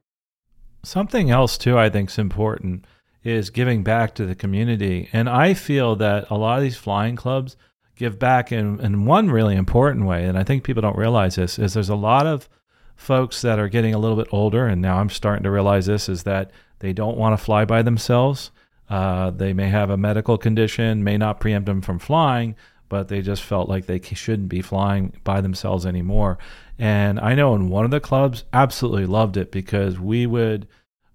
Something 0.87 1.29
else 1.29 1.57
too, 1.57 1.77
I 1.77 1.89
think 1.89 2.09
is 2.09 2.17
important 2.17 2.85
is 3.21 3.49
giving 3.49 3.83
back 3.83 4.15
to 4.15 4.25
the 4.25 4.35
community, 4.35 5.09
and 5.11 5.27
I 5.27 5.53
feel 5.53 5.97
that 5.97 6.29
a 6.29 6.37
lot 6.37 6.59
of 6.59 6.63
these 6.63 6.77
flying 6.77 7.17
clubs 7.17 7.57
give 7.97 8.17
back 8.17 8.53
in, 8.53 8.79
in 8.79 9.03
one 9.03 9.29
really 9.29 9.57
important 9.57 10.05
way, 10.05 10.23
and 10.23 10.37
I 10.37 10.45
think 10.45 10.63
people 10.63 10.81
don't 10.81 10.95
realize 10.95 11.35
this 11.35 11.59
is 11.59 11.73
there's 11.73 11.89
a 11.89 11.95
lot 11.95 12.25
of 12.25 12.47
folks 12.95 13.41
that 13.41 13.59
are 13.59 13.67
getting 13.67 13.93
a 13.93 13.99
little 13.99 14.15
bit 14.15 14.29
older, 14.31 14.65
and 14.65 14.81
now 14.81 14.99
I'm 14.99 15.09
starting 15.09 15.43
to 15.43 15.51
realize 15.51 15.87
this 15.87 16.07
is 16.07 16.23
that 16.23 16.51
they 16.79 16.93
don't 16.93 17.17
want 17.17 17.37
to 17.37 17.43
fly 17.43 17.65
by 17.65 17.81
themselves. 17.81 18.51
Uh, 18.89 19.29
they 19.31 19.51
may 19.51 19.67
have 19.67 19.89
a 19.89 19.97
medical 19.97 20.37
condition, 20.37 21.03
may 21.03 21.17
not 21.17 21.41
preempt 21.41 21.65
them 21.65 21.81
from 21.81 21.99
flying, 21.99 22.55
but 22.87 23.09
they 23.09 23.21
just 23.21 23.43
felt 23.43 23.67
like 23.67 23.87
they 23.87 23.99
shouldn't 23.99 24.47
be 24.47 24.61
flying 24.61 25.11
by 25.25 25.41
themselves 25.41 25.85
anymore. 25.85 26.37
And 26.79 27.19
I 27.19 27.33
know 27.35 27.55
in 27.55 27.69
one 27.69 27.85
of 27.85 27.91
the 27.91 27.99
clubs, 27.99 28.43
absolutely 28.53 29.05
loved 29.05 29.37
it 29.37 29.51
because 29.51 29.99
we 29.99 30.25
would. 30.25 30.67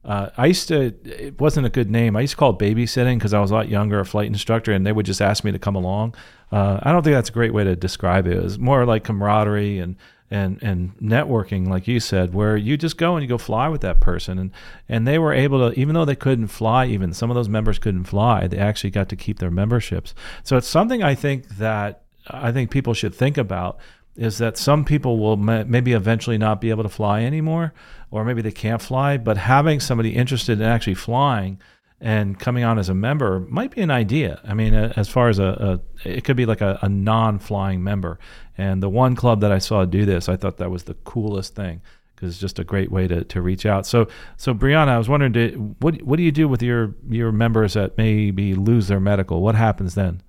Uh, 0.04 0.30
I 0.36 0.46
used 0.46 0.66
to, 0.66 0.92
it 1.04 1.40
wasn't 1.40 1.66
a 1.66 1.70
good 1.70 1.88
name. 1.88 2.16
I 2.16 2.22
used 2.22 2.32
to 2.32 2.36
call 2.36 2.50
it 2.50 2.58
babysitting 2.58 3.18
because 3.18 3.32
I 3.32 3.40
was 3.40 3.52
a 3.52 3.54
lot 3.54 3.68
younger, 3.68 4.00
a 4.00 4.04
flight 4.04 4.26
instructor, 4.26 4.72
and 4.72 4.84
they 4.84 4.90
would 4.90 5.06
just 5.06 5.22
ask 5.22 5.44
me 5.44 5.52
to 5.52 5.60
come 5.60 5.76
along. 5.76 6.16
Uh, 6.50 6.80
I 6.82 6.90
don't 6.90 7.04
think 7.04 7.14
that's 7.14 7.28
a 7.28 7.32
great 7.32 7.54
way 7.54 7.62
to 7.62 7.76
describe 7.76 8.26
it. 8.26 8.36
It 8.36 8.42
was 8.42 8.58
more 8.58 8.84
like 8.84 9.04
camaraderie 9.04 9.78
and 9.78 9.96
and 10.32 10.60
and 10.62 10.96
networking, 10.96 11.68
like 11.68 11.86
you 11.86 12.00
said, 12.00 12.32
where 12.32 12.56
you 12.56 12.78
just 12.78 12.96
go 12.96 13.14
and 13.14 13.22
you 13.22 13.28
go 13.28 13.38
fly 13.38 13.68
with 13.68 13.82
that 13.82 14.00
person, 14.00 14.38
and 14.38 14.50
and 14.88 15.06
they 15.06 15.18
were 15.18 15.32
able 15.32 15.70
to, 15.70 15.78
even 15.78 15.94
though 15.94 16.06
they 16.06 16.16
couldn't 16.16 16.48
fly, 16.48 16.86
even 16.86 17.12
some 17.12 17.30
of 17.30 17.34
those 17.34 17.50
members 17.50 17.78
couldn't 17.78 18.04
fly, 18.04 18.46
they 18.48 18.58
actually 18.58 18.90
got 18.90 19.10
to 19.10 19.16
keep 19.16 19.38
their 19.38 19.50
memberships. 19.50 20.14
So 20.42 20.56
it's 20.56 20.66
something 20.66 21.02
I 21.02 21.14
think 21.14 21.48
that 21.58 22.04
I 22.26 22.50
think 22.50 22.70
people 22.70 22.94
should 22.94 23.14
think 23.14 23.36
about 23.36 23.78
is 24.14 24.38
that 24.38 24.58
some 24.58 24.84
people 24.84 25.18
will 25.18 25.36
maybe 25.36 25.92
eventually 25.92 26.36
not 26.36 26.60
be 26.60 26.70
able 26.70 26.82
to 26.82 26.88
fly 26.88 27.22
anymore, 27.22 27.72
or 28.10 28.24
maybe 28.24 28.42
they 28.42 28.52
can't 28.52 28.82
fly, 28.82 29.16
but 29.16 29.36
having 29.36 29.80
somebody 29.80 30.14
interested 30.14 30.60
in 30.60 30.66
actually 30.66 30.94
flying 30.94 31.58
and 32.02 32.38
coming 32.38 32.64
on 32.64 32.78
as 32.78 32.88
a 32.88 32.94
member 32.94 33.40
might 33.48 33.70
be 33.70 33.80
an 33.80 33.90
idea. 33.90 34.40
I 34.44 34.54
mean, 34.54 34.74
as 34.74 35.08
far 35.08 35.28
as 35.28 35.38
a, 35.38 35.80
a 36.04 36.08
it 36.08 36.24
could 36.24 36.36
be 36.36 36.46
like 36.46 36.60
a, 36.60 36.78
a, 36.82 36.88
non-flying 36.88 37.82
member. 37.82 38.18
And 38.58 38.82
the 38.82 38.88
one 38.88 39.14
club 39.14 39.40
that 39.40 39.52
I 39.52 39.58
saw 39.58 39.84
do 39.84 40.04
this, 40.04 40.28
I 40.28 40.36
thought 40.36 40.58
that 40.58 40.70
was 40.70 40.82
the 40.82 40.94
coolest 40.94 41.54
thing 41.54 41.80
because 42.14 42.30
it's 42.30 42.40
just 42.40 42.58
a 42.58 42.64
great 42.64 42.90
way 42.90 43.06
to, 43.06 43.22
to 43.24 43.40
reach 43.40 43.64
out. 43.64 43.86
So, 43.86 44.08
so 44.36 44.52
Brianna, 44.52 44.88
I 44.88 44.98
was 44.98 45.08
wondering, 45.08 45.32
did, 45.32 45.82
what 45.82 46.02
what 46.02 46.16
do 46.16 46.24
you 46.24 46.32
do 46.32 46.48
with 46.48 46.60
your 46.60 46.94
your 47.08 47.30
members 47.30 47.74
that 47.74 47.96
maybe 47.96 48.54
lose 48.54 48.88
their 48.88 49.00
medical? 49.00 49.40
What 49.40 49.54
happens 49.54 49.94
then? 49.94 50.22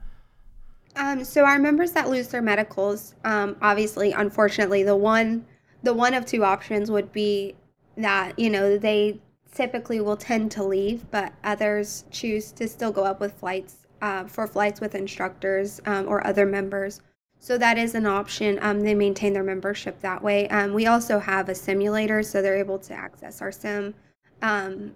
Um, 0.96 1.24
so 1.24 1.46
our 1.46 1.60
members 1.60 1.92
that 1.94 2.10
lose 2.10 2.28
their 2.28 2.42
medicals, 2.42 3.16
um, 3.24 3.56
obviously, 3.62 4.12
unfortunately, 4.12 4.84
the 4.84 4.96
one 4.96 5.46
the 5.82 5.94
one 5.94 6.14
of 6.14 6.26
two 6.26 6.46
options 6.46 6.90
would 6.90 7.12
be 7.12 7.56
that 7.98 8.38
you 8.40 8.50
know 8.50 8.78
they 8.78 9.20
typically 9.54 10.02
will 10.02 10.18
tend 10.18 10.52
to 10.52 10.64
leave, 10.64 11.10
but 11.12 11.34
others 11.44 12.06
choose 12.12 12.52
to 12.54 12.68
still 12.68 12.92
go 12.92 13.04
up 13.04 13.20
with 13.20 13.34
flights 13.34 13.88
uh, 14.02 14.26
for 14.26 14.48
flights 14.48 14.82
with 14.82 14.96
instructors 14.96 15.80
um, 15.86 16.08
or 16.08 16.26
other 16.26 16.46
members. 16.46 17.02
So 17.40 17.58
that 17.58 17.78
is 17.78 17.94
an 17.94 18.06
option. 18.06 18.58
Um, 18.62 18.82
they 18.82 18.94
maintain 18.96 19.34
their 19.34 19.44
membership 19.44 20.00
that 20.02 20.24
way. 20.24 20.48
Um, 20.48 20.74
we 20.74 20.88
also 20.88 21.20
have 21.20 21.50
a 21.50 21.56
simulator, 21.56 22.24
so 22.24 22.42
they're 22.42 22.56
able 22.56 22.80
to 22.80 22.94
access 22.94 23.42
our 23.42 23.52
sim. 23.52 23.94
Um, 24.42 24.96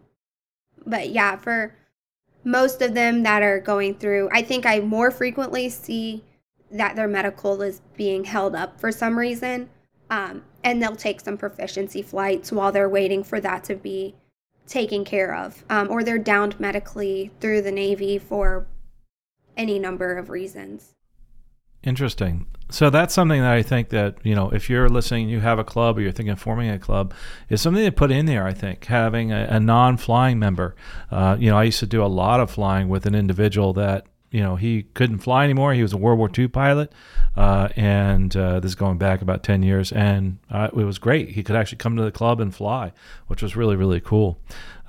but 0.86 1.10
yeah, 1.10 1.36
for 1.36 1.76
most 2.48 2.82
of 2.82 2.94
them 2.94 3.24
that 3.24 3.44
are 3.44 3.60
going 3.60 3.94
through, 3.94 4.30
I 4.32 4.42
think 4.42 4.66
I 4.66 4.80
more 4.80 5.12
frequently 5.12 5.68
see 5.68 6.24
that 6.72 6.96
their 6.96 7.08
medical 7.08 7.62
is 7.62 7.82
being 7.98 8.24
held 8.24 8.56
up 8.56 8.80
for 8.80 8.90
some 8.90 9.20
reason. 9.20 9.70
Um, 10.10 10.44
and 10.64 10.82
they'll 10.82 10.96
take 10.96 11.20
some 11.20 11.38
proficiency 11.38 12.02
flights 12.02 12.50
while 12.50 12.72
they're 12.72 12.88
waiting 12.88 13.22
for 13.22 13.42
that 13.42 13.66
to 13.66 13.76
be 13.76 14.16
taken 14.66 15.04
care 15.04 15.36
of, 15.36 15.66
um, 15.70 15.90
or 15.90 16.04
they're 16.04 16.18
downed 16.18 16.58
medically 16.58 17.32
through 17.42 17.62
the 17.62 17.72
Navy 17.72 18.18
for 18.18 18.66
any 19.58 19.78
number 19.78 20.16
of 20.16 20.30
reasons. 20.30 20.94
Interesting. 21.84 22.48
So 22.70 22.90
that's 22.90 23.14
something 23.14 23.42
that 23.42 23.54
I 23.54 23.64
think 23.64 23.90
that 23.90 24.18
you 24.24 24.36
know, 24.36 24.50
if 24.50 24.70
you're 24.70 24.90
listening, 24.90 25.30
you 25.30 25.40
have 25.40 25.60
a 25.60 25.64
club 25.64 25.98
or 25.98 26.02
you're 26.02 26.12
thinking 26.12 26.32
of 26.32 26.40
forming 26.40 26.70
a 26.70 26.80
club, 26.80 27.14
is 27.50 27.62
something 27.62 27.84
to 27.84 27.92
put 27.92 28.12
in 28.12 28.26
there. 28.26 28.46
I 28.46 28.54
think 28.54 28.86
having 28.86 29.32
a, 29.32 29.48
a 29.50 29.60
non-flying 29.60 30.38
member. 30.38 30.76
Uh, 31.10 31.38
you 31.40 31.50
know, 31.50 31.58
I 31.58 31.64
used 31.64 31.80
to 31.80 31.88
do 31.88 32.04
a 32.04 32.08
lot 32.08 32.40
of 32.40 32.52
flying 32.52 32.90
with 32.90 33.06
an 33.06 33.16
individual 33.16 33.74
that 33.74 34.06
you 34.38 34.44
know 34.44 34.56
he 34.56 34.84
couldn't 34.94 35.18
fly 35.18 35.44
anymore. 35.46 35.74
He 35.74 35.82
was 35.82 35.94
a 35.94 35.98
World 35.98 36.20
War 36.20 36.30
II 36.38 36.48
pilot, 36.50 36.94
uh, 37.36 37.70
and 37.76 38.38
uh, 38.38 38.60
this 38.60 38.70
is 38.70 38.76
going 38.76 39.00
back 39.00 39.24
about 39.24 39.42
ten 39.42 39.64
years, 39.64 39.92
and 39.92 40.38
uh, 40.52 40.70
it 40.72 40.76
was 40.76 41.00
great. 41.00 41.30
He 41.30 41.42
could 41.42 41.56
actually 41.56 41.80
come 41.80 41.98
to 41.98 42.04
the 42.04 42.12
club 42.12 42.40
and 42.40 42.54
fly, 42.54 42.92
which 43.26 43.42
was 43.42 43.56
really 43.56 43.76
really 43.76 44.00
cool. 44.00 44.40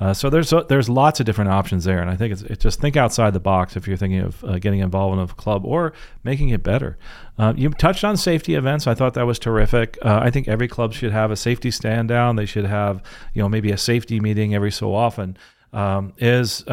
Uh, 0.00 0.12
so 0.12 0.28
there's 0.28 0.52
there's 0.68 0.90
lots 0.90 1.18
of 1.18 1.24
different 1.24 1.50
options 1.50 1.84
there, 1.84 1.98
and 1.98 2.10
I 2.10 2.16
think 2.16 2.34
it's, 2.34 2.42
it's 2.42 2.62
just 2.62 2.78
think 2.78 2.98
outside 2.98 3.32
the 3.32 3.40
box 3.40 3.74
if 3.74 3.88
you're 3.88 3.96
thinking 3.96 4.20
of 4.20 4.44
uh, 4.44 4.58
getting 4.58 4.80
involved 4.80 5.14
in 5.14 5.24
a 5.24 5.28
club 5.28 5.64
or 5.64 5.94
making 6.22 6.50
it 6.50 6.62
better. 6.62 6.98
Uh, 7.38 7.54
you 7.56 7.70
touched 7.70 8.04
on 8.04 8.18
safety 8.18 8.54
events. 8.54 8.86
I 8.86 8.92
thought 8.92 9.14
that 9.14 9.26
was 9.26 9.38
terrific. 9.38 9.96
I 10.02 10.28
think 10.28 10.46
every 10.46 10.68
club 10.68 10.92
should 10.92 11.12
have 11.12 11.30
a 11.30 11.36
safety 11.36 11.70
stand 11.70 12.10
down. 12.10 12.36
They 12.36 12.44
should 12.44 12.66
have 12.66 13.02
you 13.32 13.40
know 13.40 13.48
maybe 13.48 13.70
a 13.70 13.78
safety 13.78 14.20
meeting 14.20 14.54
every 14.54 14.72
so 14.72 14.94
often. 14.94 15.38
Um, 15.72 16.12
is 16.18 16.64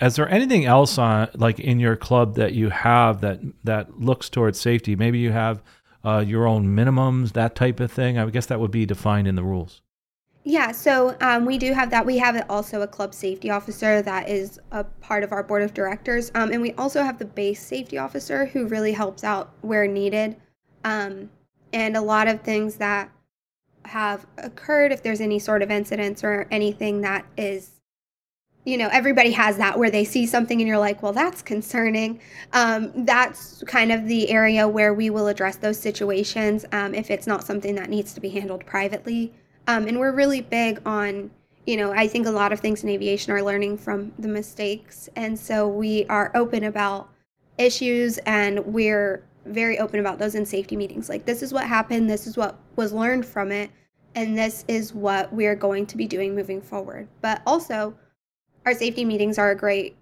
is 0.00 0.16
there 0.16 0.28
anything 0.28 0.64
else 0.64 0.98
on 0.98 1.28
like 1.34 1.60
in 1.60 1.78
your 1.78 1.96
club 1.96 2.34
that 2.36 2.52
you 2.54 2.70
have 2.70 3.20
that 3.20 3.40
that 3.64 4.00
looks 4.00 4.28
towards 4.28 4.58
safety? 4.58 4.96
Maybe 4.96 5.18
you 5.18 5.32
have 5.32 5.62
uh, 6.04 6.24
your 6.26 6.46
own 6.46 6.66
minimums, 6.66 7.32
that 7.32 7.54
type 7.54 7.80
of 7.80 7.92
thing. 7.92 8.18
I 8.18 8.28
guess 8.30 8.46
that 8.46 8.60
would 8.60 8.70
be 8.70 8.86
defined 8.86 9.28
in 9.28 9.34
the 9.34 9.44
rules. 9.44 9.82
Yeah, 10.42 10.72
so 10.72 11.16
um, 11.20 11.44
we 11.44 11.58
do 11.58 11.74
have 11.74 11.90
that. 11.90 12.06
We 12.06 12.16
have 12.16 12.46
also 12.48 12.80
a 12.80 12.86
club 12.86 13.12
safety 13.12 13.50
officer 13.50 14.00
that 14.00 14.28
is 14.28 14.58
a 14.70 14.84
part 14.84 15.22
of 15.22 15.32
our 15.32 15.42
board 15.42 15.62
of 15.62 15.74
directors, 15.74 16.32
um, 16.34 16.50
and 16.50 16.62
we 16.62 16.72
also 16.72 17.02
have 17.02 17.18
the 17.18 17.26
base 17.26 17.62
safety 17.62 17.98
officer 17.98 18.46
who 18.46 18.66
really 18.66 18.92
helps 18.92 19.22
out 19.22 19.52
where 19.60 19.86
needed, 19.86 20.36
um, 20.84 21.28
and 21.74 21.94
a 21.94 22.00
lot 22.00 22.26
of 22.26 22.40
things 22.40 22.76
that 22.76 23.10
have 23.84 24.26
occurred. 24.38 24.92
If 24.92 25.02
there's 25.02 25.20
any 25.20 25.38
sort 25.38 25.60
of 25.60 25.70
incidents 25.70 26.24
or 26.24 26.46
anything 26.50 27.02
that 27.02 27.26
is 27.36 27.79
you 28.64 28.76
know 28.76 28.88
everybody 28.92 29.30
has 29.30 29.56
that 29.56 29.78
where 29.78 29.90
they 29.90 30.04
see 30.04 30.26
something 30.26 30.60
and 30.60 30.68
you're 30.68 30.78
like 30.78 31.02
well 31.02 31.12
that's 31.12 31.42
concerning. 31.42 32.20
Um, 32.52 33.04
that's 33.04 33.62
kind 33.66 33.92
of 33.92 34.06
the 34.06 34.30
area 34.30 34.68
where 34.68 34.94
we 34.94 35.10
will 35.10 35.28
address 35.28 35.56
those 35.56 35.78
situations 35.78 36.64
um, 36.72 36.94
if 36.94 37.10
it's 37.10 37.26
not 37.26 37.44
something 37.44 37.74
that 37.76 37.88
needs 37.88 38.12
to 38.14 38.20
be 38.20 38.28
handled 38.28 38.66
privately. 38.66 39.32
Um, 39.66 39.86
and 39.86 39.98
we're 39.98 40.12
really 40.12 40.40
big 40.40 40.80
on 40.86 41.30
you 41.66 41.76
know 41.76 41.92
i 41.92 42.08
think 42.08 42.26
a 42.26 42.30
lot 42.30 42.52
of 42.52 42.60
things 42.60 42.82
in 42.82 42.88
aviation 42.88 43.32
are 43.32 43.42
learning 43.42 43.78
from 43.78 44.12
the 44.18 44.28
mistakes. 44.28 45.08
And 45.16 45.38
so 45.38 45.68
we 45.68 46.06
are 46.06 46.30
open 46.34 46.64
about 46.64 47.10
issues 47.58 48.18
and 48.18 48.64
we're 48.66 49.22
very 49.44 49.78
open 49.78 50.00
about 50.00 50.18
those 50.18 50.34
in 50.34 50.44
safety 50.46 50.76
meetings. 50.76 51.08
Like 51.08 51.24
this 51.24 51.42
is 51.42 51.52
what 51.52 51.64
happened. 51.64 52.08
This 52.08 52.26
is 52.26 52.36
what 52.36 52.58
was 52.76 52.92
learned 52.92 53.26
from 53.26 53.52
it. 53.52 53.70
And 54.14 54.36
this 54.36 54.64
is 54.66 54.92
what 54.92 55.32
we're 55.32 55.54
going 55.54 55.86
to 55.86 55.96
be 55.96 56.06
doing 56.06 56.34
moving 56.34 56.60
forward. 56.60 57.08
But 57.20 57.42
also 57.46 57.94
our 58.70 58.76
safety 58.76 59.04
meetings 59.04 59.36
are 59.36 59.50
a 59.50 59.56
great 59.56 59.96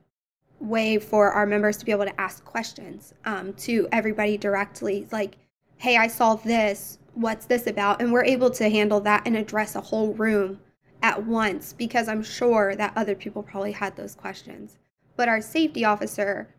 way 0.61 0.98
for 0.98 1.31
our 1.31 1.46
members 1.46 1.78
to 1.78 1.87
be 1.87 1.90
able 1.90 2.04
to 2.04 2.20
ask 2.20 2.44
questions 2.44 3.14
um, 3.24 3.54
to 3.54 3.88
everybody 3.92 4.37
directly 4.37 5.09
like 5.11 5.38
hey 5.78 5.96
i 5.96 6.07
saw 6.07 6.35
this. 6.35 6.98
What's 7.14 7.46
this 7.46 7.66
about? 7.66 8.02
And 8.02 8.12
we're 8.12 8.26
able 8.26 8.50
to 8.50 8.68
handle 8.68 9.00
that 9.00 9.22
and 9.24 9.37
address 9.37 9.74
a 9.74 9.81
whole 9.81 10.12
room 10.12 10.61
at 11.00 11.24
once 11.24 11.72
because 11.72 12.09
i'm 12.09 12.22
sure 12.22 12.76
that 12.76 12.92
other 12.94 13.14
people 13.14 13.42
probably 13.42 13.72
had 13.72 13.96
those 13.96 14.14
questions. 14.14 14.76
But 15.16 15.31
our 15.31 15.40
safety 15.40 15.87
officer 15.87 16.54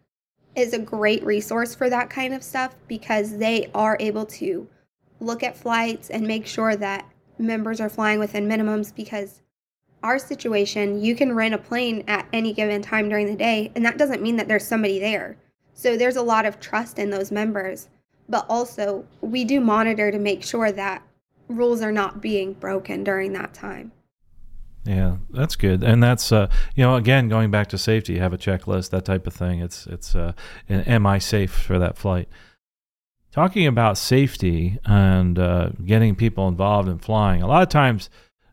is 0.56 0.74
a 0.74 0.80
great 0.80 1.24
resource 1.24 1.76
for 1.76 1.91
that 1.91 2.10
kind 2.10 2.34
of 2.34 2.41
stuff 2.41 2.76
because 2.88 3.38
they 3.38 3.69
are 3.76 3.98
able 4.00 4.26
to 4.26 4.67
look 5.19 5.43
at 5.43 5.56
flights 5.56 6.10
and 6.10 6.26
make 6.26 6.48
sure 6.48 6.76
that 6.76 7.06
members 7.38 7.80
are 7.80 7.88
flying 7.88 8.17
within 8.17 8.48
minimums 8.48 8.95
because 8.95 9.41
our 10.03 10.19
situation, 10.19 11.01
you 11.01 11.15
can 11.15 11.33
rent 11.33 11.53
a 11.53 11.57
plane 11.57 12.03
at 12.07 12.27
any 12.31 12.53
given 12.53 12.81
time 12.81 13.09
during 13.09 13.27
the 13.27 13.35
day, 13.35 13.71
and 13.75 13.85
that 13.85 13.97
doesn't 13.97 14.21
mean 14.21 14.38
that 14.38 14.47
there's 14.47 14.65
somebody 14.65 14.99
there. 14.99 15.38
So 15.73 15.97
there's 15.97 16.15
a 16.15 16.21
lot 16.21 16.45
of 16.45 16.59
trust 16.59 16.99
in 16.99 17.09
those 17.09 17.31
members. 17.31 17.89
But 18.27 18.45
also, 18.47 19.05
we 19.21 19.43
do 19.43 19.59
monitor 19.59 20.12
to 20.12 20.19
make 20.19 20.43
sure 20.43 20.71
that 20.71 21.01
rules 21.47 21.81
are 21.81 21.91
not 21.91 22.21
being 22.21 22.53
broken 22.53 23.03
during 23.03 23.33
that 23.33 23.53
time. 23.53 23.91
Yeah, 24.85 25.17
that's 25.31 25.55
good, 25.55 25.83
and 25.83 26.01
that's 26.01 26.31
uh, 26.31 26.49
you 26.75 26.83
know 26.83 26.95
again 26.95 27.27
going 27.27 27.51
back 27.51 27.67
to 27.69 27.77
safety, 27.77 28.17
have 28.17 28.33
a 28.33 28.38
checklist, 28.38 28.91
that 28.91 29.03
type 29.03 29.27
of 29.27 29.33
thing. 29.33 29.59
It's 29.59 29.85
it's 29.88 30.15
uh, 30.15 30.33
am 30.69 31.05
I 31.05 31.17
safe 31.17 31.51
for 31.51 31.77
that 31.79 31.97
flight? 31.97 32.29
Talking 33.31 33.67
about 33.67 33.97
safety 33.97 34.79
and 34.85 35.38
uh, 35.38 35.69
getting 35.85 36.15
people 36.15 36.47
involved 36.47 36.88
in 36.88 36.97
flying, 36.97 37.41
a 37.41 37.47
lot 37.47 37.62
of 37.62 37.69
times 37.69 38.10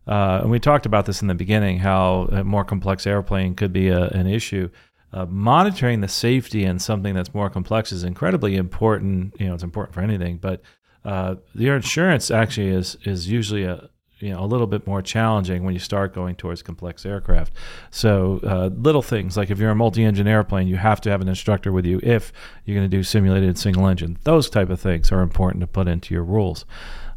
uh, 0.07 0.41
and 0.43 0.51
we 0.51 0.61
talked 0.61 0.87
about 0.87 1.07
this 1.07 1.23
in 1.23 1.29
the 1.29 1.35
beginning 1.35 1.79
how 1.79 2.29
a 2.31 2.45
more 2.45 2.65
complex 2.65 3.07
airplane 3.07 3.55
could 3.55 3.73
be 3.73 3.89
a, 3.89 4.09
an 4.09 4.27
issue. 4.27 4.69
Uh, 5.13 5.27
monitoring 5.27 6.01
the 6.01 6.09
safety 6.09 6.65
in 6.65 6.79
something 6.79 7.15
that's 7.15 7.33
more 7.33 7.49
complex 7.49 7.91
is 7.93 8.05
incredibly 8.05 8.57
important. 8.57 9.35
You 9.39 9.47
know, 9.47 9.55
it's 9.55 9.63
important 9.63 9.95
for 9.95 10.01
anything, 10.01 10.37
but 10.37 10.61
uh, 11.05 11.37
your 11.55 11.77
insurance 11.77 12.31
actually 12.31 12.69
is 12.69 12.97
is 13.05 13.29
usually 13.29 13.65
a 13.65 13.89
you 14.19 14.31
know 14.31 14.43
a 14.43 14.47
little 14.47 14.67
bit 14.67 14.87
more 14.87 15.03
challenging 15.03 15.63
when 15.63 15.75
you 15.75 15.81
start 15.81 16.15
going 16.15 16.35
towards 16.35 16.63
complex 16.63 17.07
aircraft. 17.07 17.53
So 17.91 18.41
uh, 18.43 18.71
little 18.77 19.03
things 19.03 19.37
like 19.37 19.51
if 19.51 19.59
you're 19.59 19.71
a 19.71 19.77
multi-engine 19.77 20.27
airplane, 20.27 20.69
you 20.69 20.77
have 20.77 21.01
to 21.03 21.11
have 21.11 21.21
an 21.21 21.29
instructor 21.29 21.73
with 21.73 21.87
you 21.87 22.01
if 22.03 22.33
you're 22.65 22.77
going 22.77 22.91
to 22.91 22.97
do 22.97 23.03
simulated 23.03 23.59
single 23.59 23.87
engine. 23.87 24.19
Those 24.25 24.51
type 24.51 24.71
of 24.71 24.81
things 24.81 25.13
are 25.13 25.23
important 25.23 25.61
to 25.63 25.67
put 25.67 25.89
into 25.89 26.15
your 26.15 26.25
rules. 26.25 26.65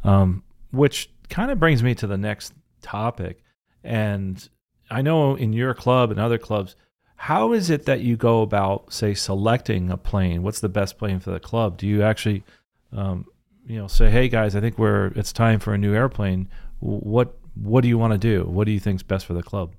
Um, 0.03 0.43
which 0.71 1.09
kind 1.29 1.51
of 1.51 1.59
brings 1.59 1.83
me 1.83 1.95
to 1.95 2.07
the 2.07 2.17
next 2.17 2.53
topic, 2.81 3.43
and 3.83 4.47
I 4.89 5.01
know 5.01 5.35
in 5.35 5.53
your 5.53 5.73
club 5.73 6.11
and 6.11 6.19
other 6.19 6.37
clubs. 6.37 6.75
How 7.23 7.51
is 7.51 7.69
it 7.69 7.85
that 7.85 7.99
you 7.99 8.15
go 8.15 8.41
about, 8.41 8.93
say, 8.93 9.13
selecting 9.13 9.91
a 9.91 9.97
plane? 9.97 10.41
What's 10.41 10.61
the 10.61 10.69
best 10.69 10.97
plane 10.97 11.19
for 11.19 11.31
the 11.31 11.39
club? 11.41 11.77
Do 11.77 11.85
you 11.85 12.01
actually 12.01 12.45
um, 12.93 13.25
you 13.69 13.77
know 13.77 13.87
say 13.87 14.09
hey 14.09 14.27
guys 14.27 14.55
i 14.55 14.59
think 14.59 14.77
we're 14.77 15.07
it's 15.15 15.31
time 15.31 15.59
for 15.59 15.73
a 15.73 15.77
new 15.77 15.93
airplane 15.93 16.49
what 16.79 17.37
what 17.53 17.81
do 17.81 17.87
you 17.87 17.97
want 17.97 18.11
to 18.11 18.17
do 18.17 18.43
what 18.45 18.65
do 18.65 18.71
you 18.71 18.79
think's 18.79 19.03
best 19.03 19.25
for 19.25 19.33
the 19.33 19.43
club 19.43 19.73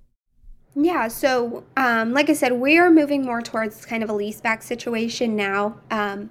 yeah 0.74 1.08
so 1.08 1.64
um, 1.76 2.14
like 2.14 2.30
i 2.30 2.32
said 2.32 2.52
we 2.52 2.78
are 2.78 2.90
moving 2.90 3.24
more 3.24 3.42
towards 3.42 3.84
kind 3.84 4.02
of 4.02 4.08
a 4.08 4.12
leaseback 4.12 4.62
situation 4.62 5.34
now 5.34 5.78
um, 5.90 6.30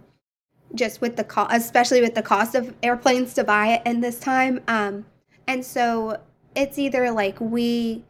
just 0.74 1.01
with 1.01 1.17
the 1.17 1.24
cost 1.24 1.51
especially 1.53 2.01
with 2.01 2.15
the 2.15 2.24
cost 2.24 2.55
of 2.55 2.74
airplanes 2.82 3.34
to 3.34 3.43
buy 3.43 3.74
it 3.74 3.82
in 3.86 3.99
this 3.99 4.20
time 4.20 4.61
um, 4.67 5.05
and 5.45 5.65
so 5.65 6.17
it's 6.56 6.78
either 6.78 7.12
like 7.12 7.39
we 7.39 8.04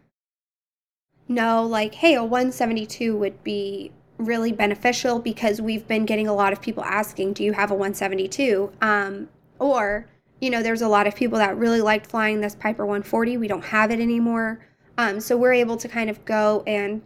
know 1.28 1.64
like 1.64 1.96
hey 1.96 2.16
a 2.16 2.24
172 2.24 3.16
would 3.16 3.44
be 3.44 3.92
really 4.18 4.52
beneficial 4.52 5.20
because 5.20 5.62
we've 5.62 5.88
been 5.88 6.06
getting 6.06 6.28
a 6.28 6.34
lot 6.34 6.52
of 6.52 6.62
people 6.62 6.84
asking 6.84 7.34
do 7.34 7.44
you 7.44 7.54
have 7.54 7.72
a 7.72 7.74
172 7.74 8.72
um, 8.82 9.30
or, 9.60 10.08
you 10.40 10.50
know, 10.50 10.64
there's 10.64 10.82
a 10.82 10.88
lot 10.88 11.06
of 11.06 11.16
people 11.16 11.38
that 11.38 11.58
really 11.58 11.82
liked 11.82 12.08
flying 12.08 12.42
this 12.42 12.56
Piper 12.56 12.86
140. 12.86 13.38
We 13.38 13.48
don't 13.48 13.66
have 13.66 13.92
it 13.92 14.00
anymore. 14.00 14.66
Um, 14.98 15.20
so 15.20 15.38
we're 15.38 15.54
able 15.54 15.78
to 15.78 15.88
kind 15.88 16.10
of 16.10 16.24
go 16.26 16.64
and 16.66 17.02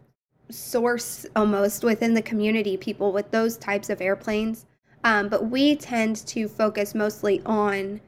source 0.49 1.25
almost 1.35 1.83
within 1.83 2.13
the 2.13 2.21
community 2.21 2.77
people 2.77 3.11
with 3.11 3.31
those 3.31 3.57
types 3.57 3.89
of 3.89 4.01
airplanes. 4.01 4.65
Um, 5.03 5.29
but 5.29 5.49
we 5.49 5.75
tend 5.75 6.15
to 6.27 6.47
focus 6.47 6.95
mostly 6.95 7.41
on 7.45 7.99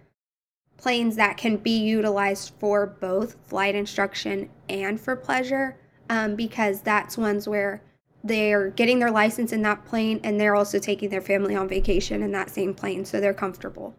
planes 0.77 1.15
that 1.15 1.37
can 1.37 1.57
be 1.57 1.77
utilized 1.77 2.53
for 2.59 2.85
both 2.85 3.35
flight 3.47 3.75
instruction 3.75 4.49
and 4.69 4.99
for 4.99 5.15
pleasure 5.15 5.77
um, 6.09 6.35
because 6.35 6.81
that's 6.81 7.17
ones 7.17 7.47
where 7.47 7.81
they're 8.23 8.71
getting 8.71 8.99
their 8.99 9.11
license 9.11 9.51
in 9.51 9.61
that 9.61 9.85
plane 9.85 10.19
and 10.23 10.39
they're 10.39 10.55
also 10.55 10.79
taking 10.79 11.09
their 11.09 11.21
family 11.21 11.55
on 11.55 11.67
vacation 11.67 12.23
in 12.23 12.31
that 12.31 12.49
same 12.49 12.73
plane 12.73 13.05
so 13.05 13.19
they're 13.19 13.33
comfortable. 13.33 13.95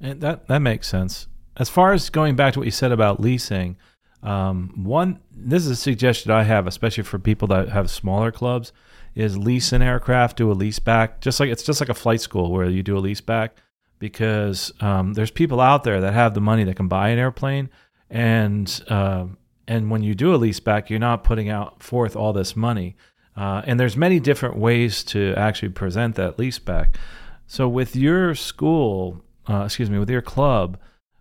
And 0.00 0.20
that 0.20 0.48
that 0.48 0.60
makes 0.60 0.88
sense. 0.88 1.26
As 1.56 1.68
far 1.68 1.92
as 1.92 2.08
going 2.08 2.36
back 2.36 2.54
to 2.54 2.60
what 2.60 2.66
you 2.66 2.70
said 2.70 2.92
about 2.92 3.20
leasing, 3.20 3.76
um, 4.22 4.72
one 4.84 5.20
this 5.30 5.64
is 5.64 5.70
a 5.70 5.76
suggestion 5.76 6.30
I 6.30 6.44
have, 6.44 6.66
especially 6.66 7.04
for 7.04 7.18
people 7.18 7.48
that 7.48 7.68
have 7.68 7.90
smaller 7.90 8.32
clubs, 8.32 8.72
is 9.14 9.36
lease 9.36 9.72
an 9.72 9.82
aircraft, 9.82 10.38
do 10.38 10.50
a 10.50 10.54
lease 10.54 10.78
back. 10.78 11.20
Just 11.20 11.40
like 11.40 11.50
it's 11.50 11.62
just 11.62 11.80
like 11.80 11.88
a 11.88 11.94
flight 11.94 12.20
school 12.20 12.52
where 12.52 12.68
you 12.68 12.82
do 12.82 12.96
a 12.96 13.00
lease 13.00 13.20
back, 13.20 13.56
because 13.98 14.72
um, 14.80 15.14
there's 15.14 15.30
people 15.30 15.60
out 15.60 15.84
there 15.84 16.00
that 16.00 16.14
have 16.14 16.34
the 16.34 16.40
money 16.40 16.64
that 16.64 16.76
can 16.76 16.88
buy 16.88 17.08
an 17.08 17.18
airplane, 17.18 17.70
and 18.10 18.82
uh, 18.88 19.26
and 19.66 19.90
when 19.90 20.02
you 20.02 20.14
do 20.14 20.34
a 20.34 20.36
lease 20.36 20.60
back, 20.60 20.90
you're 20.90 20.98
not 20.98 21.24
putting 21.24 21.48
out 21.48 21.82
forth 21.82 22.16
all 22.16 22.32
this 22.32 22.56
money. 22.56 22.96
Uh, 23.36 23.62
and 23.66 23.78
there's 23.78 23.96
many 23.96 24.18
different 24.18 24.56
ways 24.56 25.04
to 25.04 25.32
actually 25.36 25.68
present 25.68 26.16
that 26.16 26.38
lease 26.38 26.58
back. 26.58 26.98
So 27.46 27.68
with 27.68 27.94
your 27.94 28.34
school, 28.34 29.22
uh, 29.48 29.62
excuse 29.64 29.88
me, 29.88 29.98
with 29.98 30.10
your 30.10 30.22
club, 30.22 30.78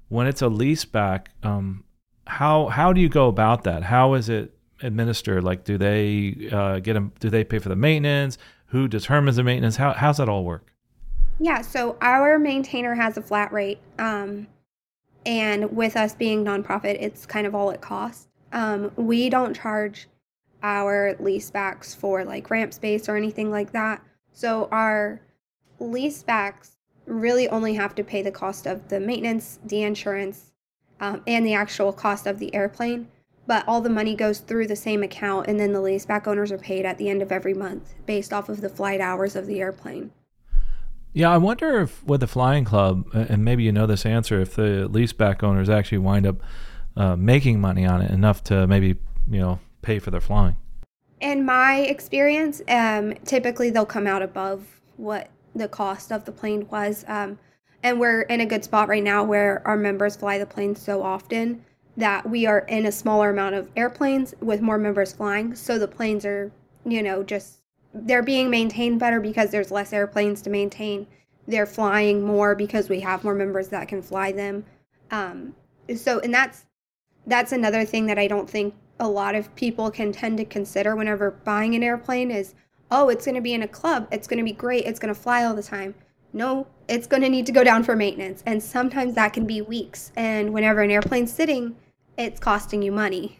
when 0.10 0.26
it's 0.26 0.42
a 0.42 0.48
lease 0.48 0.86
back, 0.86 1.30
um, 1.44 1.84
how 2.26 2.68
how 2.68 2.94
do 2.94 3.02
you 3.02 3.10
go 3.10 3.28
about 3.28 3.64
that? 3.66 3.84
How 3.84 4.14
is 4.16 4.30
it 4.30 4.54
administered? 4.82 5.44
Like, 5.44 5.64
do 5.64 5.78
they 5.78 6.50
uh, 6.52 6.80
get 6.80 6.94
them? 6.94 7.14
Do 7.20 7.30
they 7.30 7.44
pay 7.44 7.60
for 7.60 7.70
the 7.70 7.76
maintenance? 7.76 8.38
Who 8.68 8.88
determines 8.88 9.38
the 9.38 9.44
maintenance? 9.44 9.76
How 9.76 9.94
how's 9.94 10.18
that 10.18 10.30
all 10.30 10.44
work? 10.44 10.74
Yeah, 11.40 11.62
so 11.62 11.98
our 12.02 12.40
maintainer 12.40 12.96
has 12.96 13.16
a 13.18 13.22
flat 13.22 13.54
rate, 13.54 13.80
um, 14.00 14.48
and 15.26 15.76
with 15.76 15.96
us 15.96 16.16
being 16.16 16.44
nonprofit, 16.44 16.98
it's 17.00 17.26
kind 17.26 17.46
of 17.46 17.54
all 17.54 17.70
it 17.70 17.82
costs. 17.82 18.28
Um, 18.52 18.92
we 18.96 19.30
don't 19.30 19.56
charge 19.56 20.08
our 20.64 21.16
lease 21.20 21.52
backs 21.52 21.94
for 21.94 22.24
like 22.26 22.50
ramp 22.50 22.74
space 22.74 23.08
or 23.08 23.16
anything 23.16 23.52
like 23.52 23.72
that. 23.72 24.02
So 24.32 24.68
our 24.72 25.22
lease 25.80 26.24
backs 26.24 26.78
really 27.06 27.48
only 27.50 27.76
have 27.76 27.94
to 27.96 28.04
pay 28.04 28.22
the 28.22 28.32
cost 28.32 28.66
of 28.66 28.88
the 28.90 29.00
maintenance, 29.00 29.60
the 29.64 29.84
insurance, 29.84 30.54
um, 31.00 31.22
and 31.28 31.46
the 31.46 31.54
actual 31.54 31.94
cost 31.94 32.26
of 32.26 32.40
the 32.40 32.54
airplane. 32.56 33.10
But 33.46 33.64
all 33.68 33.80
the 33.80 33.90
money 33.90 34.16
goes 34.16 34.40
through 34.40 34.68
the 34.68 34.76
same 34.76 35.04
account, 35.04 35.48
and 35.48 35.60
then 35.60 35.72
the 35.72 35.80
leaseback 35.80 36.28
owners 36.28 36.52
are 36.52 36.58
paid 36.58 36.86
at 36.86 36.98
the 36.98 37.10
end 37.10 37.22
of 37.22 37.32
every 37.32 37.54
month 37.54 37.94
based 38.06 38.34
off 38.34 38.50
of 38.50 38.62
the 38.62 38.70
flight 38.70 39.00
hours 39.00 39.36
of 39.36 39.46
the 39.46 39.62
airplane. 39.62 40.12
Yeah, 41.14 41.32
I 41.32 41.38
wonder 41.38 41.82
if 41.82 42.04
with 42.04 42.22
the 42.22 42.28
flying 42.28 42.64
club, 42.64 43.08
and 43.14 43.44
maybe 43.44 43.64
you 43.64 43.72
know 43.72 43.88
this 43.88 44.06
answer, 44.06 44.40
if 44.40 44.56
the 44.56 44.88
leaseback 44.92 45.44
owners 45.44 45.70
actually 45.70 45.98
wind 46.00 46.28
up 46.28 46.38
uh, 46.96 47.16
making 47.16 47.60
money 47.60 47.86
on 47.86 48.02
it 48.02 48.12
enough 48.12 48.44
to 48.46 48.68
maybe 48.68 48.98
you 49.30 49.40
know 49.40 49.60
pay 49.82 50.00
for 50.00 50.12
their 50.12 50.22
flying. 50.22 50.56
In 51.20 51.46
my 51.46 51.78
experience, 51.78 52.62
um, 52.68 53.14
typically 53.26 53.70
they'll 53.70 53.86
come 53.86 54.06
out 54.06 54.22
above 54.22 54.66
what 54.98 55.30
the 55.56 55.68
cost 55.68 56.12
of 56.12 56.26
the 56.26 56.32
plane 56.32 56.68
was. 56.70 57.04
Um, 57.08 57.40
and 57.84 58.00
we're 58.00 58.22
in 58.22 58.42
a 58.42 58.46
good 58.46 58.64
spot 58.64 58.88
right 58.88 59.04
now 59.04 59.24
where 59.24 59.62
our 59.66 59.78
members 59.78 60.16
fly 60.16 60.38
the 60.38 60.46
plane 60.46 60.76
so 60.76 61.02
often 61.02 61.64
that 61.96 62.30
we 62.30 62.46
are 62.46 62.60
in 62.60 62.86
a 62.86 62.92
smaller 62.92 63.30
amount 63.30 63.56
of 63.56 63.70
airplanes 63.76 64.36
with 64.42 64.62
more 64.62 64.78
members 64.78 65.14
flying. 65.14 65.56
So 65.56 65.80
the 65.80 65.88
planes 65.88 66.26
are, 66.26 66.52
you 66.86 67.02
know, 67.02 67.24
just 67.24 67.60
they're 68.06 68.24
being 68.24 68.50
maintained 68.50 69.00
better 69.00 69.20
because 69.20 69.52
there's 69.52 69.72
less 69.72 69.94
airplanes 69.94 70.42
to 70.44 70.50
maintain. 70.50 71.08
They're 71.48 71.66
flying 71.66 72.26
more 72.26 72.56
because 72.56 72.90
we 72.90 73.00
have 73.02 73.24
more 73.24 73.36
members 73.36 73.70
that 73.70 73.88
can 73.88 74.02
fly 74.02 74.32
them. 74.32 74.66
Um, 75.12 75.56
so, 75.96 76.20
and 76.20 76.34
that's 76.34 76.66
that's 77.26 77.52
another 77.52 77.86
thing 77.86 78.06
that 78.08 78.18
I 78.18 78.28
don't 78.28 78.50
think 78.50 78.74
a 79.00 79.08
lot 79.08 79.36
of 79.36 79.54
people 79.56 79.92
can 79.92 80.12
tend 80.12 80.38
to 80.38 80.46
consider 80.46 80.96
whenever 80.96 81.32
buying 81.32 81.76
an 81.76 81.84
airplane 81.84 82.32
is 82.32 82.56
oh, 82.92 83.10
it's 83.10 83.26
going 83.26 83.36
to 83.36 83.42
be 83.42 83.54
in 83.54 83.64
a 83.64 83.68
club. 83.68 84.08
It's 84.12 84.28
going 84.28 84.38
to 84.38 84.44
be 84.44 84.54
great. 84.54 84.86
It's 84.86 85.00
going 85.00 85.14
to 85.14 85.20
fly 85.20 85.44
all 85.44 85.56
the 85.56 85.64
time. 85.64 85.96
No, 86.34 86.68
it's 86.88 87.08
going 87.08 87.24
to 87.24 87.30
need 87.30 87.46
to 87.48 87.52
go 87.52 87.64
down 87.64 87.84
for 87.84 87.96
maintenance. 87.96 88.44
And 88.46 88.62
sometimes 88.62 89.16
that 89.16 89.34
can 89.34 89.46
be 89.46 89.62
weeks. 89.62 90.12
And 90.16 90.54
whenever 90.54 90.82
an 90.82 90.92
airplane's 90.92 91.34
sitting, 91.34 91.76
it's 92.18 92.40
costing 92.40 92.82
you 92.82 92.92
money. 92.92 93.40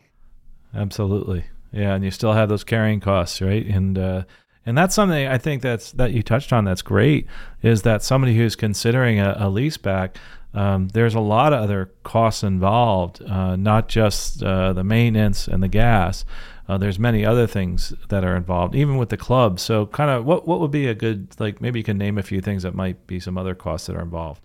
Absolutely. 0.74 1.46
Yeah. 1.72 1.96
And 1.96 2.04
you 2.04 2.12
still 2.12 2.34
have 2.34 2.50
those 2.50 2.64
carrying 2.64 3.00
costs, 3.00 3.42
right? 3.42 3.66
And, 3.66 3.98
uh, 3.98 4.24
and 4.68 4.78
that's 4.78 4.94
something 4.94 5.28
I 5.28 5.38
think 5.40 5.64
that's 5.64 5.92
that 5.94 6.12
you 6.12 6.22
touched 6.22 6.54
on. 6.54 6.66
That's 6.66 6.84
great. 6.84 7.26
Is 7.64 7.82
that 7.82 8.04
somebody 8.04 8.36
who's 8.36 8.56
considering 8.56 9.20
a, 9.20 9.36
a 9.40 9.50
lease 9.50 9.78
back? 9.78 10.18
Um, 10.54 10.90
there's 10.90 11.16
a 11.16 11.20
lot 11.20 11.54
of 11.54 11.62
other 11.62 11.92
costs 12.04 12.44
involved, 12.44 13.22
uh, 13.24 13.56
not 13.56 13.90
just 13.90 14.42
uh, 14.42 14.74
the 14.74 14.84
maintenance 14.84 15.48
and 15.48 15.62
the 15.62 15.68
gas, 15.68 16.26
uh, 16.68 16.78
there's 16.78 17.00
many 17.00 17.26
other 17.26 17.48
things 17.48 17.94
that 18.10 18.24
are 18.24 18.36
involved, 18.36 18.76
even 18.76 18.98
with 18.98 19.10
the 19.10 19.18
club. 19.18 19.60
So, 19.60 19.86
kind 19.86 20.12
of, 20.12 20.26
what 20.26 20.48
what 20.48 20.60
would 20.60 20.72
be 20.72 20.88
a 20.88 20.96
good 20.96 21.30
like? 21.40 21.62
Maybe 21.62 21.80
you 21.80 21.84
can 21.84 21.98
name 21.98 22.18
a 22.18 22.24
few 22.24 22.42
things 22.42 22.64
that 22.64 22.76
might 22.76 23.08
be 23.08 23.20
some 23.20 23.38
other 23.38 23.56
costs 23.56 23.88
that 23.88 23.96
are 23.96 24.02
involved. 24.02 24.42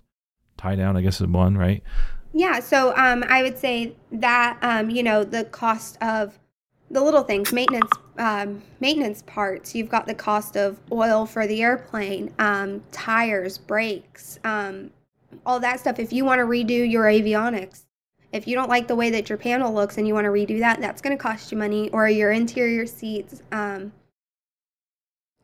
Tie 0.57 0.75
down, 0.75 0.95
I 0.95 1.01
guess, 1.01 1.19
is 1.19 1.27
one, 1.27 1.57
right? 1.57 1.83
Yeah. 2.31 2.61
So, 2.61 2.95
um, 2.95 3.25
I 3.27 3.43
would 3.43 3.57
say 3.57 3.95
that 4.11 4.57
um, 4.61 4.89
you 4.89 5.03
know 5.03 5.25
the 5.25 5.43
cost 5.43 5.97
of 6.01 6.39
the 6.93 7.01
little 7.01 7.23
things, 7.23 7.51
maintenance, 7.51 7.91
um, 8.19 8.61
maintenance 8.79 9.23
parts. 9.23 9.73
You've 9.73 9.89
got 9.89 10.05
the 10.05 10.13
cost 10.13 10.55
of 10.55 10.79
oil 10.91 11.25
for 11.25 11.47
the 11.47 11.63
airplane, 11.63 12.31
um, 12.37 12.83
tires, 12.91 13.57
brakes, 13.57 14.39
um, 14.43 14.91
all 15.43 15.59
that 15.59 15.79
stuff. 15.79 15.97
If 15.97 16.13
you 16.13 16.23
want 16.23 16.39
to 16.39 16.45
redo 16.45 16.89
your 16.89 17.05
avionics, 17.05 17.85
if 18.31 18.47
you 18.47 18.55
don't 18.55 18.69
like 18.69 18.87
the 18.87 18.95
way 18.95 19.09
that 19.09 19.27
your 19.27 19.39
panel 19.39 19.73
looks 19.73 19.97
and 19.97 20.07
you 20.07 20.13
want 20.13 20.25
to 20.25 20.31
redo 20.31 20.59
that, 20.59 20.79
that's 20.79 21.01
going 21.01 21.17
to 21.17 21.21
cost 21.21 21.51
you 21.51 21.57
money. 21.57 21.89
Or 21.89 22.07
your 22.07 22.31
interior 22.31 22.85
seats, 22.85 23.41
um, 23.51 23.91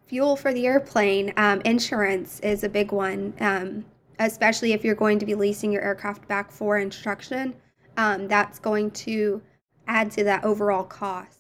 fuel 0.05 0.35
for 0.35 0.53
the 0.53 0.67
airplane, 0.67 1.33
um, 1.35 1.61
insurance 1.65 2.39
is 2.41 2.63
a 2.63 2.69
big 2.69 2.91
one, 2.91 3.33
um, 3.39 3.85
especially 4.19 4.73
if 4.73 4.83
you're 4.83 4.93
going 4.93 5.17
to 5.17 5.25
be 5.25 5.33
leasing 5.33 5.71
your 5.71 5.81
aircraft 5.81 6.27
back 6.27 6.51
for 6.51 6.77
instruction. 6.77 7.55
That's 7.95 8.59
going 8.59 8.91
to 8.91 9.41
add 9.87 10.11
to 10.11 10.23
that 10.25 10.43
overall 10.43 10.83
cost. 10.83 11.38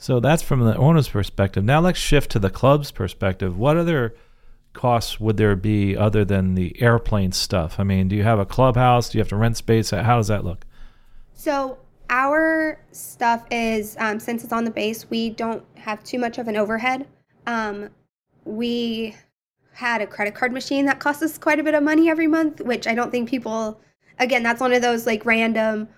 So 0.00 0.18
that's 0.18 0.40
from 0.42 0.60
the 0.60 0.74
owner's 0.78 1.10
perspective. 1.10 1.62
Now 1.62 1.80
let's 1.80 1.98
shift 1.98 2.30
to 2.30 2.38
the 2.38 2.48
club's 2.48 2.90
perspective. 2.90 3.58
What 3.58 3.76
other 3.76 4.14
costs 4.72 5.20
would 5.20 5.36
there 5.36 5.54
be 5.54 5.94
other 5.94 6.24
than 6.24 6.54
the 6.54 6.74
airplane 6.80 7.32
stuff? 7.32 7.78
I 7.78 7.84
mean, 7.84 8.08
do 8.08 8.16
you 8.16 8.22
have 8.22 8.38
a 8.38 8.46
clubhouse? 8.46 9.10
Do 9.10 9.18
you 9.18 9.20
have 9.20 9.28
to 9.28 9.36
rent 9.36 9.58
space? 9.58 9.90
How 9.90 10.16
does 10.16 10.28
that 10.28 10.42
look? 10.42 10.64
So 11.34 11.76
our 12.08 12.80
stuff 12.92 13.44
is 13.50 13.94
um, 14.00 14.18
since 14.18 14.42
it's 14.42 14.54
on 14.54 14.64
the 14.64 14.70
base, 14.70 15.10
we 15.10 15.28
don't 15.28 15.62
have 15.76 16.02
too 16.02 16.18
much 16.18 16.38
of 16.38 16.48
an 16.48 16.56
overhead. 16.56 17.06
Um, 17.46 17.90
we 18.46 19.14
had 19.74 20.00
a 20.00 20.06
credit 20.06 20.34
card 20.34 20.50
machine 20.50 20.86
that 20.86 20.98
costs 20.98 21.22
us 21.22 21.36
quite 21.36 21.60
a 21.60 21.62
bit 21.62 21.74
of 21.74 21.82
money 21.82 22.08
every 22.08 22.26
month, 22.26 22.62
which 22.62 22.86
I 22.86 22.94
don't 22.94 23.10
think 23.10 23.28
people 23.28 23.78
again, 24.18 24.42
that's 24.42 24.62
one 24.62 24.72
of 24.72 24.80
those 24.80 25.04
like 25.04 25.26
random. 25.26 25.88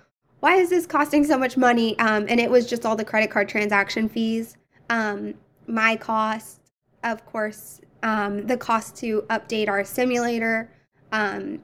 Why 0.42 0.56
is 0.56 0.70
this 0.70 0.86
costing 0.86 1.22
so 1.22 1.38
much 1.38 1.56
money? 1.56 1.96
Um, 2.00 2.26
and 2.28 2.40
it 2.40 2.50
was 2.50 2.68
just 2.68 2.84
all 2.84 2.96
the 2.96 3.04
credit 3.04 3.30
card 3.30 3.48
transaction 3.48 4.08
fees. 4.08 4.56
Um, 4.90 5.34
my 5.68 5.94
cost, 5.94 6.62
of 7.04 7.24
course, 7.24 7.80
um, 8.02 8.48
the 8.48 8.56
cost 8.56 8.96
to 8.96 9.22
update 9.30 9.68
our 9.68 9.84
simulator, 9.84 10.68
um, 11.12 11.62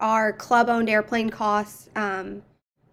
our 0.00 0.32
club 0.32 0.70
owned 0.70 0.88
airplane 0.88 1.28
costs. 1.28 1.90
Um, 1.94 2.42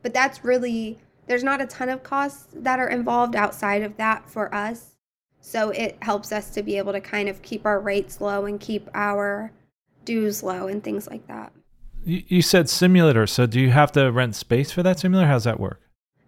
but 0.02 0.14
that's 0.14 0.44
really, 0.44 1.00
there's 1.28 1.42
not 1.42 1.62
a 1.62 1.68
ton 1.68 1.88
of 1.88 2.04
costs 2.04 2.48
that 2.56 2.78
are 2.80 2.90
involved 2.90 3.38
outside 3.38 3.82
of 3.82 3.96
that 3.96 4.30
for 4.30 4.54
us. 4.54 4.98
So 5.40 5.70
it 5.70 5.98
helps 6.02 6.34
us 6.34 6.50
to 6.50 6.62
be 6.62 6.78
able 6.78 6.92
to 6.92 7.00
kind 7.00 7.30
of 7.30 7.42
keep 7.42 7.66
our 7.66 7.80
rates 7.80 8.20
low 8.20 8.46
and 8.46 8.60
keep 8.60 8.90
our 8.94 9.54
dues 10.04 10.44
low 10.44 10.68
and 10.68 10.84
things 10.84 11.08
like 11.08 11.26
that. 11.28 11.54
You, 12.06 12.42
said 12.42 12.70
simulator. 12.70 13.26
So 13.28 13.46
do 13.46 13.60
you 13.60 13.72
have 13.72 13.92
to 13.94 14.12
rent 14.12 14.36
space 14.36 14.72
for 14.72 14.84
that 14.84 15.00
simulator? 15.00 15.28
How's 15.28 15.46
that 15.46 15.60
work? 15.60 15.80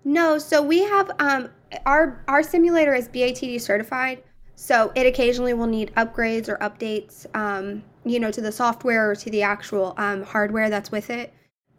No, 0.04 0.38
so 0.38 0.62
we 0.62 0.84
have 0.84 1.12
um, 1.20 1.50
our 1.86 2.24
our 2.28 2.44
simulator 2.44 2.94
is 2.94 3.10
BATD 3.10 3.60
certified, 3.60 4.24
so 4.56 4.92
it 4.96 5.06
occasionally 5.08 5.54
will 5.54 5.68
need 5.68 5.94
upgrades 5.96 6.48
or 6.48 6.58
updates, 6.58 7.26
um, 7.36 7.84
you 8.06 8.20
know, 8.20 8.32
to 8.32 8.40
the 8.40 8.52
software 8.52 9.10
or 9.10 9.16
to 9.16 9.30
the 9.30 9.42
actual 9.42 9.94
um, 9.98 10.24
hardware 10.24 10.70
that's 10.70 10.92
with 10.92 11.10
it, 11.10 11.34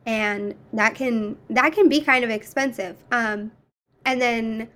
and 0.05 0.55
that 0.72 0.94
can 0.94 1.36
that 1.51 1.72
can 1.72 1.88
be 1.88 2.01
kind 2.01 2.24
of 2.24 2.30
expensive. 2.30 2.97
Um, 3.12 3.53
and 4.05 4.20
then 4.20 4.68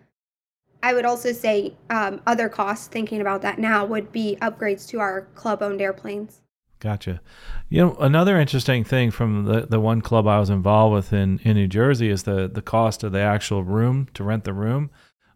I 0.83 0.95
would 0.95 1.05
also 1.05 1.33
say 1.33 1.75
um, 1.91 2.23
other 2.27 2.49
costs. 2.49 2.87
Thinking 2.87 3.21
about 3.21 3.43
that 3.43 3.59
now 3.59 3.85
would 3.85 4.13
be 4.13 4.39
upgrades 4.41 4.89
to 4.89 5.01
our 5.01 5.23
club-owned 5.35 5.83
airplanes. 5.83 6.41
Gotcha. 6.81 7.21
You 7.69 7.83
know, 7.83 7.97
another 8.01 8.41
interesting 8.41 8.85
thing 8.85 9.11
from 9.11 9.45
the, 9.45 9.67
the 9.67 9.79
one 9.79 10.01
club 10.01 10.27
I 10.27 10.41
was 10.41 10.49
involved 10.49 10.95
with 10.95 11.13
in, 11.13 11.39
in 11.45 11.55
New 11.55 11.69
Jersey 11.69 12.09
is 12.09 12.23
the, 12.23 12.49
the 12.49 12.63
cost 12.63 13.05
of 13.05 13.13
the 13.13 13.21
actual 13.21 13.63
room 13.63 14.09
to 14.15 14.25
rent 14.25 14.45
the 14.45 14.55
room. 14.55 14.91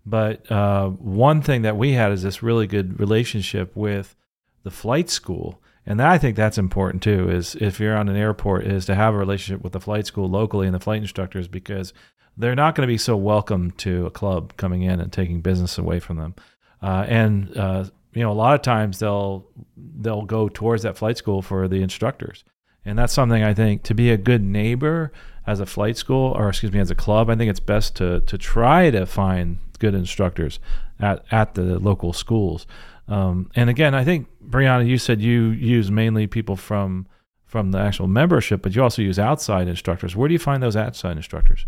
But 0.06 0.50
uh, 0.50 0.88
one 0.88 1.42
thing 1.42 1.62
that 1.62 1.76
we 1.76 1.92
had 1.92 2.12
is 2.12 2.22
this 2.22 2.42
really 2.42 2.66
good 2.66 2.98
relationship 2.98 3.76
with 3.76 4.16
the 4.62 4.70
flight 4.70 5.10
school. 5.10 5.62
And 5.86 6.00
I 6.00 6.16
think 6.16 6.34
that's 6.34 6.56
important 6.56 7.02
too, 7.02 7.28
is 7.30 7.56
if 7.56 7.78
you're 7.78 7.96
on 7.96 8.08
an 8.08 8.16
airport, 8.16 8.66
is 8.66 8.86
to 8.86 8.94
have 8.94 9.14
a 9.14 9.18
relationship 9.18 9.62
with 9.62 9.74
the 9.74 9.80
flight 9.80 10.06
school 10.06 10.30
locally 10.30 10.66
and 10.66 10.74
the 10.74 10.80
flight 10.80 11.02
instructors 11.02 11.46
because 11.46 11.92
they're 12.38 12.54
not 12.54 12.74
going 12.74 12.86
to 12.86 12.92
be 12.92 12.98
so 12.98 13.16
welcome 13.16 13.70
to 13.72 14.06
a 14.06 14.10
club 14.10 14.56
coming 14.56 14.82
in 14.82 14.98
and 14.98 15.12
taking 15.12 15.42
business 15.42 15.76
away 15.76 16.00
from 16.00 16.16
them. 16.16 16.34
Uh, 16.82 17.04
and 17.06 17.56
uh, 17.56 17.84
you 18.14 18.22
know, 18.22 18.30
a 18.30 18.34
lot 18.34 18.54
of 18.54 18.62
times 18.62 18.98
they'll 18.98 19.46
they'll 19.76 20.22
go 20.22 20.48
towards 20.48 20.82
that 20.82 20.96
flight 20.96 21.18
school 21.18 21.42
for 21.42 21.68
the 21.68 21.82
instructors, 21.82 22.44
and 22.84 22.98
that's 22.98 23.12
something 23.12 23.42
I 23.42 23.54
think 23.54 23.82
to 23.84 23.94
be 23.94 24.10
a 24.10 24.16
good 24.16 24.42
neighbor 24.42 25.12
as 25.46 25.60
a 25.60 25.66
flight 25.66 25.96
school, 25.96 26.32
or 26.36 26.48
excuse 26.48 26.72
me, 26.72 26.80
as 26.80 26.90
a 26.90 26.94
club, 26.94 27.28
I 27.28 27.36
think 27.36 27.50
it's 27.50 27.60
best 27.60 27.96
to 27.96 28.20
to 28.20 28.38
try 28.38 28.90
to 28.90 29.06
find 29.06 29.58
good 29.78 29.94
instructors 29.94 30.60
at 31.00 31.24
at 31.30 31.54
the 31.54 31.78
local 31.78 32.12
schools. 32.12 32.66
Um, 33.08 33.50
and 33.54 33.68
again, 33.68 33.94
I 33.94 34.04
think 34.04 34.28
Brianna, 34.42 34.86
you 34.86 34.98
said 34.98 35.20
you 35.20 35.48
use 35.50 35.90
mainly 35.90 36.26
people 36.26 36.56
from 36.56 37.06
from 37.44 37.70
the 37.70 37.78
actual 37.78 38.08
membership, 38.08 38.62
but 38.62 38.74
you 38.74 38.82
also 38.82 39.02
use 39.02 39.18
outside 39.18 39.68
instructors. 39.68 40.16
Where 40.16 40.28
do 40.28 40.32
you 40.32 40.40
find 40.40 40.62
those 40.62 40.76
outside 40.76 41.16
instructors? 41.16 41.66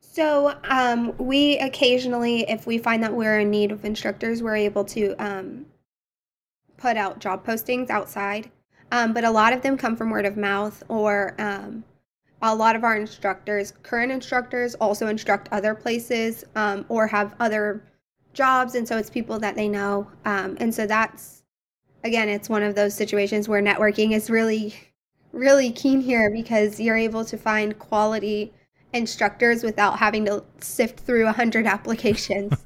So 0.00 0.56
um, 0.64 1.16
we 1.18 1.58
occasionally, 1.58 2.48
if 2.48 2.66
we 2.66 2.78
find 2.78 3.02
that 3.02 3.12
we're 3.12 3.40
in 3.40 3.50
need 3.50 3.72
of 3.72 3.84
instructors, 3.84 4.42
we're 4.42 4.56
able 4.56 4.84
to 4.84 5.14
um, 5.18 5.66
put 6.76 6.96
out 6.96 7.18
job 7.18 7.46
postings 7.46 7.90
outside. 7.90 8.50
Um, 8.92 9.12
but 9.12 9.24
a 9.24 9.30
lot 9.30 9.52
of 9.52 9.62
them 9.62 9.76
come 9.76 9.96
from 9.96 10.10
word 10.10 10.26
of 10.26 10.36
mouth, 10.36 10.82
or 10.88 11.34
um, 11.38 11.84
a 12.42 12.54
lot 12.54 12.76
of 12.76 12.84
our 12.84 12.96
instructors, 12.96 13.72
current 13.82 14.12
instructors, 14.12 14.74
also 14.76 15.08
instruct 15.08 15.48
other 15.52 15.74
places 15.74 16.44
um, 16.54 16.84
or 16.88 17.06
have 17.06 17.34
other 17.40 17.82
jobs. 18.32 18.74
And 18.74 18.86
so 18.86 18.96
it's 18.96 19.10
people 19.10 19.38
that 19.40 19.56
they 19.56 19.68
know. 19.68 20.08
Um, 20.24 20.56
and 20.60 20.72
so 20.74 20.86
that's, 20.86 21.42
again, 22.04 22.28
it's 22.28 22.48
one 22.48 22.62
of 22.62 22.74
those 22.74 22.94
situations 22.94 23.48
where 23.48 23.62
networking 23.62 24.12
is 24.12 24.30
really, 24.30 24.74
really 25.32 25.72
keen 25.72 26.00
here 26.00 26.30
because 26.30 26.78
you're 26.78 26.96
able 26.96 27.24
to 27.24 27.36
find 27.36 27.78
quality 27.78 28.52
instructors 28.92 29.62
without 29.62 29.98
having 29.98 30.24
to 30.26 30.44
sift 30.60 31.00
through 31.00 31.24
100 31.24 31.66
applications. 31.66 32.65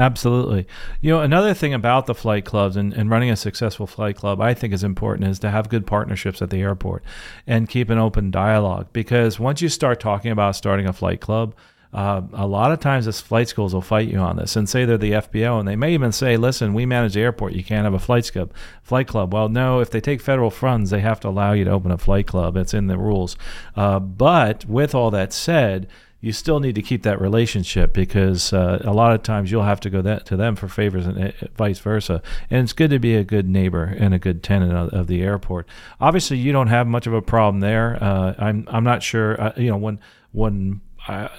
Absolutely. 0.00 0.66
You 1.02 1.10
know, 1.10 1.20
another 1.20 1.52
thing 1.52 1.74
about 1.74 2.06
the 2.06 2.14
flight 2.14 2.46
clubs 2.46 2.74
and, 2.74 2.94
and 2.94 3.10
running 3.10 3.30
a 3.30 3.36
successful 3.36 3.86
flight 3.86 4.16
club, 4.16 4.40
I 4.40 4.54
think 4.54 4.72
is 4.72 4.82
important 4.82 5.28
is 5.28 5.38
to 5.40 5.50
have 5.50 5.68
good 5.68 5.86
partnerships 5.86 6.40
at 6.40 6.48
the 6.48 6.62
airport 6.62 7.04
and 7.46 7.68
keep 7.68 7.90
an 7.90 7.98
open 7.98 8.30
dialogue. 8.30 8.86
Because 8.94 9.38
once 9.38 9.60
you 9.60 9.68
start 9.68 10.00
talking 10.00 10.30
about 10.30 10.56
starting 10.56 10.86
a 10.86 10.94
flight 10.94 11.20
club, 11.20 11.54
uh, 11.92 12.22
a 12.32 12.46
lot 12.46 12.72
of 12.72 12.80
times 12.80 13.04
this 13.04 13.20
flight 13.20 13.48
schools 13.48 13.74
will 13.74 13.82
fight 13.82 14.08
you 14.08 14.16
on 14.16 14.36
this 14.36 14.56
and 14.56 14.70
say 14.70 14.86
they're 14.86 14.96
the 14.96 15.12
FBO 15.12 15.58
and 15.58 15.68
they 15.68 15.76
may 15.76 15.92
even 15.92 16.12
say, 16.12 16.38
listen, 16.38 16.72
we 16.72 16.86
manage 16.86 17.12
the 17.12 17.20
airport. 17.20 17.52
You 17.52 17.62
can't 17.62 17.84
have 17.84 17.92
a 17.92 17.98
flight 17.98 18.30
club. 18.32 18.54
Flight 18.82 19.06
club. 19.06 19.34
Well, 19.34 19.50
no, 19.50 19.80
if 19.80 19.90
they 19.90 20.00
take 20.00 20.22
federal 20.22 20.50
funds, 20.50 20.88
they 20.88 21.00
have 21.00 21.20
to 21.20 21.28
allow 21.28 21.52
you 21.52 21.64
to 21.64 21.72
open 21.72 21.90
a 21.90 21.98
flight 21.98 22.26
club. 22.26 22.56
It's 22.56 22.72
in 22.72 22.86
the 22.86 22.96
rules. 22.96 23.36
Uh, 23.76 23.98
but 23.98 24.64
with 24.64 24.94
all 24.94 25.10
that 25.10 25.34
said, 25.34 25.88
you 26.20 26.32
still 26.32 26.60
need 26.60 26.74
to 26.74 26.82
keep 26.82 27.02
that 27.02 27.20
relationship 27.20 27.94
because 27.94 28.52
uh, 28.52 28.82
a 28.84 28.92
lot 28.92 29.14
of 29.14 29.22
times 29.22 29.50
you'll 29.50 29.62
have 29.62 29.80
to 29.80 29.90
go 29.90 30.02
that, 30.02 30.26
to 30.26 30.36
them 30.36 30.54
for 30.54 30.68
favors 30.68 31.06
and 31.06 31.18
uh, 31.18 31.32
vice 31.56 31.78
versa. 31.78 32.22
And 32.50 32.62
it's 32.62 32.74
good 32.74 32.90
to 32.90 32.98
be 32.98 33.16
a 33.16 33.24
good 33.24 33.48
neighbor 33.48 33.84
and 33.84 34.12
a 34.12 34.18
good 34.18 34.42
tenant 34.42 34.72
of, 34.72 34.92
of 34.92 35.06
the 35.06 35.22
airport. 35.22 35.66
Obviously, 36.00 36.36
you 36.36 36.52
don't 36.52 36.68
have 36.68 36.86
much 36.86 37.06
of 37.06 37.14
a 37.14 37.22
problem 37.22 37.60
there. 37.60 37.98
Uh, 38.02 38.34
I'm 38.38 38.66
I'm 38.68 38.84
not 38.84 39.02
sure. 39.02 39.40
Uh, 39.40 39.52
you 39.56 39.70
know 39.70 39.78
when 39.78 39.98
when 40.32 40.82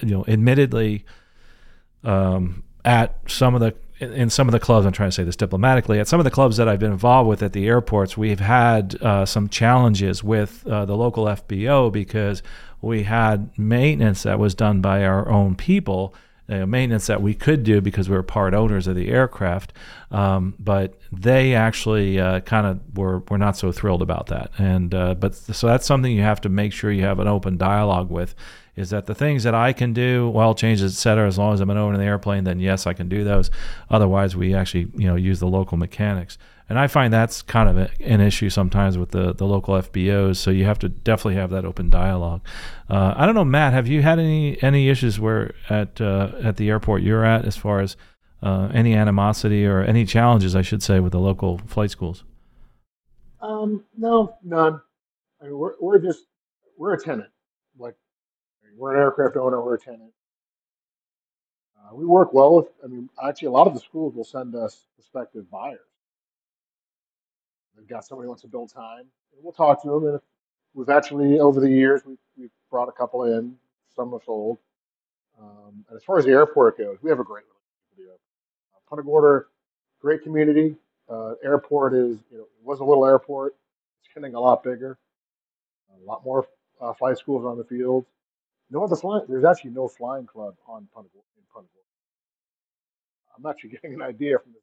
you 0.02 0.10
know 0.10 0.26
admittedly 0.28 1.06
um, 2.04 2.64
at 2.84 3.20
some 3.28 3.54
of 3.54 3.62
the 3.62 3.76
in 4.02 4.30
some 4.30 4.48
of 4.48 4.52
the 4.52 4.60
clubs, 4.60 4.86
I'm 4.86 4.92
trying 4.92 5.10
to 5.10 5.16
say 5.16 5.24
this 5.24 5.36
diplomatically, 5.36 6.00
at 6.00 6.08
some 6.08 6.20
of 6.20 6.24
the 6.24 6.32
clubs 6.32 6.58
that 6.58 6.68
I've 6.68 6.80
been 6.80 6.92
involved 6.92 7.30
with 7.30 7.44
at 7.44 7.54
the 7.54 7.68
airports, 7.68 8.18
we've 8.18 8.40
had 8.40 9.02
uh, 9.02 9.26
some 9.26 9.48
challenges 9.48 10.24
with 10.24 10.66
uh, 10.68 10.86
the 10.86 10.98
local 10.98 11.26
FBO 11.26 11.92
because 11.92 12.42
we 12.82 13.04
had 13.04 13.58
maintenance 13.58 14.24
that 14.24 14.40
was 14.40 14.56
done 14.56 14.82
by 14.82 15.06
our 15.06 15.30
own 15.30 15.56
people, 15.56 16.16
uh, 16.50 16.66
maintenance 16.66 17.06
that 17.08 17.22
we 17.22 17.36
could 17.36 17.64
do 17.64 17.80
because 17.80 18.10
we 18.10 18.16
were 18.16 18.24
part 18.24 18.56
owners 18.56 18.88
of 18.88 18.96
the 18.96 19.10
aircraft, 19.10 19.72
um, 20.10 20.56
but 20.58 21.00
they 21.12 21.54
actually 21.54 22.20
uh, 22.20 22.40
kind 22.42 22.66
of 22.66 22.98
were, 22.98 23.20
were 23.30 23.38
not 23.38 23.56
so 23.56 23.72
thrilled 23.72 24.02
about 24.02 24.28
that. 24.28 24.50
And 24.58 24.96
uh, 24.96 25.14
but 25.14 25.36
so 25.36 25.68
that's 25.68 25.86
something 25.86 26.12
you 26.12 26.24
have 26.24 26.42
to 26.42 26.50
make 26.50 26.74
sure 26.74 26.92
you 26.92 27.04
have 27.04 27.20
an 27.20 27.28
open 27.28 27.58
dialogue 27.58 28.10
with. 28.10 28.34
Is 28.76 28.90
that 28.92 29.06
the 29.06 29.16
things 29.16 29.44
that 29.44 29.54
I 29.54 29.74
can 29.74 29.92
do, 29.94 30.30
well, 30.30 30.56
changes, 30.56 30.94
et 30.94 30.98
cetera, 30.98 31.28
as 31.28 31.38
long 31.38 31.54
as 31.54 31.60
I'm 31.60 31.70
an 31.70 31.78
owner 31.78 31.96
of 31.96 32.00
the 32.00 32.06
airplane, 32.06 32.46
then 32.46 32.60
yes, 32.60 32.88
I 32.88 32.94
can 32.94 33.10
do 33.10 33.24
those. 33.24 33.52
Otherwise, 33.90 34.36
we 34.36 34.56
actually, 34.56 34.88
you 34.96 35.08
know, 35.08 35.16
use 35.16 35.40
the 35.40 35.48
local 35.48 35.78
mechanics 35.78 36.38
and 36.72 36.80
I 36.80 36.88
find 36.88 37.14
that's 37.14 37.42
kind 37.42 37.68
of 37.68 37.90
an 38.00 38.22
issue 38.22 38.50
sometimes 38.50 38.98
with 38.98 39.12
the, 39.12 39.34
the 39.34 39.46
local 39.46 39.74
FBOs. 39.76 40.38
So 40.38 40.52
you 40.52 40.64
have 40.64 40.80
to 40.80 40.88
definitely 40.88 41.36
have 41.36 41.50
that 41.50 41.66
open 41.66 41.90
dialogue. 41.90 42.40
Uh, 42.90 43.14
I 43.18 43.26
don't 43.26 43.36
know, 43.36 43.44
Matt, 43.44 43.74
have 43.74 43.88
you 43.88 44.02
had 44.02 44.20
any 44.20 44.58
any 44.64 44.88
issues 44.88 45.20
where 45.20 45.54
at 45.70 46.00
uh, 46.00 46.32
at 46.42 46.56
the 46.56 46.70
airport 46.70 47.02
you're 47.02 47.26
at 47.26 47.44
as 47.44 47.58
far 47.58 47.82
as 47.82 47.98
uh, 48.42 48.70
any 48.74 48.94
animosity 48.94 49.66
or 49.66 49.82
any 49.82 50.06
challenges, 50.06 50.56
I 50.56 50.62
should 50.62 50.82
say, 50.82 51.02
with 51.02 51.12
the 51.12 51.20
local 51.20 51.58
flight 51.58 51.92
schools? 51.92 52.24
Um, 53.42 53.84
no, 53.98 54.38
none. 54.42 54.80
I 55.42 55.48
mean, 55.48 55.58
we're 55.58 55.74
we're 55.82 56.00
just 56.00 56.22
we're 56.78 56.94
a 56.94 56.98
tenant. 56.98 57.32
We're 58.82 58.96
an 58.96 59.00
aircraft 59.00 59.38
owner, 59.38 59.62
we're 59.62 59.76
a 59.76 59.80
tenant. 59.80 60.12
Uh, 61.78 61.96
we 61.96 62.04
work 62.04 62.34
well 62.34 62.56
with. 62.56 62.68
I 62.84 62.88
mean, 62.88 63.10
actually, 63.24 63.50
a 63.50 63.52
lot 63.52 63.68
of 63.68 63.76
the 63.76 63.80
schools 63.80 64.16
will 64.16 64.24
send 64.24 64.56
us 64.56 64.88
prospective 64.96 65.50
buyers 65.52 65.80
they've 67.78 67.88
got 67.88 68.06
somebody 68.06 68.26
who 68.26 68.30
wants 68.30 68.42
to 68.44 68.48
build 68.48 68.74
time. 68.74 69.06
And 69.34 69.44
we'll 69.44 69.54
talk 69.54 69.82
to 69.84 69.90
them. 69.90 70.06
And 70.08 70.20
we've 70.74 70.90
actually, 70.90 71.40
over 71.40 71.60
the 71.60 71.70
years, 71.70 72.02
we've, 72.06 72.18
we've 72.38 72.52
brought 72.70 72.90
a 72.90 72.92
couple 72.92 73.24
in. 73.26 73.56
Some 73.96 74.12
have 74.14 74.22
sold. 74.26 74.58
Um, 75.40 75.86
and 75.90 75.98
as 75.98 76.04
far 76.04 76.20
as 76.20 76.26
the 76.26 76.32
airport 76.32 76.78
goes, 76.78 76.98
we 77.02 77.10
have 77.10 77.20
a 77.20 77.24
great 77.24 77.44
relationship 77.44 77.90
with 77.90 77.98
the 77.98 78.04
airport. 78.04 78.22
Punta 78.90 79.04
Gorda, 79.04 79.46
great 80.02 80.24
community. 80.24 80.76
Uh, 81.10 81.34
airport 81.44 81.94
is, 81.94 82.18
you 82.32 82.38
know, 82.38 82.44
it 82.44 82.66
was 82.66 82.80
a 82.80 82.84
little 82.84 83.06
airport. 83.06 83.56
It's 84.00 84.14
getting 84.14 84.36
a 84.36 84.40
lot 84.40 84.64
bigger. 84.64 84.98
A 86.02 86.06
lot 86.06 86.24
more 86.24 86.48
uh, 86.82 86.94
flight 86.94 87.18
schools 87.18 87.46
on 87.46 87.58
the 87.58 87.64
field. 87.64 88.06
No 88.72 88.88
flying. 88.88 89.26
There's 89.28 89.44
actually 89.44 89.72
no 89.72 89.88
flying 89.88 90.26
club 90.26 90.56
on 90.66 90.88
Punta. 90.94 91.10
In 91.38 91.44
Punta. 91.54 91.68
I'm 93.38 93.46
actually 93.46 93.70
getting 93.82 93.94
an 93.94 94.02
idea 94.02 94.40
from, 94.40 94.54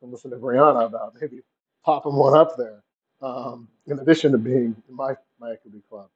from 0.00 0.10
listening 0.10 0.38
to 0.38 0.44
Brianna 0.44 0.86
about 0.86 1.14
maybe 1.20 1.40
popping 1.84 2.14
one 2.14 2.36
up 2.36 2.56
there. 2.56 2.82
Um, 3.20 3.68
in 3.86 4.00
addition 4.00 4.32
to 4.32 4.38
being 4.38 4.74
my 4.88 5.14
my 5.38 5.52
equity 5.52 5.82
club. 5.88 6.08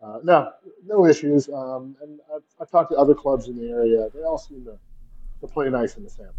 Uh, 0.00 0.20
no, 0.22 0.52
no 0.86 1.06
issues. 1.06 1.48
Um, 1.48 1.96
and 2.02 2.20
I've, 2.34 2.42
I've, 2.60 2.70
talked 2.70 2.92
to 2.92 2.98
other 2.98 3.14
clubs 3.14 3.48
in 3.48 3.56
the 3.56 3.70
area. 3.70 4.08
They 4.14 4.22
all 4.22 4.38
seem 4.38 4.64
to, 4.64 4.78
to 5.40 5.46
play 5.46 5.70
nice 5.70 5.96
in 5.96 6.04
the 6.04 6.10
sample. 6.10 6.34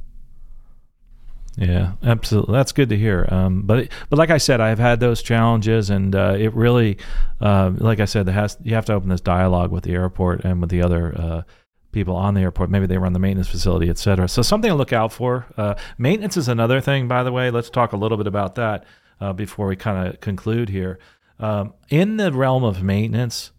Yeah, 1.57 1.93
absolutely. 2.03 2.53
That's 2.53 2.71
good 2.71 2.89
to 2.89 2.97
hear. 2.97 3.27
Um, 3.31 3.63
but 3.63 3.89
but 4.09 4.19
like 4.19 4.29
I 4.29 4.37
said, 4.37 4.61
I've 4.61 4.77
had 4.77 4.99
those 4.99 5.23
challenges, 5.23 5.89
and 5.89 6.15
uh, 6.15 6.35
it 6.37 6.53
really, 6.53 6.99
uh, 7.41 7.71
like 7.75 7.99
I 7.99 8.05
said, 8.05 8.27
has 8.29 8.57
you 8.63 8.75
have 8.75 8.85
to 8.85 8.93
open 8.93 9.09
this 9.09 9.21
dialogue 9.21 9.71
with 9.71 9.83
the 9.83 9.93
airport 9.93 10.45
and 10.45 10.61
with 10.61 10.69
the 10.69 10.83
other 10.83 11.19
uh, 11.19 11.41
people 11.91 12.15
on 12.15 12.35
the 12.35 12.41
airport. 12.41 12.69
Maybe 12.69 12.85
they 12.85 12.99
run 12.99 13.13
the 13.13 13.19
maintenance 13.19 13.47
facility, 13.47 13.89
et 13.89 13.97
cetera. 13.97 14.27
So 14.27 14.43
something 14.43 14.69
to 14.69 14.75
look 14.75 14.93
out 14.93 15.11
for. 15.11 15.47
Uh, 15.57 15.73
maintenance 15.97 16.37
is 16.37 16.47
another 16.47 16.79
thing, 16.79 17.07
by 17.07 17.23
the 17.23 17.31
way. 17.31 17.49
Let's 17.49 17.71
talk 17.71 17.91
a 17.91 17.97
little 17.97 18.19
bit 18.19 18.27
about 18.27 18.53
that 18.55 18.85
uh, 19.19 19.33
before 19.33 19.65
we 19.65 19.75
kind 19.75 20.07
of 20.07 20.21
conclude 20.21 20.69
here. 20.69 20.99
Um, 21.39 21.73
in 21.89 22.17
the 22.17 22.31
realm 22.31 22.63
of 22.63 22.83
maintenance, 22.83 23.51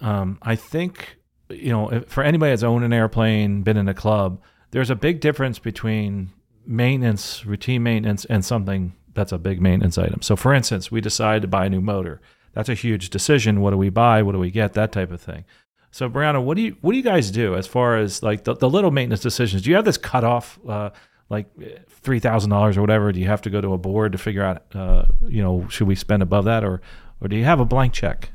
um, 0.00 0.38
I 0.42 0.56
think 0.56 1.18
you 1.48 1.70
know 1.70 2.02
for 2.08 2.24
anybody 2.24 2.50
that's 2.50 2.64
owned 2.64 2.84
an 2.84 2.92
airplane, 2.92 3.62
been 3.62 3.76
in 3.76 3.88
a 3.88 3.94
club, 3.94 4.42
there's 4.72 4.90
a 4.90 4.96
big 4.96 5.20
difference 5.20 5.60
between 5.60 6.32
maintenance, 6.66 7.46
routine 7.46 7.82
maintenance, 7.82 8.24
and 8.24 8.44
something 8.44 8.94
that's 9.14 9.32
a 9.32 9.38
big 9.38 9.60
maintenance 9.60 9.98
item. 9.98 10.22
So, 10.22 10.36
for 10.36 10.52
instance, 10.52 10.90
we 10.90 11.00
decide 11.00 11.42
to 11.42 11.48
buy 11.48 11.66
a 11.66 11.70
new 11.70 11.80
motor. 11.80 12.20
That's 12.52 12.68
a 12.68 12.74
huge 12.74 13.10
decision. 13.10 13.60
What 13.60 13.70
do 13.70 13.76
we 13.76 13.90
buy? 13.90 14.22
What 14.22 14.32
do 14.32 14.38
we 14.38 14.50
get? 14.50 14.74
That 14.74 14.92
type 14.92 15.10
of 15.10 15.20
thing. 15.20 15.44
So, 15.90 16.08
Brianna, 16.08 16.42
what 16.42 16.56
do 16.56 16.62
you 16.62 16.76
what 16.80 16.92
do 16.92 16.98
you 16.98 17.04
guys 17.04 17.30
do 17.30 17.54
as 17.54 17.66
far 17.66 17.96
as 17.96 18.22
like 18.22 18.44
the, 18.44 18.54
the 18.54 18.68
little 18.68 18.90
maintenance 18.90 19.22
decisions? 19.22 19.62
Do 19.62 19.70
you 19.70 19.76
have 19.76 19.84
this 19.84 19.96
cutoff, 19.96 20.58
uh, 20.68 20.90
like 21.30 21.46
three 21.88 22.18
thousand 22.18 22.50
dollars 22.50 22.76
or 22.76 22.82
whatever? 22.82 23.12
Do 23.12 23.20
you 23.20 23.26
have 23.26 23.42
to 23.42 23.50
go 23.50 23.60
to 23.60 23.72
a 23.72 23.78
board 23.78 24.12
to 24.12 24.18
figure 24.18 24.42
out, 24.42 24.62
uh, 24.74 25.06
you 25.26 25.42
know, 25.42 25.66
should 25.68 25.86
we 25.86 25.94
spend 25.94 26.22
above 26.22 26.44
that, 26.44 26.64
or 26.64 26.82
or 27.20 27.28
do 27.28 27.36
you 27.36 27.44
have 27.44 27.60
a 27.60 27.64
blank 27.64 27.92
check? 27.92 28.30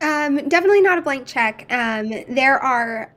Um, 0.00 0.48
definitely 0.48 0.80
not 0.80 0.98
a 0.98 1.02
blank 1.02 1.26
check. 1.26 1.66
Um, 1.70 2.10
there 2.28 2.58
are 2.58 3.14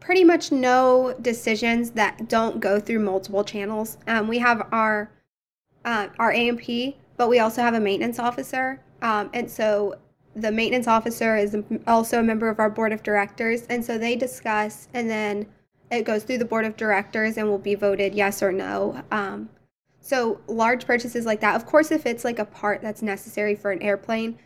pretty 0.00 0.24
much 0.24 0.52
no 0.52 1.14
decisions 1.20 1.90
that 1.92 2.28
don't 2.28 2.60
go 2.60 2.80
through 2.80 3.00
multiple 3.00 3.44
channels. 3.44 3.98
Um, 4.06 4.28
we 4.28 4.38
have 4.38 4.66
our 4.72 5.10
uh, 5.84 6.08
our 6.18 6.32
A&P, 6.32 6.96
but 7.16 7.28
we 7.28 7.40
also 7.40 7.60
have 7.60 7.74
a 7.74 7.80
maintenance 7.80 8.18
officer, 8.18 8.80
um, 9.02 9.30
and 9.34 9.50
so 9.50 9.96
the 10.34 10.52
maintenance 10.52 10.86
officer 10.86 11.36
is 11.36 11.56
also 11.86 12.20
a 12.20 12.22
member 12.22 12.48
of 12.48 12.60
our 12.60 12.70
board 12.70 12.92
of 12.92 13.02
directors, 13.02 13.66
and 13.66 13.84
so 13.84 13.98
they 13.98 14.16
discuss, 14.16 14.88
and 14.94 15.10
then 15.10 15.46
it 15.90 16.04
goes 16.04 16.22
through 16.22 16.38
the 16.38 16.44
board 16.44 16.64
of 16.64 16.76
directors 16.76 17.36
and 17.36 17.48
will 17.48 17.58
be 17.58 17.74
voted 17.74 18.14
yes 18.14 18.42
or 18.42 18.52
no. 18.52 19.02
Um, 19.10 19.50
so 20.00 20.40
large 20.46 20.86
purchases 20.86 21.26
like 21.26 21.40
that, 21.40 21.54
of 21.54 21.66
course, 21.66 21.90
if 21.90 22.06
it's 22.06 22.24
like 22.24 22.38
a 22.38 22.44
part 22.44 22.80
that's 22.80 23.02
necessary 23.02 23.54
for 23.54 23.70
an 23.70 23.82
airplane, 23.82 24.38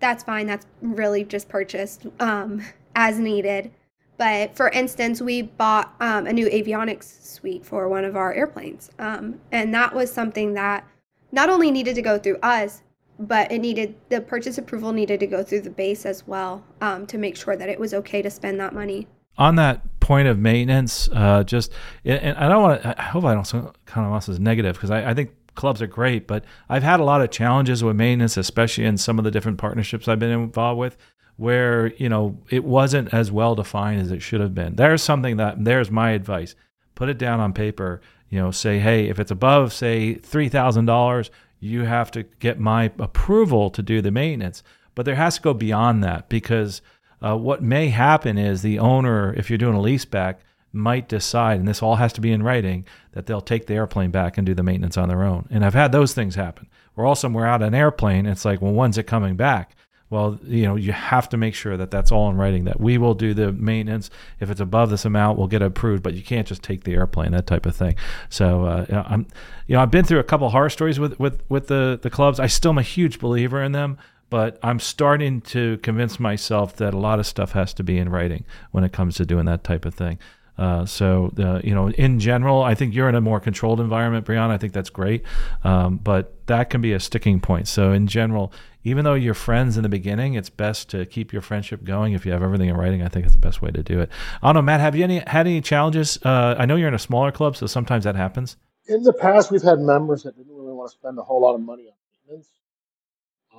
that's 0.00 0.22
fine. 0.22 0.46
That's 0.46 0.66
really 0.80 1.24
just 1.24 1.48
purchased 1.48 2.06
um, 2.20 2.62
as 2.94 3.18
needed. 3.18 3.70
But 4.18 4.56
for 4.56 4.68
instance, 4.70 5.22
we 5.22 5.42
bought 5.42 5.94
um, 6.00 6.26
a 6.26 6.32
new 6.32 6.48
avionics 6.50 7.22
suite 7.24 7.64
for 7.64 7.88
one 7.88 8.04
of 8.04 8.16
our 8.16 8.34
airplanes. 8.34 8.90
Um, 8.98 9.40
and 9.52 9.72
that 9.72 9.94
was 9.94 10.12
something 10.12 10.54
that 10.54 10.84
not 11.30 11.48
only 11.48 11.70
needed 11.70 11.94
to 11.94 12.02
go 12.02 12.18
through 12.18 12.38
us, 12.38 12.82
but 13.18 13.50
it 13.50 13.60
needed 13.60 13.94
the 14.08 14.20
purchase 14.20 14.58
approval 14.58 14.92
needed 14.92 15.20
to 15.20 15.26
go 15.26 15.42
through 15.42 15.60
the 15.62 15.70
base 15.70 16.04
as 16.04 16.26
well 16.26 16.64
um, 16.80 17.06
to 17.06 17.18
make 17.18 17.36
sure 17.36 17.56
that 17.56 17.68
it 17.68 17.78
was 17.78 17.94
okay 17.94 18.20
to 18.22 18.30
spend 18.30 18.60
that 18.60 18.74
money. 18.74 19.06
On 19.36 19.54
that 19.54 20.00
point 20.00 20.26
of 20.26 20.38
maintenance, 20.38 21.08
uh, 21.12 21.44
just 21.44 21.72
and 22.04 22.36
I 22.36 22.48
don't 22.48 22.62
want 22.62 22.82
to. 22.82 23.00
I 23.00 23.04
hope 23.04 23.24
I 23.24 23.34
don't 23.34 23.86
come 23.86 24.04
off 24.04 24.28
as 24.28 24.40
negative 24.40 24.74
because 24.74 24.90
I, 24.90 25.10
I 25.10 25.14
think 25.14 25.30
clubs 25.54 25.80
are 25.80 25.86
great, 25.86 26.26
but 26.26 26.44
I've 26.68 26.82
had 26.82 26.98
a 26.98 27.04
lot 27.04 27.20
of 27.20 27.30
challenges 27.30 27.84
with 27.84 27.94
maintenance, 27.94 28.36
especially 28.36 28.84
in 28.84 28.96
some 28.96 29.18
of 29.18 29.24
the 29.24 29.30
different 29.30 29.58
partnerships 29.58 30.08
I've 30.08 30.18
been 30.18 30.30
involved 30.30 30.78
with 30.78 30.96
where 31.38 31.86
you 31.94 32.08
know 32.08 32.36
it 32.50 32.64
wasn't 32.64 33.14
as 33.14 33.32
well 33.32 33.54
defined 33.54 34.02
as 34.02 34.10
it 34.10 34.20
should 34.20 34.42
have 34.42 34.54
been. 34.54 34.76
There's 34.76 35.02
something 35.02 35.38
that 35.38 35.64
there's 35.64 35.90
my 35.90 36.10
advice. 36.10 36.54
Put 36.94 37.08
it 37.08 37.16
down 37.16 37.40
on 37.40 37.54
paper. 37.54 38.02
You 38.28 38.38
know, 38.40 38.50
say, 38.50 38.78
hey, 38.78 39.08
if 39.08 39.18
it's 39.18 39.30
above 39.30 39.72
say 39.72 40.14
three 40.14 40.50
thousand 40.50 40.84
dollars, 40.84 41.30
you 41.60 41.84
have 41.84 42.10
to 42.10 42.24
get 42.40 42.60
my 42.60 42.92
approval 42.98 43.70
to 43.70 43.82
do 43.82 44.02
the 44.02 44.10
maintenance. 44.10 44.62
But 44.94 45.06
there 45.06 45.14
has 45.14 45.36
to 45.36 45.42
go 45.42 45.54
beyond 45.54 46.02
that 46.04 46.28
because 46.28 46.82
uh, 47.24 47.36
what 47.36 47.62
may 47.62 47.88
happen 47.88 48.36
is 48.36 48.62
the 48.62 48.80
owner, 48.80 49.32
if 49.34 49.48
you're 49.48 49.58
doing 49.58 49.76
a 49.76 49.80
lease 49.80 50.04
back, 50.04 50.40
might 50.72 51.08
decide, 51.08 51.58
and 51.58 51.68
this 51.68 51.82
all 51.82 51.96
has 51.96 52.12
to 52.14 52.20
be 52.20 52.32
in 52.32 52.42
writing, 52.42 52.84
that 53.12 53.26
they'll 53.26 53.40
take 53.40 53.66
the 53.66 53.74
airplane 53.74 54.10
back 54.10 54.36
and 54.36 54.46
do 54.46 54.54
the 54.54 54.62
maintenance 54.62 54.96
on 54.96 55.08
their 55.08 55.22
own. 55.22 55.46
And 55.50 55.64
I've 55.64 55.74
had 55.74 55.92
those 55.92 56.12
things 56.14 56.34
happen. 56.34 56.68
We're 56.94 57.06
also 57.06 57.28
we're 57.28 57.46
out 57.46 57.62
an 57.62 57.74
airplane. 57.74 58.26
it's 58.26 58.44
like, 58.44 58.60
well, 58.60 58.72
when's 58.72 58.98
it 58.98 59.04
coming 59.04 59.36
back? 59.36 59.76
Well, 60.10 60.38
you 60.44 60.64
know, 60.64 60.76
you 60.76 60.92
have 60.92 61.28
to 61.30 61.36
make 61.36 61.54
sure 61.54 61.76
that 61.76 61.90
that's 61.90 62.10
all 62.10 62.30
in 62.30 62.36
writing. 62.36 62.64
That 62.64 62.80
we 62.80 62.96
will 62.96 63.14
do 63.14 63.34
the 63.34 63.52
maintenance. 63.52 64.08
If 64.40 64.50
it's 64.50 64.60
above 64.60 64.88
this 64.90 65.04
amount, 65.04 65.38
we'll 65.38 65.48
get 65.48 65.60
approved. 65.60 66.02
But 66.02 66.14
you 66.14 66.22
can't 66.22 66.46
just 66.46 66.62
take 66.62 66.84
the 66.84 66.94
airplane, 66.94 67.32
that 67.32 67.46
type 67.46 67.66
of 67.66 67.76
thing. 67.76 67.96
So 68.30 68.64
uh, 68.64 69.04
I'm, 69.06 69.26
you 69.66 69.74
know, 69.74 69.82
I've 69.82 69.90
been 69.90 70.04
through 70.04 70.20
a 70.20 70.24
couple 70.24 70.48
horror 70.48 70.70
stories 70.70 70.98
with 70.98 71.18
with 71.20 71.42
with 71.48 71.68
the 71.68 71.98
the 72.00 72.10
clubs. 72.10 72.40
I 72.40 72.46
still 72.46 72.70
am 72.70 72.78
a 72.78 72.82
huge 72.82 73.18
believer 73.18 73.62
in 73.62 73.72
them, 73.72 73.98
but 74.30 74.58
I'm 74.62 74.80
starting 74.80 75.40
to 75.42 75.76
convince 75.78 76.18
myself 76.18 76.76
that 76.76 76.94
a 76.94 76.98
lot 76.98 77.18
of 77.18 77.26
stuff 77.26 77.52
has 77.52 77.74
to 77.74 77.82
be 77.82 77.98
in 77.98 78.08
writing 78.08 78.44
when 78.70 78.84
it 78.84 78.92
comes 78.92 79.16
to 79.16 79.26
doing 79.26 79.44
that 79.44 79.64
type 79.64 79.84
of 79.84 79.94
thing. 79.94 80.18
Uh, 80.58 80.84
so, 80.84 81.32
uh, 81.38 81.60
you 81.62 81.74
know, 81.74 81.90
in 81.90 82.18
general, 82.18 82.62
I 82.62 82.74
think 82.74 82.94
you're 82.94 83.08
in 83.08 83.14
a 83.14 83.20
more 83.20 83.40
controlled 83.40 83.80
environment, 83.80 84.26
Brianna. 84.26 84.50
I 84.50 84.58
think 84.58 84.72
that's 84.72 84.90
great. 84.90 85.22
Um, 85.64 85.96
but 85.98 86.46
that 86.46 86.70
can 86.70 86.80
be 86.80 86.92
a 86.92 87.00
sticking 87.00 87.40
point. 87.40 87.68
So, 87.68 87.92
in 87.92 88.06
general, 88.06 88.52
even 88.84 89.04
though 89.04 89.14
you're 89.14 89.34
friends 89.34 89.76
in 89.76 89.82
the 89.82 89.88
beginning, 89.88 90.34
it's 90.34 90.50
best 90.50 90.88
to 90.90 91.06
keep 91.06 91.32
your 91.32 91.42
friendship 91.42 91.84
going. 91.84 92.12
If 92.12 92.26
you 92.26 92.32
have 92.32 92.42
everything 92.42 92.68
in 92.68 92.76
writing, 92.76 93.02
I 93.02 93.08
think 93.08 93.26
it's 93.26 93.34
the 93.34 93.40
best 93.40 93.62
way 93.62 93.70
to 93.70 93.82
do 93.82 94.00
it. 94.00 94.10
I 94.42 94.48
don't 94.48 94.56
know, 94.56 94.62
Matt, 94.62 94.80
have 94.80 94.96
you 94.96 95.04
any 95.04 95.20
had 95.26 95.46
any 95.46 95.60
challenges? 95.60 96.18
Uh, 96.24 96.56
I 96.58 96.66
know 96.66 96.76
you're 96.76 96.88
in 96.88 96.94
a 96.94 96.98
smaller 96.98 97.30
club, 97.30 97.56
so 97.56 97.66
sometimes 97.66 98.04
that 98.04 98.16
happens. 98.16 98.56
In 98.86 99.02
the 99.02 99.12
past, 99.12 99.50
we've 99.50 99.62
had 99.62 99.78
members 99.80 100.22
that 100.22 100.36
didn't 100.36 100.54
really 100.54 100.72
want 100.72 100.90
to 100.90 100.96
spend 100.96 101.18
a 101.18 101.22
whole 101.22 101.42
lot 101.42 101.54
of 101.54 101.60
money 101.60 101.84
on 101.84 101.94
maintenance. 102.26 102.48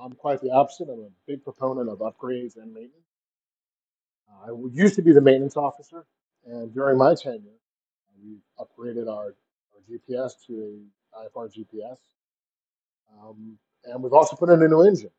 I'm 0.02 0.12
quite 0.12 0.40
the 0.40 0.50
opposite. 0.50 0.88
I'm 0.88 0.98
a 1.00 1.08
big 1.26 1.44
proponent 1.44 1.88
of 1.88 1.98
upgrades 1.98 2.56
and 2.56 2.72
maintenance. 2.72 3.06
I 4.44 4.48
used 4.72 4.96
to 4.96 5.02
be 5.02 5.12
the 5.12 5.20
maintenance 5.20 5.56
officer, 5.56 6.06
and 6.46 6.72
during 6.72 6.98
my 6.98 7.14
tenure, 7.14 7.58
we 8.22 8.38
upgraded 8.58 9.08
our, 9.08 9.34
our 9.72 9.80
GPS 9.90 10.32
to 10.46 10.82
a 11.14 11.18
IFR 11.18 11.50
GPS. 11.52 11.98
Um, 13.20 13.58
and 13.84 14.02
we've 14.02 14.12
also 14.12 14.36
put 14.36 14.50
in 14.50 14.62
a 14.62 14.68
new 14.68 14.82
engine. 14.82 15.10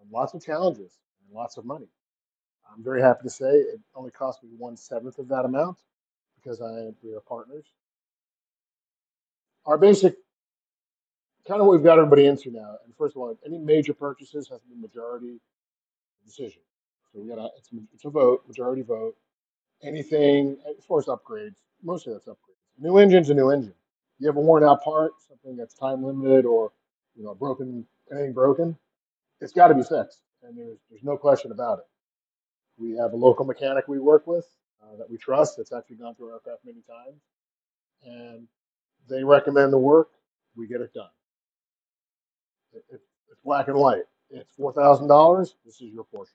Um, 0.00 0.08
lots 0.10 0.34
of 0.34 0.44
challenges 0.44 0.98
and 1.26 1.34
lots 1.36 1.56
of 1.56 1.64
money. 1.64 1.88
I'm 2.72 2.82
very 2.82 3.00
happy 3.00 3.22
to 3.24 3.30
say 3.30 3.50
it 3.50 3.80
only 3.94 4.10
cost 4.10 4.42
me 4.42 4.50
one 4.56 4.76
seventh 4.76 5.18
of 5.18 5.28
that 5.28 5.44
amount 5.44 5.78
because 6.36 6.60
I 6.60 6.90
we 7.02 7.14
are 7.14 7.20
partners. 7.20 7.66
Our 9.66 9.78
basic, 9.78 10.16
kind 11.46 11.60
of 11.60 11.66
what 11.66 11.76
we've 11.76 11.84
got 11.84 11.98
everybody 11.98 12.26
into 12.26 12.50
now. 12.50 12.76
And 12.84 12.94
first 12.96 13.14
of 13.14 13.22
all, 13.22 13.36
any 13.46 13.58
major 13.58 13.94
purchases 13.94 14.48
has 14.48 14.60
to 14.60 14.68
be 14.68 14.80
majority 14.80 15.38
decision. 16.24 16.62
So 17.12 17.20
we 17.20 17.28
got 17.28 17.38
a 17.38 17.50
it's, 17.58 17.68
it's 17.94 18.04
a 18.04 18.10
vote, 18.10 18.42
majority 18.48 18.82
vote. 18.82 19.14
Anything 19.82 20.58
as 20.68 20.84
far 20.84 20.98
as 20.98 21.06
upgrades, 21.06 21.56
mostly 21.82 22.12
that's 22.12 22.26
upgrades. 22.26 22.60
New 22.78 22.98
engine's 22.98 23.30
a 23.30 23.34
new 23.34 23.50
engine. 23.50 23.74
You 24.18 24.28
have 24.28 24.36
a 24.36 24.40
worn 24.40 24.64
out 24.64 24.82
part, 24.84 25.12
something 25.28 25.56
that's 25.56 25.74
time 25.74 26.04
limited, 26.04 26.46
or 26.46 26.72
you 27.16 27.24
know, 27.24 27.34
broken 27.34 27.86
anything 28.12 28.32
broken, 28.32 28.76
it's 29.40 29.52
got 29.52 29.68
to 29.68 29.74
be 29.74 29.82
fixed, 29.82 30.20
and 30.42 30.56
there's 30.56 30.78
there's 30.90 31.02
no 31.02 31.16
question 31.16 31.52
about 31.52 31.80
it. 31.80 31.84
We 32.78 32.92
have 32.96 33.12
a 33.12 33.16
local 33.16 33.44
mechanic 33.44 33.88
we 33.88 33.98
work 33.98 34.26
with 34.26 34.46
uh, 34.82 34.96
that 34.96 35.10
we 35.10 35.16
trust. 35.18 35.56
That's 35.56 35.72
actually 35.72 35.96
gone 35.96 36.14
through 36.14 36.28
our 36.28 36.34
aircraft 36.34 36.64
many 36.64 36.82
times, 36.88 37.20
and 38.04 38.46
they 39.08 39.24
recommend 39.24 39.72
the 39.72 39.78
work. 39.78 40.10
We 40.56 40.66
get 40.66 40.80
it 40.80 40.94
done. 40.94 41.08
It, 42.72 42.84
it, 42.90 43.00
it's 43.30 43.40
black 43.44 43.68
and 43.68 43.76
white. 43.76 44.04
It's 44.30 44.54
four 44.54 44.72
thousand 44.72 45.08
dollars. 45.08 45.56
This 45.64 45.80
is 45.80 45.92
your 45.92 46.04
portion. 46.04 46.34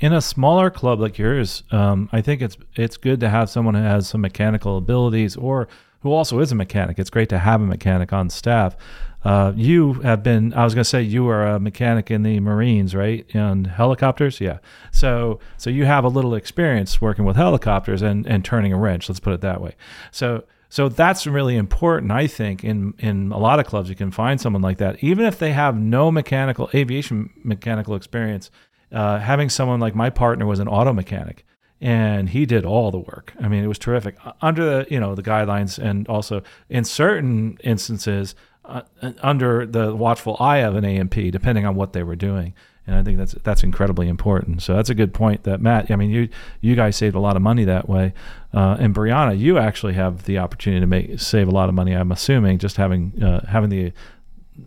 In 0.00 0.12
a 0.12 0.20
smaller 0.20 0.70
club 0.70 1.00
like 1.00 1.18
yours, 1.18 1.62
um, 1.70 2.08
I 2.12 2.20
think 2.20 2.42
it's 2.42 2.56
it's 2.74 2.96
good 2.96 3.20
to 3.20 3.28
have 3.28 3.48
someone 3.48 3.74
who 3.74 3.82
has 3.82 4.08
some 4.08 4.20
mechanical 4.20 4.76
abilities 4.76 5.36
or 5.36 5.68
who 6.00 6.12
also 6.12 6.40
is 6.40 6.52
a 6.52 6.54
mechanic. 6.54 6.98
It's 6.98 7.10
great 7.10 7.28
to 7.30 7.38
have 7.38 7.62
a 7.62 7.66
mechanic 7.66 8.12
on 8.12 8.28
staff. 8.28 8.76
Uh, 9.24 9.54
you 9.56 9.94
have 9.94 10.22
been, 10.22 10.52
I 10.52 10.64
was 10.64 10.74
going 10.74 10.84
to 10.84 10.88
say 10.88 11.00
you 11.00 11.26
are 11.28 11.46
a 11.46 11.58
mechanic 11.58 12.10
in 12.10 12.22
the 12.22 12.40
Marines, 12.40 12.94
right? 12.94 13.24
And 13.32 13.66
helicopters? 13.66 14.38
Yeah. 14.38 14.58
So, 14.92 15.40
so 15.56 15.70
you 15.70 15.86
have 15.86 16.04
a 16.04 16.08
little 16.08 16.34
experience 16.34 17.00
working 17.00 17.24
with 17.24 17.36
helicopters 17.36 18.02
and, 18.02 18.26
and 18.26 18.44
turning 18.44 18.74
a 18.74 18.76
wrench. 18.76 19.08
Let's 19.08 19.20
put 19.20 19.32
it 19.32 19.40
that 19.40 19.62
way. 19.62 19.76
So, 20.10 20.44
so 20.68 20.90
that's 20.90 21.26
really 21.26 21.56
important, 21.56 22.10
I 22.12 22.26
think. 22.26 22.64
In 22.64 22.94
in 22.98 23.30
a 23.30 23.38
lot 23.38 23.60
of 23.60 23.66
clubs, 23.66 23.88
you 23.88 23.94
can 23.94 24.10
find 24.10 24.40
someone 24.40 24.60
like 24.60 24.78
that, 24.78 25.02
even 25.04 25.24
if 25.24 25.38
they 25.38 25.52
have 25.52 25.78
no 25.78 26.10
mechanical 26.10 26.68
aviation 26.74 27.30
mechanical 27.44 27.94
experience. 27.94 28.50
Uh, 28.92 29.18
having 29.18 29.50
someone 29.50 29.80
like 29.80 29.94
my 29.94 30.10
partner 30.10 30.46
was 30.46 30.60
an 30.60 30.68
auto 30.68 30.92
mechanic, 30.92 31.44
and 31.80 32.28
he 32.28 32.46
did 32.46 32.64
all 32.64 32.90
the 32.90 32.98
work. 32.98 33.32
I 33.40 33.48
mean, 33.48 33.64
it 33.64 33.66
was 33.66 33.78
terrific 33.78 34.16
under 34.40 34.64
the 34.64 34.86
you 34.90 35.00
know 35.00 35.14
the 35.14 35.22
guidelines, 35.22 35.78
and 35.78 36.06
also 36.08 36.42
in 36.68 36.84
certain 36.84 37.58
instances 37.64 38.34
uh, 38.64 38.82
under 39.22 39.66
the 39.66 39.94
watchful 39.94 40.36
eye 40.40 40.58
of 40.58 40.74
an 40.74 40.84
A&P, 40.84 41.30
depending 41.30 41.66
on 41.66 41.74
what 41.74 41.92
they 41.92 42.02
were 42.02 42.16
doing. 42.16 42.54
and 42.86 42.96
I 42.96 43.02
think 43.02 43.18
that's 43.18 43.34
that's 43.42 43.62
incredibly 43.62 44.08
important. 44.08 44.62
So 44.62 44.74
that's 44.74 44.90
a 44.90 44.94
good 44.94 45.12
point. 45.12 45.42
That 45.44 45.60
Matt, 45.60 45.90
I 45.90 45.96
mean, 45.96 46.10
you 46.10 46.28
you 46.60 46.74
guys 46.74 46.96
saved 46.96 47.14
a 47.14 47.20
lot 47.20 47.36
of 47.36 47.42
money 47.42 47.64
that 47.64 47.88
way, 47.88 48.14
uh, 48.52 48.76
and 48.78 48.94
Brianna, 48.94 49.38
you 49.38 49.58
actually 49.58 49.94
have 49.94 50.24
the 50.24 50.38
opportunity 50.38 50.80
to 50.80 50.86
make 50.86 51.20
save 51.20 51.48
a 51.48 51.50
lot 51.50 51.68
of 51.68 51.74
money. 51.74 51.92
I'm 51.92 52.12
assuming 52.12 52.58
just 52.58 52.76
having 52.76 53.22
uh, 53.22 53.44
having 53.46 53.70
the, 53.70 53.92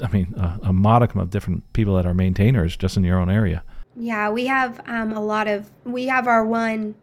I 0.02 0.08
mean, 0.10 0.36
uh, 0.36 0.58
a 0.62 0.74
modicum 0.74 1.20
of 1.20 1.30
different 1.30 1.72
people 1.74 1.96
that 1.96 2.06
are 2.06 2.14
maintainers 2.14 2.78
just 2.78 2.98
in 2.98 3.04
your 3.04 3.20
own 3.20 3.30
area. 3.30 3.64
Yeah, 4.00 4.30
we 4.30 4.46
have 4.46 4.80
um, 4.88 5.12
a 5.12 5.20
lot 5.20 5.48
of 5.48 5.72
we 5.84 6.06
have 6.06 6.28
our 6.28 6.46
one 6.46 6.94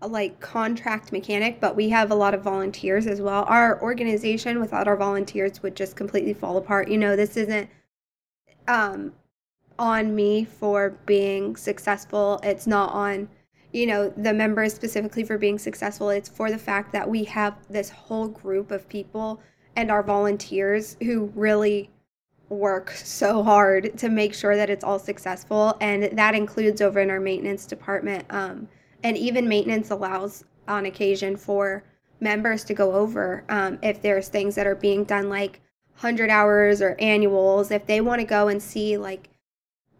like 0.00 0.40
contract 0.40 1.12
mechanic, 1.12 1.60
but 1.60 1.76
we 1.76 1.90
have 1.90 2.10
a 2.10 2.14
lot 2.14 2.34
of 2.34 2.42
volunteers 2.42 3.06
as 3.06 3.20
well. 3.20 3.44
Our 3.46 3.80
organization 3.80 4.58
without 4.60 4.88
our 4.88 4.96
volunteers 4.96 5.62
would 5.62 5.76
just 5.76 5.94
completely 5.94 6.34
fall 6.34 6.56
apart. 6.56 6.88
You 6.88 6.98
know, 6.98 7.14
this 7.14 7.36
isn't 7.36 7.70
um 8.66 9.12
on 9.78 10.14
me 10.16 10.44
for 10.44 10.90
being 11.06 11.54
successful. 11.54 12.40
It's 12.42 12.66
not 12.66 12.92
on, 12.92 13.28
you 13.72 13.86
know, 13.86 14.08
the 14.10 14.34
members 14.34 14.74
specifically 14.74 15.22
for 15.22 15.38
being 15.38 15.58
successful. 15.58 16.10
It's 16.10 16.28
for 16.28 16.50
the 16.50 16.58
fact 16.58 16.92
that 16.94 17.08
we 17.08 17.22
have 17.24 17.56
this 17.70 17.90
whole 17.90 18.26
group 18.26 18.72
of 18.72 18.88
people 18.88 19.40
and 19.76 19.88
our 19.88 20.02
volunteers 20.02 20.96
who 21.00 21.32
really 21.36 21.90
work 22.52 22.90
so 22.90 23.42
hard 23.42 23.96
to 23.98 24.08
make 24.08 24.34
sure 24.34 24.56
that 24.56 24.70
it's 24.70 24.84
all 24.84 24.98
successful. 24.98 25.76
And 25.80 26.16
that 26.16 26.34
includes 26.34 26.80
over 26.80 27.00
in 27.00 27.10
our 27.10 27.20
maintenance 27.20 27.66
department. 27.66 28.24
Um, 28.30 28.68
and 29.02 29.16
even 29.16 29.48
maintenance 29.48 29.90
allows 29.90 30.44
on 30.68 30.86
occasion 30.86 31.36
for 31.36 31.82
members 32.20 32.62
to 32.64 32.74
go 32.74 32.92
over 32.92 33.44
um, 33.48 33.78
if 33.82 34.00
there's 34.00 34.28
things 34.28 34.54
that 34.54 34.66
are 34.66 34.76
being 34.76 35.04
done 35.04 35.28
like 35.28 35.60
100 35.94 36.30
hours 36.30 36.80
or 36.80 36.96
annuals 37.00 37.70
if 37.70 37.84
they 37.86 38.00
want 38.00 38.20
to 38.20 38.24
go 38.24 38.48
and 38.48 38.62
see 38.62 38.96
like 38.96 39.28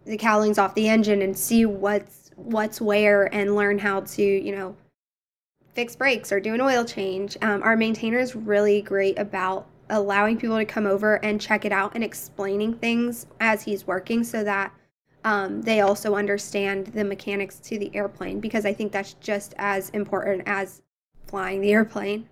the 0.04 0.16
cowlings 0.16 0.56
off 0.56 0.74
the 0.74 0.88
engine 0.88 1.20
and 1.20 1.36
see 1.36 1.66
what's 1.66 2.30
what's 2.36 2.80
where 2.80 3.32
and 3.34 3.56
learn 3.56 3.78
how 3.78 4.00
to 4.00 4.22
you 4.22 4.54
know 4.54 4.74
fix 5.74 5.96
brakes 5.96 6.30
or 6.30 6.38
do 6.38 6.54
an 6.54 6.60
oil 6.60 6.84
change 6.84 7.36
um, 7.42 7.60
our 7.62 7.76
maintainer 7.76 8.18
is 8.18 8.36
really 8.36 8.80
great 8.80 9.18
about 9.18 9.66
allowing 9.92 10.38
people 10.38 10.56
to 10.56 10.64
come 10.64 10.86
over 10.86 11.16
and 11.24 11.40
check 11.40 11.64
it 11.64 11.70
out 11.70 11.92
and 11.94 12.02
explaining 12.02 12.74
things 12.74 13.26
as 13.40 13.62
he's 13.62 13.86
working 13.86 14.24
so 14.24 14.42
that 14.42 14.72
um, 15.24 15.62
they 15.62 15.82
also 15.82 16.16
understand 16.16 16.88
the 16.88 17.04
mechanics 17.04 17.60
to 17.60 17.78
the 17.78 17.94
airplane 17.94 18.40
because 18.40 18.66
i 18.66 18.72
think 18.72 18.90
that's 18.90 19.14
just 19.14 19.54
as 19.58 19.90
important 19.90 20.42
as 20.46 20.82
flying 21.28 21.60
the 21.60 21.70
airplane 21.70 22.28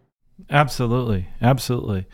absolutely 0.50 1.28
absolutely 1.40 2.06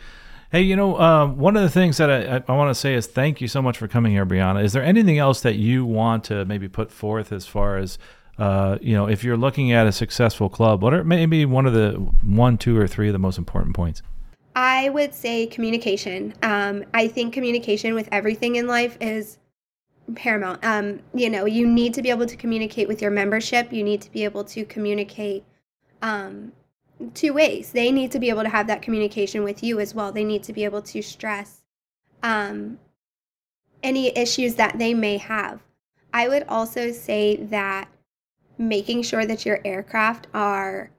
Hey, 0.49 0.61
you 0.61 0.77
know, 0.77 0.97
um, 0.97 1.37
one 1.37 1.57
of 1.57 1.63
the 1.63 1.69
things 1.69 1.97
that 1.97 2.09
I, 2.09 2.41
I 2.47 2.55
want 2.55 2.69
to 2.69 2.75
say 2.75 2.93
is 2.93 3.05
thank 3.05 3.41
you 3.41 3.49
so 3.49 3.61
much 3.61 3.77
for 3.77 3.89
coming 3.89 4.13
here, 4.13 4.25
Brianna. 4.25 4.63
Is 4.63 4.71
there 4.71 4.81
anything 4.81 5.17
else 5.17 5.41
that 5.41 5.55
you 5.55 5.83
want 5.85 6.23
to 6.25 6.45
maybe 6.45 6.69
put 6.69 6.89
forth 6.89 7.33
as 7.33 7.45
far 7.45 7.77
as, 7.77 7.97
uh, 8.37 8.77
you 8.81 8.93
know, 8.93 9.09
if 9.09 9.25
you're 9.25 9.35
looking 9.35 9.73
at 9.73 9.87
a 9.87 9.91
successful 9.91 10.47
club, 10.47 10.81
what 10.81 10.93
are 10.93 11.03
maybe 11.03 11.43
one 11.43 11.65
of 11.65 11.73
the 11.73 11.95
one, 12.21 12.57
two, 12.57 12.77
or 12.77 12.87
three 12.87 13.07
of 13.07 13.13
the 13.13 13.19
most 13.19 13.37
important 13.37 13.75
points? 13.75 14.01
I 14.57 14.89
would 14.89 15.13
say 15.13 15.45
communication. 15.45 16.33
Um, 16.41 16.83
I 16.91 17.07
think 17.07 17.31
communication 17.31 17.93
with 17.93 18.09
everything 18.11 18.55
in 18.55 18.65
life 18.65 18.97
is 18.99 19.37
paramount. 20.15 20.65
Um, 20.65 21.01
you 21.13 21.29
know, 21.29 21.45
you 21.45 21.67
need 21.67 21.93
to 21.93 22.01
be 22.01 22.09
able 22.09 22.25
to 22.25 22.35
communicate 22.35 22.87
with 22.87 22.99
your 22.99 23.11
membership. 23.11 23.71
You 23.71 23.83
need 23.83 24.01
to 24.01 24.11
be 24.11 24.23
able 24.23 24.43
to 24.45 24.65
communicate 24.65 25.43
um, 26.01 26.53
two 27.13 27.33
ways. 27.33 27.71
They 27.71 27.91
need 27.91 28.11
to 28.13 28.19
be 28.19 28.29
able 28.29 28.41
to 28.41 28.49
have 28.49 28.65
that 28.65 28.81
communication 28.81 29.43
with 29.43 29.61
you 29.61 29.79
as 29.79 29.93
well. 29.93 30.11
They 30.11 30.23
need 30.23 30.41
to 30.45 30.53
be 30.53 30.63
able 30.63 30.81
to 30.81 31.03
stress 31.03 31.61
um, 32.23 32.79
any 33.83 34.07
issues 34.17 34.55
that 34.55 34.79
they 34.79 34.95
may 34.95 35.17
have. 35.17 35.61
I 36.11 36.27
would 36.27 36.45
also 36.49 36.91
say 36.91 37.35
that 37.35 37.89
making 38.57 39.03
sure 39.03 39.23
that 39.27 39.45
your 39.45 39.59
aircraft 39.63 40.25
are 40.33 40.89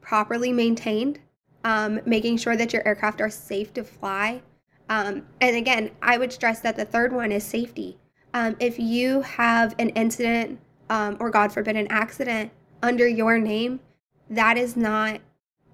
properly 0.00 0.52
maintained, 0.52 1.20
um, 1.64 2.00
making 2.04 2.36
sure 2.36 2.56
that 2.56 2.72
your 2.72 2.86
aircraft 2.86 3.20
are 3.20 3.30
safe 3.30 3.72
to 3.74 3.82
fly. 3.84 4.42
Um, 4.88 5.26
and 5.40 5.56
again, 5.56 5.90
I 6.02 6.18
would 6.18 6.32
stress 6.32 6.60
that 6.60 6.76
the 6.76 6.84
third 6.84 7.12
one 7.12 7.32
is 7.32 7.42
safety. 7.42 7.98
Um, 8.34 8.56
if 8.60 8.78
you 8.78 9.22
have 9.22 9.74
an 9.78 9.90
incident 9.90 10.60
um, 10.90 11.16
or, 11.18 11.30
God 11.30 11.52
forbid, 11.52 11.76
an 11.76 11.86
accident 11.88 12.52
under 12.82 13.08
your 13.08 13.38
name, 13.38 13.80
that 14.28 14.58
is 14.58 14.76
not 14.76 15.20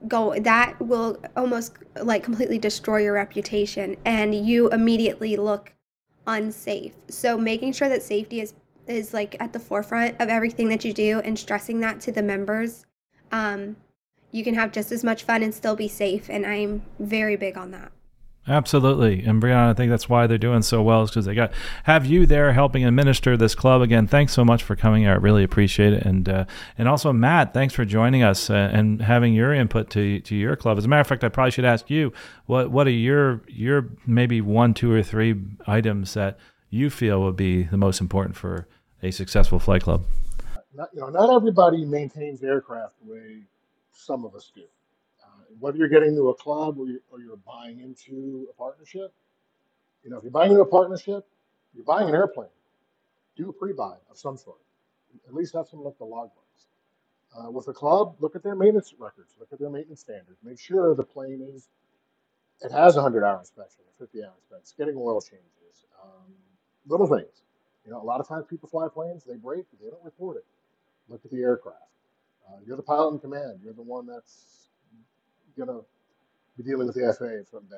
go 0.09 0.35
that 0.41 0.81
will 0.81 1.21
almost 1.37 1.75
like 2.03 2.23
completely 2.23 2.59
destroy 2.59 2.99
your 2.99 3.13
reputation 3.13 3.95
and 4.07 4.35
you 4.35 4.71
immediately 4.71 5.37
look 5.37 5.75
unsafe 6.27 6.95
so 7.11 7.37
making 7.37 7.71
sure 7.71 7.89
that 7.89 8.03
safety 8.03 8.41
is 8.41 8.55
is 8.87 9.13
like 9.13 9.37
at 9.41 9.53
the 9.53 9.59
forefront 9.59 10.19
of 10.19 10.31
everything 10.31 10.69
that 10.69 10.87
you 10.87 10.93
do 10.95 11.21
and 11.21 11.39
stressing 11.39 11.81
that 11.81 12.01
to 12.01 12.11
the 12.11 12.23
members 12.23 12.87
um, 13.31 13.77
you 14.33 14.45
can 14.45 14.55
have 14.55 14.73
just 14.73 14.93
as 14.93 15.05
much 15.05 15.25
fun 15.25 15.43
and 15.43 15.55
still 15.55 15.77
be 15.77 15.89
safe 15.89 16.29
and 16.31 16.47
i'm 16.47 16.83
very 16.99 17.37
big 17.37 17.57
on 17.57 17.71
that 17.71 17.93
Absolutely, 18.49 19.23
and 19.25 19.41
Brianna, 19.41 19.71
I 19.71 19.75
think 19.75 19.91
that's 19.91 20.09
why 20.09 20.27
they're 20.27 20.39
doing 20.39 20.63
so 20.63 20.83
well 20.83 21.03
is 21.03 21.11
because 21.11 21.27
they 21.27 21.35
got 21.35 21.53
have 21.85 22.07
you 22.07 22.25
there 22.25 22.55
helping 22.55 22.85
administer 22.85 23.37
this 23.37 23.55
club. 23.55 23.83
Again, 23.83 24.07
thanks 24.07 24.33
so 24.33 24.47
much 24.47 24.63
for 24.63 24.75
coming 24.75 25.03
here. 25.03 25.13
I 25.13 25.17
really 25.17 25.45
appreciate 25.45 25.93
it, 25.93 26.05
and 26.05 26.27
uh, 26.27 26.45
and 26.79 26.89
also 26.89 27.13
Matt, 27.13 27.53
thanks 27.53 27.75
for 27.75 27.85
joining 27.85 28.23
us 28.23 28.49
uh, 28.49 28.71
and 28.73 29.03
having 29.03 29.35
your 29.35 29.53
input 29.53 29.91
to 29.91 30.21
to 30.21 30.35
your 30.35 30.57
club. 30.57 30.79
As 30.79 30.87
a 30.87 30.89
matter 30.89 31.03
of 31.03 31.07
fact, 31.07 31.23
I 31.23 31.29
probably 31.29 31.51
should 31.51 31.67
ask 31.67 31.91
you 31.91 32.15
what 32.47 32.71
what 32.71 32.87
are 32.87 32.91
your 32.91 33.43
your 33.47 33.91
maybe 34.07 34.41
one, 34.41 34.73
two, 34.73 34.91
or 34.91 35.03
three 35.03 35.37
items 35.67 36.15
that 36.15 36.39
you 36.71 36.89
feel 36.89 37.21
would 37.21 37.37
be 37.37 37.65
the 37.65 37.77
most 37.77 38.01
important 38.01 38.37
for 38.37 38.67
a 39.03 39.11
successful 39.11 39.59
flight 39.59 39.83
club. 39.83 40.07
Not, 40.75 40.89
you 40.95 41.01
know, 41.01 41.09
not 41.11 41.31
everybody 41.31 41.85
maintains 41.85 42.43
aircraft 42.43 42.95
the 43.05 43.13
way 43.13 43.43
some 44.01 44.25
of 44.25 44.35
us 44.35 44.51
do 44.55 44.65
whether 45.59 45.77
you're 45.77 45.89
getting 45.89 46.11
into 46.11 46.29
a 46.29 46.35
club 46.35 46.79
or, 46.79 46.87
you, 46.87 47.01
or 47.11 47.21
you're 47.21 47.37
buying 47.39 47.81
into 47.81 48.47
a 48.51 48.55
partnership, 48.55 49.13
you 50.05 50.11
know, 50.11 50.17
if 50.17 50.23
you're 50.23 50.31
buying 50.31 50.51
into 50.51 50.63
a 50.63 50.67
partnership, 50.67 51.27
you're 51.75 51.85
buying 51.85 52.09
an 52.09 52.15
airplane, 52.15 52.49
do 53.37 53.49
a 53.49 53.53
pre-buy 53.53 53.95
of 54.11 54.19
some 54.19 54.37
sort. 54.37 54.59
At 55.27 55.35
least 55.35 55.55
have 55.55 55.67
some 55.69 55.83
look 55.83 55.99
the 55.99 56.05
logbooks. 56.05 56.31
Uh, 57.37 57.51
with 57.51 57.69
a 57.69 57.73
club, 57.73 58.17
look 58.21 58.35
at 58.35 58.43
their 58.43 58.57
maintenance 58.57 58.93
records, 58.99 59.35
look 59.39 59.49
at 59.53 59.59
their 59.59 59.71
maintenance 59.71 60.01
standards. 60.01 60.39
Make 60.43 60.59
sure 60.59 60.95
the 60.95 61.05
plane 61.05 61.47
is, 61.55 61.69
it 62.61 62.73
has 62.73 62.97
a 62.97 63.03
100 63.03 63.25
hour 63.25 63.39
inspection, 63.39 63.85
a 63.95 63.99
50 63.99 64.23
hour 64.25 64.33
inspection, 64.37 64.75
getting 64.79 64.97
oil 64.97 65.21
changes, 65.21 65.85
um, 66.03 66.33
little 66.87 67.07
things. 67.07 67.43
You 67.85 67.93
know, 67.93 68.01
a 68.01 68.05
lot 68.05 68.21
of 68.21 68.29
times 68.29 68.47
people 68.49 68.69
fly 68.69 68.89
planes, 68.93 69.25
they 69.25 69.37
break, 69.37 69.65
they 69.81 69.91
don't 69.91 70.05
report 70.05 70.39
it. 70.39 70.45
Look 71.09 71.25
at 71.25 71.31
the 71.31 71.41
aircraft. 71.43 71.79
Uh, 72.51 72.59
you're 72.67 72.77
the 72.77 72.83
pilot 72.83 73.15
in 73.15 73.19
command. 73.21 73.61
You're 73.63 73.75
the 73.75 73.83
one 73.83 74.07
that's 74.07 74.69
going 75.57 75.69
to 75.69 75.85
be 76.57 76.65
dealing 76.65 76.87
with 76.87 76.97
the 76.97 77.15
FAA 77.19 77.41
if 77.41 77.49
something. 77.49 77.69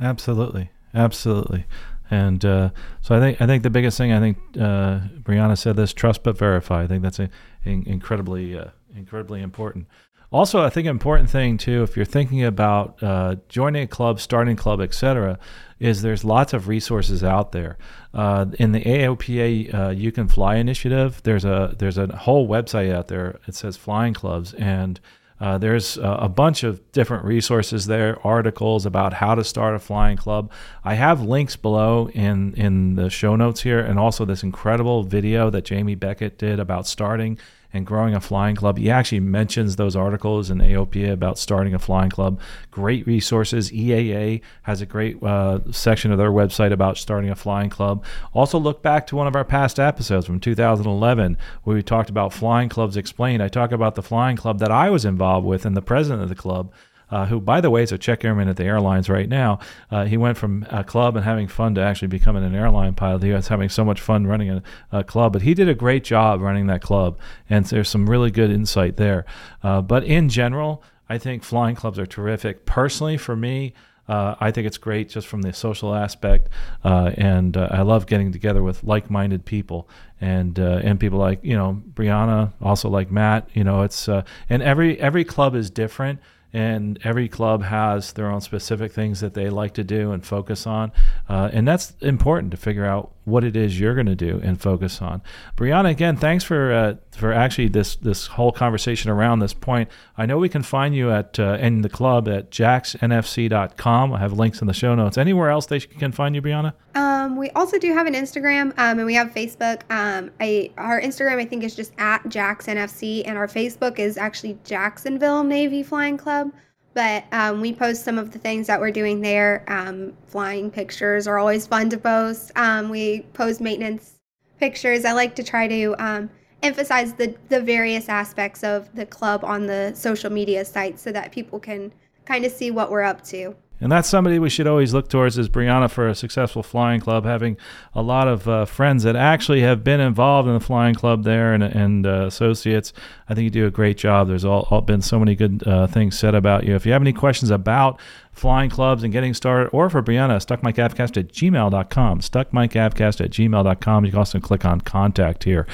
Absolutely, 0.00 0.70
absolutely. 0.94 1.64
And 2.10 2.44
uh, 2.44 2.70
so 3.00 3.16
I 3.16 3.20
think 3.20 3.40
I 3.40 3.46
think 3.46 3.62
the 3.62 3.70
biggest 3.70 3.98
thing 3.98 4.12
I 4.12 4.20
think 4.20 4.38
uh, 4.56 5.00
Brianna 5.22 5.58
said 5.58 5.76
this: 5.76 5.92
trust 5.92 6.22
but 6.22 6.38
verify. 6.38 6.82
I 6.82 6.86
think 6.86 7.02
that's 7.02 7.18
a, 7.18 7.30
in, 7.64 7.82
incredibly 7.84 8.56
uh, 8.56 8.68
incredibly 8.94 9.42
important. 9.42 9.86
Also, 10.32 10.62
I 10.62 10.70
think 10.70 10.86
an 10.86 10.90
important 10.90 11.30
thing 11.30 11.56
too, 11.56 11.82
if 11.82 11.96
you're 11.96 12.04
thinking 12.04 12.44
about 12.44 13.02
uh, 13.02 13.36
joining 13.48 13.82
a 13.82 13.86
club, 13.86 14.20
starting 14.20 14.54
a 14.54 14.60
club, 14.60 14.80
etc., 14.80 15.38
is 15.78 16.02
there's 16.02 16.24
lots 16.24 16.52
of 16.52 16.68
resources 16.68 17.22
out 17.22 17.52
there. 17.52 17.76
Uh, 18.12 18.46
in 18.58 18.72
the 18.72 18.80
AOPA 18.80 19.74
uh, 19.74 19.88
You 19.90 20.10
Can 20.10 20.26
Fly 20.26 20.56
initiative, 20.56 21.22
there's 21.22 21.44
a 21.44 21.74
there's 21.78 21.98
a 21.98 22.06
whole 22.16 22.48
website 22.48 22.92
out 22.92 23.08
there. 23.08 23.38
It 23.46 23.54
says 23.54 23.76
flying 23.76 24.14
clubs 24.14 24.54
and 24.54 24.98
uh, 25.38 25.58
there's 25.58 25.98
uh, 25.98 26.16
a 26.20 26.28
bunch 26.28 26.62
of 26.62 26.80
different 26.92 27.24
resources 27.24 27.86
there, 27.86 28.18
articles 28.26 28.86
about 28.86 29.12
how 29.12 29.34
to 29.34 29.44
start 29.44 29.74
a 29.74 29.78
flying 29.78 30.16
club. 30.16 30.50
I 30.82 30.94
have 30.94 31.22
links 31.22 31.56
below 31.56 32.08
in 32.08 32.54
in 32.54 32.94
the 32.94 33.10
show 33.10 33.36
notes 33.36 33.60
here, 33.60 33.80
and 33.80 33.98
also 33.98 34.24
this 34.24 34.42
incredible 34.42 35.02
video 35.02 35.50
that 35.50 35.66
Jamie 35.66 35.94
Beckett 35.94 36.38
did 36.38 36.58
about 36.58 36.86
starting 36.86 37.38
and 37.76 37.86
growing 37.86 38.14
a 38.14 38.20
flying 38.20 38.56
club. 38.56 38.78
He 38.78 38.90
actually 38.90 39.20
mentions 39.20 39.76
those 39.76 39.94
articles 39.94 40.50
in 40.50 40.58
AOPA 40.58 41.12
about 41.12 41.38
starting 41.38 41.74
a 41.74 41.78
flying 41.78 42.10
club. 42.10 42.40
Great 42.70 43.06
resources. 43.06 43.70
EAA 43.70 44.40
has 44.62 44.80
a 44.80 44.86
great 44.86 45.22
uh, 45.22 45.60
section 45.70 46.10
of 46.10 46.18
their 46.18 46.30
website 46.30 46.72
about 46.72 46.96
starting 46.96 47.30
a 47.30 47.36
flying 47.36 47.70
club. 47.70 48.04
Also, 48.32 48.58
look 48.58 48.82
back 48.82 49.06
to 49.06 49.16
one 49.16 49.26
of 49.26 49.36
our 49.36 49.44
past 49.44 49.78
episodes 49.78 50.26
from 50.26 50.40
2011 50.40 51.36
where 51.62 51.76
we 51.76 51.82
talked 51.82 52.10
about 52.10 52.32
flying 52.32 52.68
clubs 52.68 52.96
explained. 52.96 53.42
I 53.42 53.48
talk 53.48 53.72
about 53.72 53.94
the 53.94 54.02
flying 54.02 54.36
club 54.36 54.58
that 54.58 54.72
I 54.72 54.90
was 54.90 55.04
involved 55.04 55.46
with 55.46 55.64
and 55.64 55.76
the 55.76 55.82
president 55.82 56.22
of 56.22 56.28
the 56.28 56.34
club 56.34 56.72
uh, 57.10 57.26
who, 57.26 57.40
by 57.40 57.60
the 57.60 57.70
way, 57.70 57.82
is 57.82 57.92
a 57.92 57.98
check 57.98 58.24
airman 58.24 58.48
at 58.48 58.56
the 58.56 58.64
airlines 58.64 59.08
right 59.08 59.28
now. 59.28 59.58
Uh, 59.90 60.04
he 60.04 60.16
went 60.16 60.36
from 60.36 60.66
a 60.70 60.82
club 60.82 61.16
and 61.16 61.24
having 61.24 61.48
fun 61.48 61.74
to 61.74 61.80
actually 61.80 62.08
becoming 62.08 62.44
an 62.44 62.54
airline 62.54 62.94
pilot. 62.94 63.22
He 63.22 63.32
was 63.32 63.48
having 63.48 63.68
so 63.68 63.84
much 63.84 64.00
fun 64.00 64.26
running 64.26 64.50
a, 64.50 64.62
a 64.90 65.04
club, 65.04 65.32
but 65.32 65.42
he 65.42 65.54
did 65.54 65.68
a 65.68 65.74
great 65.74 66.04
job 66.04 66.40
running 66.40 66.66
that 66.66 66.82
club, 66.82 67.18
and 67.48 67.64
there's 67.66 67.88
some 67.88 68.10
really 68.10 68.30
good 68.30 68.50
insight 68.50 68.96
there. 68.96 69.24
Uh, 69.62 69.80
but 69.82 70.04
in 70.04 70.28
general, 70.28 70.82
I 71.08 71.18
think 71.18 71.44
flying 71.44 71.76
clubs 71.76 71.98
are 71.98 72.06
terrific. 72.06 72.66
Personally, 72.66 73.16
for 73.16 73.36
me, 73.36 73.72
Uh, 74.08 74.36
I 74.38 74.52
think 74.52 74.68
it's 74.68 74.78
great 74.78 75.08
just 75.08 75.26
from 75.26 75.42
the 75.42 75.52
social 75.52 75.92
aspect, 75.92 76.48
uh, 76.84 77.10
and 77.18 77.56
uh, 77.56 77.66
I 77.72 77.82
love 77.82 78.06
getting 78.06 78.30
together 78.32 78.62
with 78.62 78.84
like-minded 78.84 79.44
people 79.44 79.88
and 80.20 80.60
uh, 80.60 80.80
and 80.84 81.00
people 81.00 81.18
like 81.18 81.40
you 81.42 81.56
know 81.56 81.82
Brianna, 81.92 82.52
also 82.60 82.88
like 82.88 83.10
Matt. 83.10 83.48
You 83.52 83.64
know, 83.64 83.82
it's 83.82 84.08
uh, 84.08 84.22
and 84.48 84.62
every 84.62 84.96
every 85.00 85.24
club 85.24 85.56
is 85.56 85.70
different 85.70 86.20
and 86.56 86.98
every 87.04 87.28
club 87.28 87.62
has 87.64 88.14
their 88.14 88.30
own 88.30 88.40
specific 88.40 88.90
things 88.90 89.20
that 89.20 89.34
they 89.34 89.50
like 89.50 89.74
to 89.74 89.84
do 89.84 90.12
and 90.12 90.24
focus 90.24 90.66
on. 90.66 90.90
Uh, 91.28 91.50
and 91.52 91.68
that's 91.68 91.92
important 92.00 92.50
to 92.50 92.56
figure 92.56 92.86
out 92.86 93.12
what 93.26 93.42
it 93.42 93.56
is 93.56 93.78
you're 93.78 93.94
going 93.94 94.06
to 94.06 94.14
do 94.14 94.40
and 94.42 94.60
focus 94.60 95.02
on. 95.02 95.20
Brianna 95.56 95.90
again 95.90 96.16
thanks 96.16 96.44
for 96.44 96.72
uh, 96.72 96.94
for 97.10 97.32
actually 97.32 97.68
this 97.68 97.96
this 97.96 98.28
whole 98.28 98.52
conversation 98.52 99.10
around 99.10 99.40
this 99.40 99.52
point. 99.52 99.90
I 100.16 100.26
know 100.26 100.38
we 100.38 100.48
can 100.48 100.62
find 100.62 100.94
you 100.94 101.10
at 101.10 101.38
uh, 101.38 101.58
in 101.60 101.82
the 101.82 101.88
club 101.88 102.28
at 102.28 102.50
jaxnfc.com 102.50 104.12
i 104.12 104.18
have 104.18 104.32
links 104.32 104.60
in 104.60 104.68
the 104.68 104.72
show 104.72 104.94
notes. 104.94 105.18
Anywhere 105.18 105.50
else 105.50 105.66
they 105.66 105.80
can 105.80 106.12
find 106.12 106.34
you 106.34 106.40
brianna? 106.40 106.72
Um, 106.94 107.36
we 107.36 107.50
also 107.50 107.78
do 107.78 107.92
have 107.92 108.06
an 108.06 108.14
instagram 108.14 108.72
um, 108.78 108.98
and 108.98 109.04
we 109.04 109.14
have 109.14 109.32
facebook. 109.34 109.82
Um, 109.90 110.30
I, 110.40 110.70
our 110.78 111.00
instagram 111.00 111.38
i 111.40 111.44
think 111.44 111.64
is 111.64 111.74
just 111.74 111.92
at 111.98 112.22
jaxnfc 112.24 113.26
and 113.26 113.36
our 113.36 113.48
facebook 113.48 113.98
is 113.98 114.16
actually 114.16 114.56
jacksonville 114.64 115.42
navy 115.42 115.82
flying 115.82 116.16
club 116.16 116.52
but 116.96 117.24
um, 117.30 117.60
we 117.60 117.74
post 117.74 118.04
some 118.04 118.16
of 118.16 118.32
the 118.32 118.38
things 118.38 118.66
that 118.68 118.80
we're 118.80 118.90
doing 118.90 119.20
there. 119.20 119.66
Um, 119.68 120.14
flying 120.28 120.70
pictures 120.70 121.26
are 121.26 121.36
always 121.36 121.66
fun 121.66 121.90
to 121.90 121.98
post. 121.98 122.52
Um, 122.56 122.88
we 122.88 123.20
post 123.34 123.60
maintenance 123.60 124.14
pictures. 124.58 125.04
I 125.04 125.12
like 125.12 125.36
to 125.36 125.42
try 125.42 125.68
to 125.68 125.94
um, 126.02 126.30
emphasize 126.62 127.12
the, 127.12 127.36
the 127.50 127.60
various 127.60 128.08
aspects 128.08 128.64
of 128.64 128.88
the 128.94 129.04
club 129.04 129.44
on 129.44 129.66
the 129.66 129.92
social 129.94 130.32
media 130.32 130.64
sites 130.64 131.02
so 131.02 131.12
that 131.12 131.32
people 131.32 131.60
can 131.60 131.92
kind 132.24 132.46
of 132.46 132.50
see 132.50 132.70
what 132.70 132.90
we're 132.90 133.02
up 133.02 133.22
to. 133.24 133.54
And 133.80 133.92
that's 133.92 134.08
somebody 134.08 134.38
we 134.38 134.48
should 134.48 134.66
always 134.66 134.94
look 134.94 135.08
towards 135.08 135.38
as 135.38 135.48
Brianna 135.48 135.90
for 135.90 136.08
a 136.08 136.14
successful 136.14 136.62
flying 136.62 137.00
club, 137.00 137.24
having 137.24 137.58
a 137.94 138.02
lot 138.02 138.26
of 138.26 138.48
uh, 138.48 138.64
friends 138.64 139.02
that 139.02 139.16
actually 139.16 139.60
have 139.60 139.84
been 139.84 140.00
involved 140.00 140.48
in 140.48 140.54
the 140.54 140.60
flying 140.60 140.94
club 140.94 141.24
there 141.24 141.52
and, 141.52 141.62
and 141.62 142.06
uh, 142.06 142.26
associates. 142.26 142.94
I 143.28 143.34
think 143.34 143.44
you 143.44 143.50
do 143.50 143.66
a 143.66 143.70
great 143.70 143.98
job. 143.98 144.28
There's 144.28 144.44
all, 144.44 144.66
all 144.70 144.80
been 144.80 145.02
so 145.02 145.18
many 145.18 145.34
good 145.34 145.62
uh, 145.66 145.86
things 145.86 146.18
said 146.18 146.34
about 146.34 146.64
you. 146.64 146.74
If 146.74 146.86
you 146.86 146.92
have 146.92 147.02
any 147.02 147.12
questions 147.12 147.50
about 147.50 148.00
flying 148.36 148.68
clubs 148.68 149.02
and 149.02 149.12
getting 149.12 149.32
started, 149.32 149.70
or 149.70 149.88
for 149.88 150.02
Brianna, 150.02 150.36
stuckmicavcast 150.36 151.16
at 151.16 151.28
gmail.com. 151.28 152.20
Stuckmicavcast 152.20 153.24
at 153.24 153.30
gmail.com. 153.30 154.04
You 154.04 154.10
can 154.10 154.18
also 154.18 154.38
click 154.38 154.64
on 154.64 154.82
contact 154.82 155.44
here. 155.44 155.66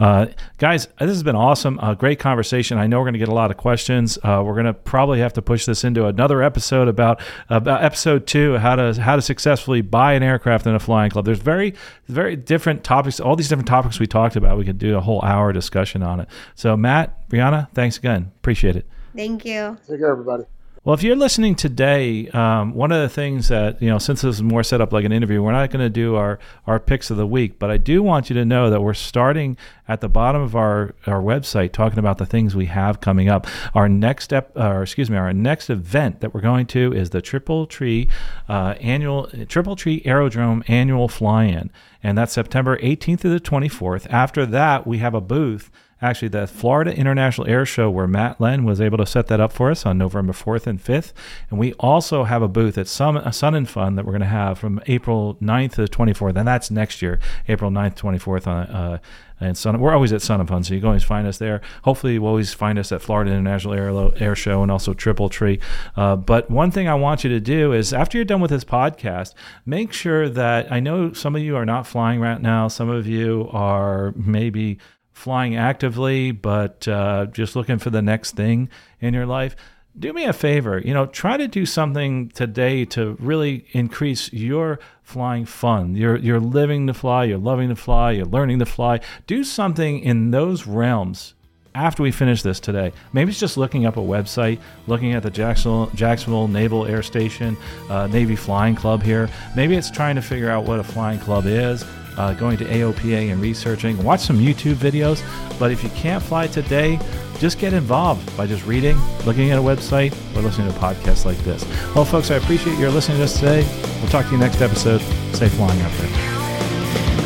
Uh, 0.00 0.26
guys, 0.56 0.86
this 0.98 1.08
has 1.10 1.22
been 1.22 1.36
awesome. 1.36 1.78
A 1.80 1.94
great 1.94 2.18
conversation. 2.18 2.78
I 2.78 2.86
know 2.86 2.98
we're 2.98 3.04
going 3.04 3.12
to 3.12 3.18
get 3.18 3.28
a 3.28 3.34
lot 3.34 3.50
of 3.50 3.58
questions. 3.58 4.18
Uh, 4.22 4.42
we're 4.44 4.54
going 4.54 4.66
to 4.66 4.72
probably 4.72 5.20
have 5.20 5.34
to 5.34 5.42
push 5.42 5.66
this 5.66 5.84
into 5.84 6.06
another 6.06 6.42
episode 6.42 6.88
about, 6.88 7.20
about 7.50 7.84
episode 7.84 8.26
two, 8.26 8.56
how 8.56 8.76
to, 8.76 8.94
how 9.00 9.16
to 9.16 9.22
successfully 9.22 9.82
buy 9.82 10.14
an 10.14 10.22
aircraft 10.22 10.66
in 10.66 10.74
a 10.74 10.80
flying 10.80 11.10
club. 11.10 11.26
There's 11.26 11.38
very, 11.38 11.74
very 12.08 12.34
different 12.34 12.82
topics, 12.82 13.20
all 13.20 13.36
these 13.36 13.48
different 13.48 13.68
topics 13.68 14.00
we 14.00 14.06
talked 14.06 14.36
about. 14.36 14.56
We 14.56 14.64
could 14.64 14.78
do 14.78 14.96
a 14.96 15.00
whole 15.02 15.22
hour 15.22 15.52
discussion 15.52 16.02
on 16.02 16.20
it. 16.20 16.28
So, 16.54 16.76
Matt, 16.78 17.28
Brianna, 17.28 17.70
thanks 17.72 17.98
again. 17.98 18.32
Appreciate 18.38 18.76
it. 18.76 18.86
Thank 19.14 19.44
you. 19.44 19.76
Take 19.86 19.98
care, 19.98 20.10
everybody. 20.10 20.44
Well, 20.86 20.94
if 20.94 21.02
you're 21.02 21.16
listening 21.16 21.56
today, 21.56 22.28
um, 22.28 22.72
one 22.72 22.92
of 22.92 23.02
the 23.02 23.08
things 23.08 23.48
that, 23.48 23.82
you 23.82 23.88
know, 23.88 23.98
since 23.98 24.22
this 24.22 24.36
is 24.36 24.42
more 24.44 24.62
set 24.62 24.80
up 24.80 24.92
like 24.92 25.04
an 25.04 25.10
interview, 25.10 25.42
we're 25.42 25.50
not 25.50 25.72
going 25.72 25.84
to 25.84 25.90
do 25.90 26.14
our, 26.14 26.38
our 26.64 26.78
picks 26.78 27.10
of 27.10 27.16
the 27.16 27.26
week, 27.26 27.58
but 27.58 27.72
I 27.72 27.76
do 27.76 28.04
want 28.04 28.30
you 28.30 28.34
to 28.34 28.44
know 28.44 28.70
that 28.70 28.80
we're 28.80 28.94
starting 28.94 29.56
at 29.88 30.00
the 30.00 30.08
bottom 30.08 30.42
of 30.42 30.54
our, 30.54 30.94
our 31.08 31.20
website 31.20 31.72
talking 31.72 31.98
about 31.98 32.18
the 32.18 32.24
things 32.24 32.54
we 32.54 32.66
have 32.66 33.00
coming 33.00 33.28
up. 33.28 33.48
Our 33.74 33.88
next 33.88 34.26
step, 34.26 34.52
or 34.54 34.82
excuse 34.82 35.10
me, 35.10 35.16
our 35.16 35.32
next 35.32 35.70
event 35.70 36.20
that 36.20 36.32
we're 36.32 36.40
going 36.40 36.66
to 36.66 36.92
is 36.92 37.10
the 37.10 37.20
Triple 37.20 37.66
Tree 37.66 38.08
uh, 38.48 38.76
annual, 38.80 39.26
Triple 39.48 39.74
Tree 39.74 40.02
Aerodrome 40.04 40.62
annual 40.68 41.08
fly-in. 41.08 41.72
And 42.00 42.16
that's 42.16 42.32
September 42.32 42.78
18th 42.78 43.22
to 43.22 43.28
the 43.28 43.40
24th. 43.40 44.06
After 44.08 44.46
that, 44.46 44.86
we 44.86 44.98
have 44.98 45.14
a 45.14 45.20
booth 45.20 45.68
actually 46.00 46.28
the 46.28 46.46
Florida 46.46 46.94
International 46.94 47.46
Air 47.46 47.64
Show, 47.64 47.90
where 47.90 48.06
Matt 48.06 48.40
Len 48.40 48.64
was 48.64 48.80
able 48.80 48.98
to 48.98 49.06
set 49.06 49.28
that 49.28 49.40
up 49.40 49.52
for 49.52 49.70
us 49.70 49.86
on 49.86 49.98
November 49.98 50.32
4th 50.32 50.66
and 50.66 50.82
5th. 50.82 51.12
And 51.50 51.58
we 51.58 51.72
also 51.74 52.24
have 52.24 52.42
a 52.42 52.48
booth 52.48 52.76
at 52.78 52.88
Sun, 52.88 53.32
Sun 53.32 53.54
and 53.54 53.68
Fun 53.68 53.96
that 53.96 54.04
we're 54.04 54.12
going 54.12 54.20
to 54.20 54.26
have 54.26 54.58
from 54.58 54.80
April 54.86 55.36
9th 55.40 55.74
to 55.74 55.84
24th. 55.84 56.36
And 56.36 56.46
that's 56.46 56.70
next 56.70 57.02
year, 57.02 57.18
April 57.48 57.70
9th, 57.70 57.96
24th 57.96 58.46
on 58.46 58.66
uh, 58.66 58.98
and 59.40 59.56
Sun. 59.56 59.80
We're 59.80 59.92
always 59.92 60.12
at 60.12 60.22
Sun 60.22 60.40
and 60.40 60.48
Fun, 60.48 60.64
so 60.64 60.74
you 60.74 60.80
can 60.80 60.88
always 60.88 61.04
find 61.04 61.26
us 61.26 61.38
there. 61.38 61.60
Hopefully, 61.82 62.14
you 62.14 62.22
will 62.22 62.28
always 62.28 62.54
find 62.54 62.78
us 62.78 62.90
at 62.90 63.02
Florida 63.02 63.30
International 63.30 63.74
Air, 63.74 64.10
Air 64.16 64.34
Show 64.34 64.62
and 64.62 64.72
also 64.72 64.94
Triple 64.94 65.28
Tree. 65.28 65.60
Uh, 65.94 66.16
but 66.16 66.50
one 66.50 66.70
thing 66.70 66.88
I 66.88 66.94
want 66.94 67.24
you 67.24 67.30
to 67.30 67.40
do 67.40 67.72
is 67.72 67.92
after 67.92 68.16
you're 68.16 68.24
done 68.24 68.40
with 68.40 68.50
this 68.50 68.64
podcast, 68.64 69.34
make 69.66 69.92
sure 69.92 70.28
that 70.28 70.72
I 70.72 70.80
know 70.80 71.12
some 71.12 71.36
of 71.36 71.42
you 71.42 71.56
are 71.56 71.66
not 71.66 71.86
flying 71.86 72.20
right 72.20 72.40
now. 72.40 72.68
Some 72.68 72.88
of 72.88 73.06
you 73.06 73.48
are 73.52 74.12
maybe 74.16 74.78
flying 75.16 75.56
actively, 75.56 76.30
but 76.30 76.86
uh, 76.86 77.24
just 77.32 77.56
looking 77.56 77.78
for 77.78 77.88
the 77.88 78.02
next 78.02 78.36
thing 78.36 78.68
in 79.00 79.14
your 79.14 79.24
life, 79.24 79.56
do 79.98 80.12
me 80.12 80.24
a 80.24 80.32
favor. 80.34 80.78
You 80.78 80.92
know, 80.92 81.06
try 81.06 81.38
to 81.38 81.48
do 81.48 81.64
something 81.64 82.28
today 82.28 82.84
to 82.86 83.16
really 83.18 83.64
increase 83.72 84.30
your 84.30 84.78
flying 85.02 85.46
fun. 85.46 85.96
You're 85.96 86.18
you're 86.18 86.38
living 86.38 86.86
to 86.88 86.92
fly, 86.94 87.24
you're 87.24 87.38
loving 87.38 87.70
to 87.70 87.76
fly, 87.76 88.10
you're 88.10 88.26
learning 88.26 88.58
to 88.58 88.66
fly. 88.66 89.00
Do 89.26 89.42
something 89.42 90.00
in 90.00 90.32
those 90.32 90.66
realms 90.66 91.32
after 91.76 92.02
we 92.02 92.10
finish 92.10 92.42
this 92.42 92.58
today. 92.58 92.92
Maybe 93.12 93.30
it's 93.30 93.38
just 93.38 93.56
looking 93.56 93.86
up 93.86 93.96
a 93.96 94.00
website, 94.00 94.58
looking 94.86 95.12
at 95.12 95.22
the 95.22 95.30
Jacksonville, 95.30 95.90
Jacksonville 95.94 96.48
Naval 96.48 96.86
Air 96.86 97.02
Station, 97.02 97.56
uh, 97.90 98.06
Navy 98.06 98.34
Flying 98.34 98.74
Club 98.74 99.02
here. 99.02 99.28
Maybe 99.54 99.76
it's 99.76 99.90
trying 99.90 100.16
to 100.16 100.22
figure 100.22 100.50
out 100.50 100.64
what 100.64 100.80
a 100.80 100.84
flying 100.84 101.20
club 101.20 101.44
is 101.46 101.84
uh, 102.16 102.32
going 102.34 102.56
to 102.58 102.64
AOPA 102.64 103.30
and 103.30 103.40
researching. 103.40 104.02
Watch 104.02 104.20
some 104.20 104.38
YouTube 104.38 104.74
videos. 104.74 105.22
But 105.58 105.70
if 105.70 105.82
you 105.82 105.90
can't 105.90 106.22
fly 106.22 106.46
today, 106.46 106.98
just 107.38 107.58
get 107.58 107.72
involved 107.72 108.34
by 108.36 108.46
just 108.46 108.64
reading, 108.66 108.98
looking 109.24 109.50
at 109.50 109.58
a 109.58 109.62
website, 109.62 110.12
or 110.36 110.42
listening 110.42 110.70
to 110.70 110.76
a 110.76 110.80
podcast 110.80 111.24
like 111.24 111.38
this. 111.38 111.64
Well, 111.94 112.04
folks, 112.04 112.30
I 112.30 112.36
appreciate 112.36 112.78
your 112.78 112.90
listening 112.90 113.18
to 113.18 113.24
us 113.24 113.34
today. 113.34 113.66
We'll 114.00 114.10
talk 114.10 114.26
to 114.26 114.32
you 114.32 114.38
next 114.38 114.60
episode. 114.60 115.00
Safe 115.34 115.52
flying 115.52 115.80
out 115.80 115.92
there. 115.92 117.25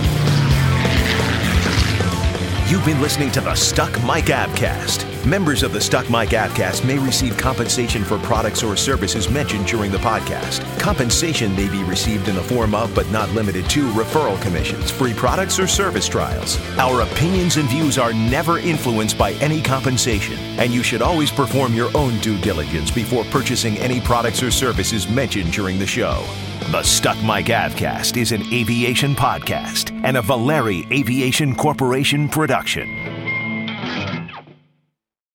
You've 2.71 2.87
been 2.87 3.01
listening 3.01 3.33
to 3.33 3.41
the 3.41 3.57
Stuck 3.57 3.91
Mic 4.05 4.27
Avcast. 4.27 5.27
Members 5.27 5.65
of 5.65 5.73
the 5.73 5.81
Stuck 5.81 6.09
Mic 6.09 6.29
Avcast 6.29 6.87
may 6.87 7.01
receive 7.01 7.37
compensation 7.37 8.05
for 8.05 8.17
products 8.19 8.63
or 8.63 8.77
services 8.77 9.29
mentioned 9.29 9.67
during 9.67 9.91
the 9.91 9.99
podcast. 9.99 10.63
Compensation 10.79 11.51
may 11.57 11.69
be 11.69 11.83
received 11.83 12.29
in 12.29 12.37
the 12.37 12.43
form 12.45 12.77
of, 12.77 12.95
but 12.95 13.11
not 13.11 13.29
limited 13.31 13.69
to, 13.71 13.91
referral 13.91 14.41
commissions, 14.41 14.89
free 14.89 15.13
products, 15.13 15.59
or 15.59 15.67
service 15.67 16.07
trials. 16.07 16.61
Our 16.79 17.01
opinions 17.01 17.57
and 17.57 17.69
views 17.69 17.99
are 17.99 18.13
never 18.13 18.61
influenced 18.61 19.19
by 19.19 19.33
any 19.41 19.61
compensation, 19.61 20.39
and 20.61 20.73
you 20.73 20.85
should 20.85 21.03
always 21.03 21.33
perform 21.33 21.75
your 21.75 21.91
own 21.97 22.21
due 22.21 22.39
diligence 22.39 22.93
before 22.93 23.25
purchasing 23.25 23.79
any 23.79 24.01
products 24.01 24.45
or 24.45 24.53
services 24.53 25.09
mentioned 25.09 25.53
during 25.53 25.77
the 25.81 25.89
show. 25.89 26.25
The 26.71 26.85
Stuck 26.85 27.17
Mic 27.17 27.47
Avcast 27.47 28.17
is 28.17 28.31
an 28.31 28.43
aviation 28.53 29.17
podcast 29.17 29.91
and 30.05 30.17
a 30.17 30.23
Valeri 30.23 30.87
Aviation 30.93 31.57
Corporation 31.57 32.29
production. 32.29 33.20